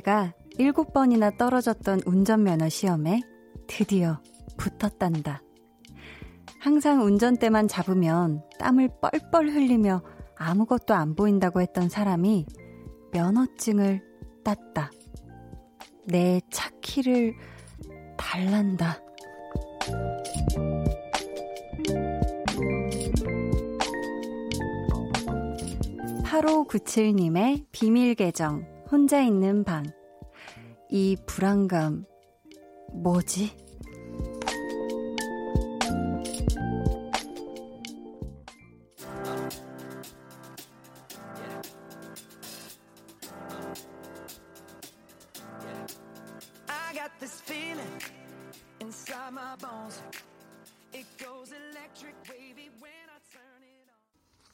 아내가 0.00 0.34
일곱 0.58 0.92
번이나 0.92 1.30
떨어졌던 1.36 2.02
운전면허 2.06 2.68
시험에 2.68 3.20
드디어 3.66 4.20
붙었단다. 4.56 5.42
항상 6.58 7.04
운전대만 7.04 7.68
잡으면 7.68 8.42
땀을 8.58 8.90
뻘뻘 9.00 9.50
흘리며 9.50 10.02
아무것도 10.36 10.94
안 10.94 11.14
보인다고 11.14 11.60
했던 11.60 11.88
사람이 11.88 12.46
면허증을 13.12 14.02
땄다. 14.44 14.90
내 16.06 16.40
차 16.50 16.70
키를 16.80 17.34
달란다. 18.16 19.00
8597님의 26.24 27.66
비밀 27.72 28.14
계정, 28.14 28.64
혼자 28.90 29.22
있는 29.22 29.62
방. 29.62 29.84
이 30.88 31.16
불안감, 31.24 32.04
뭐지? 32.92 33.52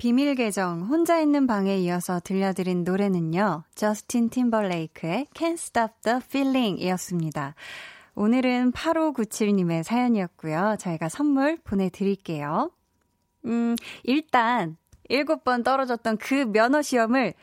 비밀 0.06 0.36
계정 0.36 0.82
혼자 0.82 1.18
있는 1.18 1.48
방에 1.48 1.78
이어서 1.78 2.20
들려드린 2.20 2.84
노래는요. 2.84 3.64
저스틴 3.74 4.28
팀벌레이크의 4.28 5.26
Can't 5.34 5.54
Stop 5.54 5.94
the 6.04 6.18
Feeling 6.22 6.80
이었습니다. 6.80 7.56
오늘은 8.14 8.70
8597님의 8.70 9.82
사연이었고요. 9.82 10.76
저희가 10.78 11.08
선물 11.08 11.56
보내드릴게요. 11.56 12.70
음, 13.46 13.74
일단 14.04 14.76
7번 15.10 15.64
떨어졌던 15.64 16.18
그 16.18 16.52
면허 16.52 16.82
시험을 16.82 17.34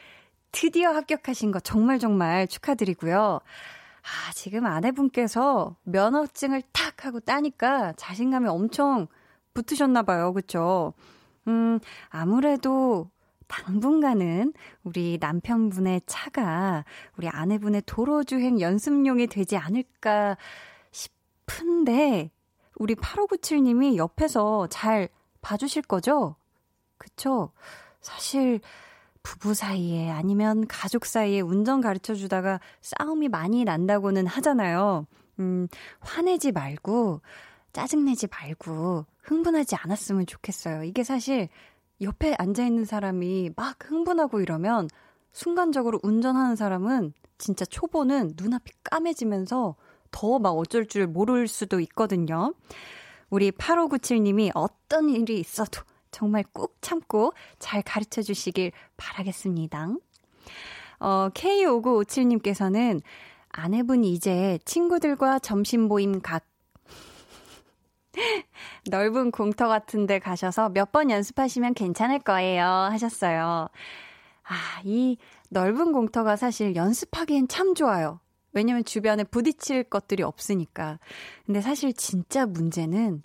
드디어 0.53 0.91
합격하신 0.91 1.51
거 1.51 1.59
정말 1.59 1.99
정말 1.99 2.47
축하드리고요. 2.47 3.41
아, 3.41 4.33
지금 4.35 4.65
아내분께서 4.65 5.75
면허증을 5.83 6.61
탁 6.71 7.03
하고 7.03 7.19
따니까 7.19 7.91
자신감이 7.97 8.47
엄청 8.47 9.07
붙으셨나 9.53 10.03
봐요. 10.03 10.31
그쵸? 10.31 10.93
음, 11.47 11.79
아무래도 12.09 13.09
당분간은 13.47 14.53
우리 14.83 15.17
남편분의 15.19 16.01
차가 16.05 16.85
우리 17.17 17.27
아내분의 17.27 17.83
도로주행 17.85 18.59
연습용이 18.59 19.27
되지 19.27 19.57
않을까 19.57 20.37
싶은데, 20.91 22.31
우리 22.77 22.95
8597님이 22.95 23.97
옆에서 23.97 24.67
잘 24.67 25.09
봐주실 25.41 25.83
거죠? 25.83 26.35
그쵸? 26.97 27.51
사실, 28.01 28.59
부부 29.21 29.53
사이에 29.53 30.09
아니면 30.09 30.67
가족 30.67 31.05
사이에 31.05 31.39
운전 31.39 31.79
가르쳐 31.79 32.13
주다가 32.13 32.59
싸움이 32.81 33.29
많이 33.29 33.63
난다고는 33.63 34.27
하잖아요. 34.27 35.05
음, 35.39 35.67
화내지 35.99 36.51
말고, 36.51 37.21
짜증내지 37.73 38.27
말고, 38.27 39.05
흥분하지 39.23 39.75
않았으면 39.75 40.25
좋겠어요. 40.25 40.83
이게 40.83 41.03
사실 41.03 41.49
옆에 42.01 42.35
앉아있는 42.37 42.85
사람이 42.85 43.51
막 43.55 43.77
흥분하고 43.83 44.41
이러면 44.41 44.87
순간적으로 45.31 45.99
운전하는 46.03 46.55
사람은 46.55 47.13
진짜 47.37 47.65
초보는 47.65 48.33
눈앞이 48.37 48.71
까매지면서 48.83 49.75
더 50.11 50.39
막 50.39 50.51
어쩔 50.51 50.85
줄 50.85 51.07
모를 51.07 51.47
수도 51.47 51.79
있거든요. 51.81 52.53
우리 53.29 53.51
8597님이 53.51 54.51
어떤 54.53 55.09
일이 55.09 55.39
있어도 55.39 55.81
정말 56.11 56.43
꾹 56.53 56.77
참고 56.81 57.33
잘 57.57 57.81
가르쳐 57.81 58.21
주시길 58.21 58.71
바라겠습니다. 58.95 59.95
어, 60.99 61.29
K5957님께서는 61.33 63.01
아내분이 63.49 64.13
이제 64.13 64.59
친구들과 64.65 65.39
점심 65.39 65.81
모임 65.81 66.21
각 66.21 66.45
넓은 68.89 69.31
공터 69.31 69.67
같은 69.67 70.05
데 70.05 70.19
가셔서 70.19 70.69
몇 70.69 70.91
번 70.91 71.09
연습하시면 71.09 71.73
괜찮을 71.73 72.19
거예요. 72.19 72.63
하셨어요. 72.65 73.69
아, 74.43 74.55
이 74.83 75.17
넓은 75.49 75.91
공터가 75.91 76.35
사실 76.35 76.75
연습하기엔 76.75 77.47
참 77.47 77.73
좋아요. 77.75 78.19
왜냐면 78.51 78.83
주변에 78.85 79.23
부딪힐 79.23 79.83
것들이 79.85 80.21
없으니까. 80.23 80.99
근데 81.45 81.61
사실 81.61 81.93
진짜 81.93 82.45
문제는 82.45 83.23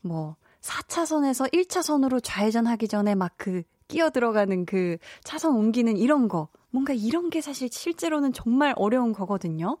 뭐 0.00 0.36
4차선에서 0.62 1.52
1차선으로 1.52 2.20
좌회전하기 2.22 2.88
전에 2.88 3.14
막 3.14 3.34
그 3.36 3.62
끼어 3.88 4.08
들어가는 4.08 4.64
그 4.64 4.96
차선 5.22 5.54
옮기는 5.56 5.98
이런 5.98 6.28
거. 6.28 6.48
뭔가 6.70 6.94
이런 6.94 7.28
게 7.28 7.42
사실 7.42 7.68
실제로는 7.70 8.32
정말 8.32 8.72
어려운 8.76 9.12
거거든요. 9.12 9.76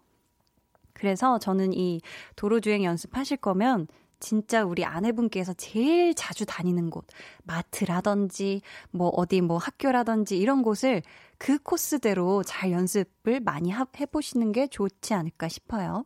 그래서 0.92 1.38
저는 1.38 1.72
이 1.72 2.00
도로주행 2.36 2.84
연습하실 2.84 3.38
거면 3.38 3.88
진짜 4.22 4.64
우리 4.64 4.84
아내분께서 4.84 5.52
제일 5.54 6.14
자주 6.14 6.46
다니는 6.46 6.90
곳, 6.90 7.06
마트라든지, 7.44 8.62
뭐 8.90 9.08
어디 9.08 9.40
뭐 9.40 9.58
학교라든지 9.58 10.38
이런 10.38 10.62
곳을 10.62 11.02
그 11.38 11.58
코스대로 11.58 12.42
잘 12.42 12.72
연습을 12.72 13.40
많이 13.40 13.70
하, 13.70 13.86
해보시는 13.98 14.52
게 14.52 14.68
좋지 14.68 15.12
않을까 15.12 15.48
싶어요. 15.48 16.04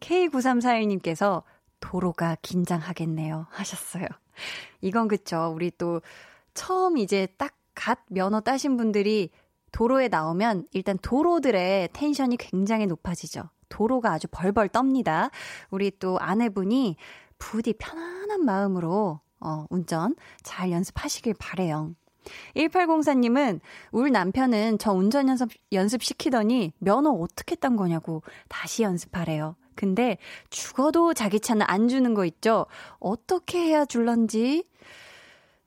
K9341님께서 0.00 1.42
도로가 1.80 2.36
긴장하겠네요. 2.42 3.46
하셨어요. 3.50 4.06
이건 4.80 5.08
그쵸. 5.08 5.52
우리 5.54 5.70
또 5.76 6.00
처음 6.54 6.96
이제 6.96 7.26
딱 7.36 7.60
갓 7.80 8.00
면허 8.10 8.40
따신 8.40 8.76
분들이 8.76 9.30
도로에 9.72 10.08
나오면 10.08 10.66
일단 10.72 10.98
도로들의 11.00 11.90
텐션이 11.92 12.36
굉장히 12.36 12.86
높아지죠. 12.86 13.50
도로가 13.68 14.12
아주 14.12 14.26
벌벌 14.30 14.68
떱니다. 14.68 15.30
우리 15.70 15.90
또 15.98 16.18
아내분이 16.18 16.96
부디 17.38 17.72
편안한 17.74 18.44
마음으로 18.44 19.20
어, 19.40 19.66
운전 19.70 20.14
잘 20.42 20.70
연습하시길 20.70 21.34
바래요. 21.38 21.94
1804님은 22.54 23.60
울 23.92 24.12
남편은 24.12 24.78
저 24.78 24.92
운전 24.92 25.28
연습, 25.28 25.50
연습시키더니 25.72 26.72
면허 26.78 27.10
어떻게 27.10 27.56
딴 27.56 27.76
거냐고 27.76 28.22
다시 28.48 28.82
연습하래요. 28.82 29.56
근데 29.74 30.18
죽어도 30.50 31.14
자기 31.14 31.40
차는 31.40 31.64
안 31.66 31.88
주는 31.88 32.12
거 32.12 32.26
있죠? 32.26 32.66
어떻게 32.98 33.60
해야 33.60 33.86
줄런지 33.86 34.64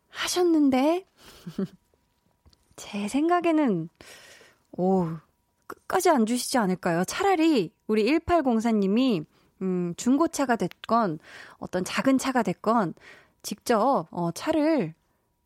하셨는데, 0.10 1.08
제 2.76 3.08
생각에는, 3.08 3.90
오, 4.74 5.08
끝까지 5.68 6.10
안 6.10 6.26
주시지 6.26 6.58
않을까요? 6.58 7.04
차라리 7.06 7.72
우리 7.88 8.06
1804님이, 8.06 9.26
음, 9.62 9.94
중고차가 9.98 10.56
됐건, 10.56 11.20
어떤 11.58 11.84
작은 11.86 12.18
차가 12.18 12.44
됐건, 12.44 12.94
직접, 13.44 14.08
어, 14.12 14.32
차를 14.32 14.94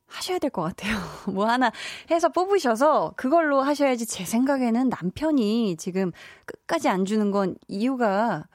하셔야 0.07 0.39
될 0.39 0.49
것 0.51 0.61
같아요. 0.63 0.95
뭐 1.33 1.47
하나 1.47 1.71
해서 2.11 2.29
뽑으셔서 2.29 3.13
그걸로 3.17 3.61
하셔야지 3.61 4.05
제 4.05 4.23
생각에는 4.25 4.89
남편이 4.89 5.75
지금 5.77 6.11
끝까지 6.45 6.87
안 6.89 7.03
주는 7.05 7.31
건 7.31 7.57
이유가 7.67 8.45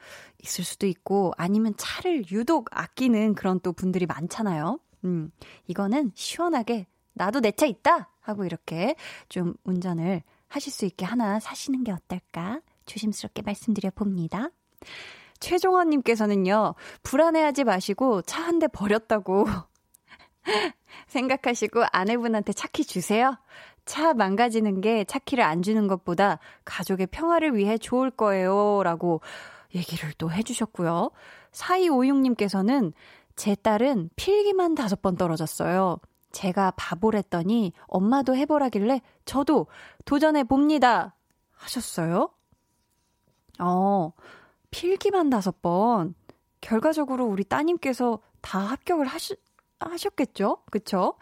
있을 0.43 0.63
수도 0.63 0.87
있고 0.87 1.31
아니면 1.37 1.73
차를 1.77 2.31
유독 2.31 2.69
아끼는 2.71 3.35
그런 3.35 3.59
또 3.61 3.71
분들이 3.73 4.05
많잖아요. 4.07 4.79
음, 5.05 5.31
이거는 5.67 6.11
시원하게 6.15 6.87
나도 7.13 7.39
내 7.41 7.51
차 7.51 7.65
있다! 7.67 8.09
하고 8.23 8.45
이렇게 8.45 8.95
좀 9.29 9.53
운전을 9.63 10.23
하실 10.47 10.71
수 10.71 10.85
있게 10.85 11.05
하나 11.05 11.39
사시는 11.39 11.83
게 11.83 11.91
어떨까? 11.91 12.59
조심스럽게 12.85 13.41
말씀드려 13.43 13.91
봅니다. 13.91 14.49
최종원님께서는요, 15.39 16.75
불안해하지 17.03 17.63
마시고 17.65 18.21
차 18.23 18.43
한 18.43 18.59
대 18.59 18.67
버렸다고 18.67 19.45
생각하시고 21.07 21.83
아내분한테 21.91 22.53
차키 22.53 22.85
주세요. 22.85 23.37
차 23.85 24.13
망가지는 24.13 24.81
게 24.81 25.03
차키를 25.03 25.43
안 25.43 25.61
주는 25.61 25.87
것보다 25.87 26.39
가족의 26.65 27.07
평화를 27.07 27.55
위해 27.55 27.77
좋을 27.77 28.11
거예요. 28.11 28.81
라고 28.83 29.21
얘기를 29.75 30.13
또 30.17 30.31
해주셨고요. 30.31 31.11
4256님께서는 31.51 32.93
제 33.35 33.55
딸은 33.55 34.11
필기만 34.15 34.75
다섯 34.75 35.01
번 35.01 35.15
떨어졌어요. 35.17 35.97
제가 36.33 36.71
바보랬더니 36.75 37.71
엄마도 37.87 38.35
해보라길래 38.35 39.01
저도 39.23 39.67
도전해 40.03 40.43
봅니다. 40.43 41.15
하셨어요? 41.53 42.29
어, 43.59 44.11
필기만 44.71 45.29
다섯 45.29 45.61
번. 45.61 46.15
결과적으로 46.59 47.25
우리 47.25 47.43
따님께서 47.45 48.19
다 48.41 48.59
합격을 48.59 49.05
하시, 49.05 49.35
하셨겠죠? 49.79 50.57
그쵸? 50.69 51.15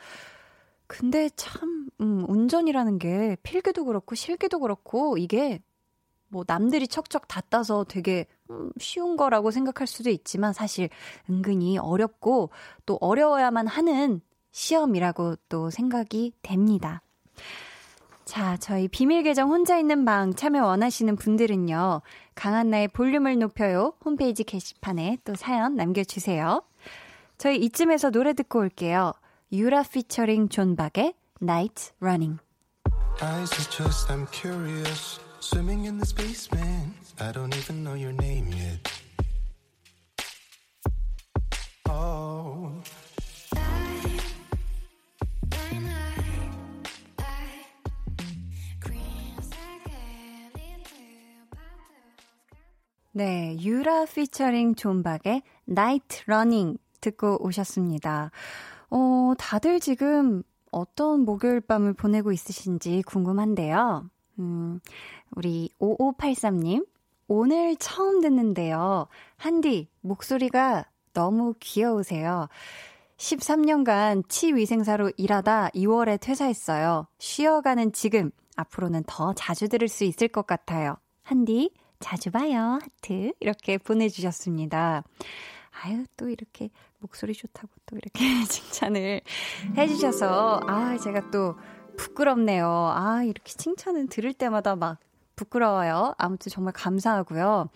근데 0.88 1.30
참, 1.36 1.90
음, 2.02 2.26
운전이라는 2.28 2.98
게 2.98 3.38
필기도 3.44 3.86
그렇고 3.86 4.16
실기도 4.16 4.60
그렇고 4.60 5.18
이게 5.18 5.62
뭐 6.28 6.44
남들이 6.48 6.88
척척 6.88 7.28
다 7.28 7.42
따서 7.42 7.84
되게 7.84 8.26
음, 8.50 8.72
쉬운 8.80 9.18
거라고 9.18 9.52
생각할 9.52 9.88
수도 9.88 10.10
있지만 10.10 10.54
사실 10.54 10.90
은근히 11.30 11.78
어렵고 11.78 12.50
또 12.86 12.98
어려워야만 13.02 13.68
하는 13.68 14.22
시험이라고 14.52 15.36
또 15.50 15.70
생각이 15.70 16.34
됩니다. 16.42 17.02
자, 18.26 18.56
저희 18.58 18.88
비밀 18.88 19.24
계정 19.24 19.50
혼자 19.50 19.78
있는 19.78 20.06
방 20.06 20.34
참여 20.34 20.66
원하시는 20.66 21.16
분들은요. 21.16 22.02
강한나의 22.36 22.88
볼륨을 22.90 23.40
높여요. 23.40 23.94
홈페이지 24.06 24.44
게시판에 24.44 25.18
또 25.26 25.36
사연 25.36 25.76
남겨주세요. 25.76 26.64
저희 27.38 27.58
이쯤에서 27.58 28.12
노래 28.12 28.34
듣고 28.34 28.60
올게요. 28.60 29.14
유라 29.52 29.84
피처링 29.84 30.50
존박의 30.50 31.14
Running. 32.00 32.40
Eyes 33.22 33.52
are 33.54 33.70
just, 33.70 34.10
I'm 34.10 34.28
curious. 34.32 35.20
Swimming 35.40 35.86
in 35.86 35.98
this 35.98 36.14
basement. 36.14 36.94
I 37.20 37.32
don't 37.32 37.56
even 37.56 37.84
know 37.84 37.96
your 37.96 38.14
name 38.14 38.48
yet. 38.54 38.91
네, 53.14 53.58
유라 53.60 54.06
피처링 54.06 54.76
존박의 54.76 55.42
Night 55.68 56.24
Running 56.28 56.80
듣고 57.02 57.46
오셨습니다. 57.46 58.32
어, 58.90 59.34
다들 59.38 59.82
지금 59.82 60.44
어떤 60.72 61.26
목요일 61.26 61.60
밤을 61.60 61.94
보내고 61.94 62.32
있으신지 62.32 63.02
궁금한데요. 63.02 64.10
음, 64.40 64.80
우리 65.36 65.70
5583님, 65.80 66.88
오늘 67.28 67.76
처음 67.76 68.22
듣는데요. 68.22 69.08
한디, 69.36 69.90
목소리가 70.00 70.86
너무 71.14 71.54
귀여우세요. 71.60 72.48
13년간 73.18 74.30
치위생사로 74.30 75.12
일하다 75.18 75.72
2월에 75.76 76.18
퇴사했어요. 76.20 77.08
쉬어가는 77.20 77.92
지금 77.92 78.32
앞으로는 78.56 79.04
더 79.06 79.34
자주 79.34 79.68
들을 79.68 79.90
수 79.90 80.06
있을 80.06 80.30
것 80.30 80.48
같아요. 80.48 80.96
한디, 81.24 81.72
자주 82.02 82.32
봐요. 82.32 82.80
하트. 82.82 83.32
이렇게 83.40 83.78
보내주셨습니다. 83.78 85.04
아유, 85.84 86.06
또 86.18 86.28
이렇게 86.30 86.70
목소리 87.00 87.34
좋다고 87.34 87.70
또 87.86 87.96
이렇게 87.96 88.20
칭찬을 88.46 89.22
해주셔서, 89.78 90.62
아, 90.68 90.98
제가 90.98 91.32
또 91.32 91.56
부끄럽네요. 91.98 92.68
아, 92.68 93.24
이렇게 93.24 93.54
칭찬을 93.54 94.08
들을 94.08 94.34
때마다 94.34 94.76
막 94.76 95.00
부끄러워요. 95.36 96.14
아무튼 96.18 96.50
정말 96.50 96.74
감사하고요. 96.74 97.70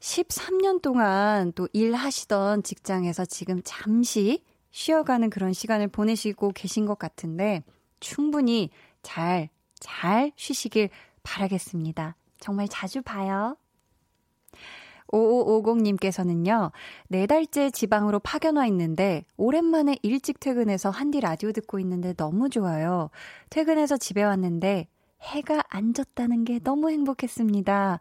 13년 0.00 0.82
동안 0.82 1.52
또 1.54 1.68
일하시던 1.72 2.62
직장에서 2.62 3.24
지금 3.24 3.60
잠시 3.64 4.42
쉬어가는 4.70 5.30
그런 5.30 5.52
시간을 5.52 5.88
보내시고 5.88 6.50
계신 6.50 6.84
것 6.84 6.98
같은데 6.98 7.62
충분히 8.00 8.70
잘, 9.02 9.48
잘 9.78 10.32
쉬시길 10.36 10.90
바라겠습니다. 11.22 12.16
정말 12.44 12.68
자주 12.68 13.00
봐요. 13.00 13.56
5550님께서는요, 15.08 16.72
네 17.08 17.26
달째 17.26 17.70
지방으로 17.70 18.18
파견 18.18 18.56
와 18.56 18.66
있는데, 18.66 19.24
오랜만에 19.38 19.96
일찍 20.02 20.40
퇴근해서 20.40 20.90
한디 20.90 21.20
라디오 21.20 21.52
듣고 21.52 21.78
있는데 21.78 22.12
너무 22.12 22.50
좋아요. 22.50 23.08
퇴근해서 23.48 23.96
집에 23.96 24.22
왔는데, 24.22 24.88
해가 25.22 25.62
안 25.70 25.94
졌다는 25.94 26.44
게 26.44 26.58
너무 26.58 26.90
행복했습니다. 26.90 27.98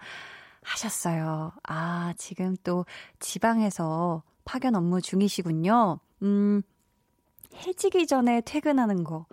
하셨어요. 0.62 1.54
아, 1.64 2.14
지금 2.18 2.58
또 2.66 2.86
지방에서 3.22 4.24
파견 4.44 4.76
업무 4.76 5.00
중이시군요. 5.00 6.00
음, 6.24 6.62
해지기 7.56 8.08
전에 8.08 8.42
퇴근하는 8.42 9.06
거. 9.06 9.26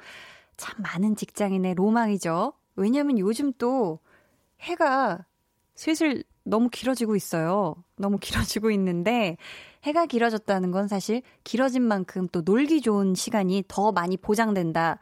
참 0.57 0.81
많은 0.83 1.17
직장인의 1.17 1.75
로망이죠. 1.75 2.53
왜냐면 2.77 3.19
요즘 3.19 3.53
또 3.55 3.99
해가 4.61 5.25
슬슬 5.75 6.25
너무 6.45 6.69
길어지고 6.69 7.17
있어요. 7.17 7.77
너무 7.97 8.19
길어지고 8.19 8.71
있는데 8.73 9.37
해가 9.85 10.07
길어졌다는 10.07 10.71
건 10.71 10.89
사실 10.89 11.23
길어진 11.45 11.83
만큼 11.83 12.29
또 12.33 12.43
놀기 12.43 12.83
좋은 12.83 13.15
시간이 13.15 13.65
더 13.69 13.93
많이 13.93 14.17
보장된다. 14.17 14.99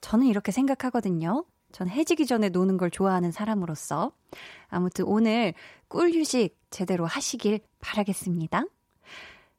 저는 0.00 0.26
이렇게 0.26 0.52
생각하거든요. 0.52 1.44
전 1.72 1.88
해지기 1.88 2.26
전에 2.26 2.50
노는 2.50 2.76
걸 2.76 2.90
좋아하는 2.90 3.32
사람으로서. 3.32 4.12
아무튼 4.68 5.06
오늘 5.06 5.54
꿀 5.88 6.12
휴식 6.12 6.58
제대로 6.70 7.06
하시길 7.06 7.60
바라겠습니다. 7.80 8.64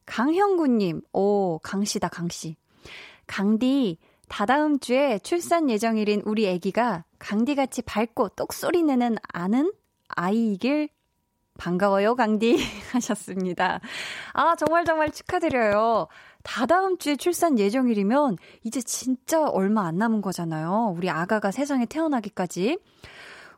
강형구님, 0.05 1.01
오, 1.13 1.59
강씨다, 1.59 2.09
강씨. 2.09 2.55
강디, 3.25 3.97
다다음 4.29 4.79
주에 4.79 5.19
출산 5.19 5.69
예정일인 5.69 6.21
우리 6.25 6.49
아기가 6.49 7.05
강디같이 7.19 7.83
밝고 7.83 8.29
똑소리 8.29 8.83
내는 8.83 9.17
아는 9.31 9.71
아이이길 10.09 10.89
반가워요, 11.57 12.15
강디. 12.15 12.57
하셨습니다. 12.93 13.79
아, 14.33 14.55
정말 14.55 14.85
정말 14.85 15.11
축하드려요. 15.11 16.07
다다음 16.43 16.97
주에 16.97 17.15
출산 17.15 17.57
예정일이면 17.57 18.37
이제 18.63 18.81
진짜 18.81 19.47
얼마 19.47 19.85
안 19.85 19.97
남은 19.97 20.21
거잖아요. 20.21 20.93
우리 20.97 21.09
아가가 21.09 21.51
세상에 21.51 21.85
태어나기까지. 21.85 22.79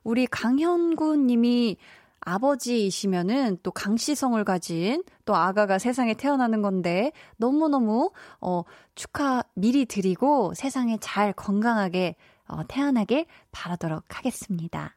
우리 0.04 0.28
강현구 0.28 1.16
님이 1.18 1.78
아버지이시면은 2.26 3.60
또 3.64 3.72
강씨성을 3.72 4.44
가진 4.44 5.04
또 5.24 5.36
아가가 5.36 5.80
세상에 5.80 6.14
태어나는 6.14 6.62
건데 6.62 7.12
너무너무 7.38 8.12
어 8.42 8.64
축하 8.96 9.44
미리 9.54 9.86
드리고 9.86 10.54
세상에 10.54 10.98
잘 11.00 11.32
건강하게 11.34 12.16
어 12.48 12.62
태어나길 12.68 13.26
바라도록 13.52 14.04
하겠습니다. 14.10 14.96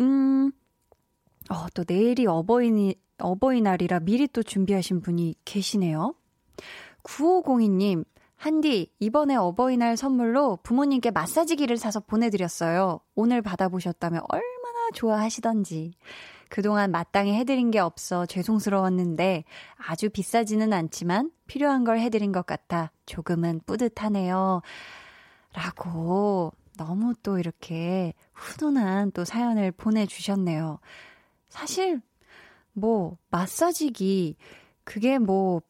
음. 0.00 0.50
어, 1.50 1.66
또 1.74 1.84
내일이 1.86 2.26
어버이니, 2.26 2.94
어버이날이라 3.18 4.00
미리 4.00 4.28
또 4.28 4.42
준비하신 4.42 5.00
분이 5.00 5.34
계시네요. 5.44 6.14
9502님, 7.02 8.04
한디, 8.36 8.92
이번에 9.00 9.34
어버이날 9.34 9.96
선물로 9.96 10.60
부모님께 10.62 11.10
마사지기를 11.10 11.76
사서 11.76 12.00
보내드렸어요. 12.00 13.00
오늘 13.16 13.42
받아보셨다면 13.42 14.22
얼마나 14.28 14.59
좋아하시던지. 14.94 15.94
그동안 16.48 16.90
마땅히 16.90 17.34
해드린 17.34 17.70
게 17.70 17.78
없어 17.78 18.26
죄송스러웠는데 18.26 19.44
아주 19.76 20.10
비싸지는 20.10 20.72
않지만 20.72 21.30
필요한 21.46 21.84
걸 21.84 22.00
해드린 22.00 22.32
것 22.32 22.44
같아 22.44 22.90
조금은 23.06 23.60
뿌듯하네요. 23.66 24.62
라고 25.52 26.52
너무 26.76 27.14
또 27.22 27.38
이렇게 27.38 28.14
훈훈한 28.32 29.12
또 29.12 29.24
사연을 29.24 29.70
보내주셨네요. 29.72 30.78
사실, 31.48 32.00
뭐, 32.72 33.18
마사지기, 33.30 34.36
그게 34.84 35.18
뭐, 35.18 35.60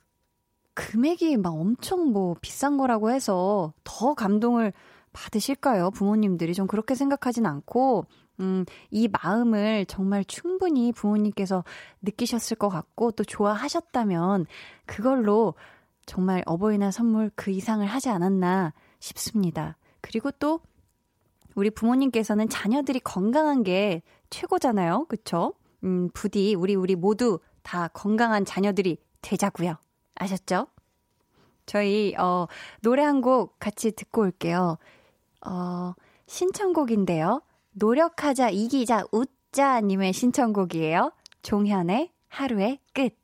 금액이 0.75 1.37
막 1.39 1.55
엄청 1.55 2.13
뭐 2.13 2.37
비싼 2.41 2.77
거라고 2.77 3.11
해서 3.11 3.73
더 3.83 4.15
감동을 4.15 4.73
받으실까요? 5.13 5.91
부모님들이 5.91 6.55
좀 6.55 6.67
그렇게 6.67 6.95
생각하진 6.95 7.45
않고, 7.45 8.07
음, 8.41 8.65
이 8.91 9.09
마음을 9.09 9.87
정말 9.87 10.25
충분히 10.25 10.93
부모님께서 10.93 11.65
느끼셨을 12.03 12.57
것 12.57 12.69
같고, 12.69 13.13
또 13.13 13.25
좋아하셨다면, 13.25 14.47
그걸로 14.87 15.55
정말 16.07 16.43
어버이날 16.47 16.91
선물 16.93 17.31
그 17.37 17.51
이상을 17.51 17.87
하지 17.87 18.09
않았나 18.09 18.73
싶습니다. 18.99 19.77
그리고 20.01 20.31
또, 20.33 20.61
우리 21.55 21.71
부모님께서는 21.71 22.49
자녀들이 22.49 23.01
건강한 23.01 23.63
게 23.63 24.03
최고잖아요. 24.31 25.07
그쵸? 25.09 25.55
음, 25.85 26.09
부디 26.15 26.55
우리 26.55 26.75
우리 26.75 26.95
모두 26.95 27.41
다 27.63 27.89
건강한 27.89 28.45
자녀들이 28.45 28.99
되자고요. 29.23 29.75
아셨죠? 30.15 30.67
저희 31.67 32.15
어 32.19 32.47
노래 32.83 33.03
한 33.03 33.21
곡 33.21 33.59
같이 33.59 33.93
듣고 33.93 34.23
올게요. 34.23 34.79
어 35.47 35.95
신청곡인데요. 36.27 37.43
노력하자 37.73 38.51
이기자 38.51 39.05
웃자 39.13 39.81
님의 39.83 40.13
신청곡이에요. 40.13 41.13
종현의 41.43 42.11
하루의 42.29 42.79
끝. 42.93 43.15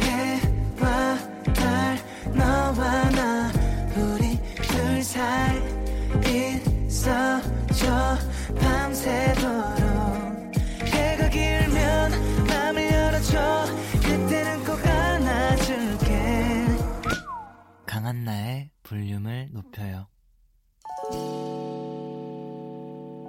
해와 0.00 1.16
달 1.54 1.98
너와 2.34 3.10
나 3.10 3.50
우리 3.96 4.38
둘 4.62 5.02
사이 5.02 5.58
있어줘 6.86 8.16
밤새도록 8.60 9.80
해가 10.86 11.28
길면 11.28 12.46
맘을 12.46 12.92
열어줘 12.92 13.64
그때는 14.02 14.64
꼭 14.64 14.86
안아줄게 14.86 16.66
강한나의 17.86 18.70
볼륨을 18.82 19.48
높여요. 19.52 20.06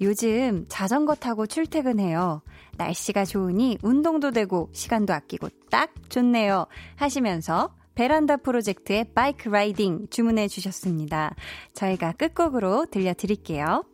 요즘 0.00 0.66
자전거 0.68 1.14
타고 1.14 1.46
출퇴근해요. 1.46 2.42
날씨가 2.76 3.24
좋으니 3.24 3.78
운동도 3.82 4.30
되고 4.30 4.68
시간도 4.72 5.12
아끼고 5.12 5.48
딱 5.70 5.92
좋네요. 6.08 6.66
하시면서 6.96 7.74
베란다 7.94 8.38
프로젝트의 8.38 9.12
Bike 9.14 9.48
Riding 9.48 10.06
주문해 10.10 10.48
주셨습니다. 10.48 11.34
저희가 11.74 12.12
끝곡으로 12.12 12.86
들려드릴게요. 12.90 13.84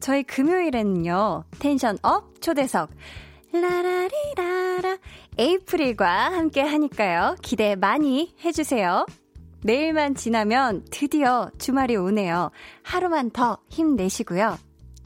저희 0.00 0.22
금요일에는요, 0.22 1.44
텐션 1.58 1.98
up 2.02 2.40
초대석, 2.40 2.90
라라리라라, 3.52 4.96
에이프릴과 5.36 6.32
함께 6.32 6.62
하니까요. 6.62 7.36
기대 7.42 7.76
많이 7.76 8.34
해주세요. 8.44 9.04
내일만 9.62 10.14
지나면 10.14 10.86
드디어 10.90 11.50
주말이 11.58 11.96
오네요. 11.96 12.50
하루만 12.82 13.30
더 13.30 13.58
힘내시고요. 13.68 14.56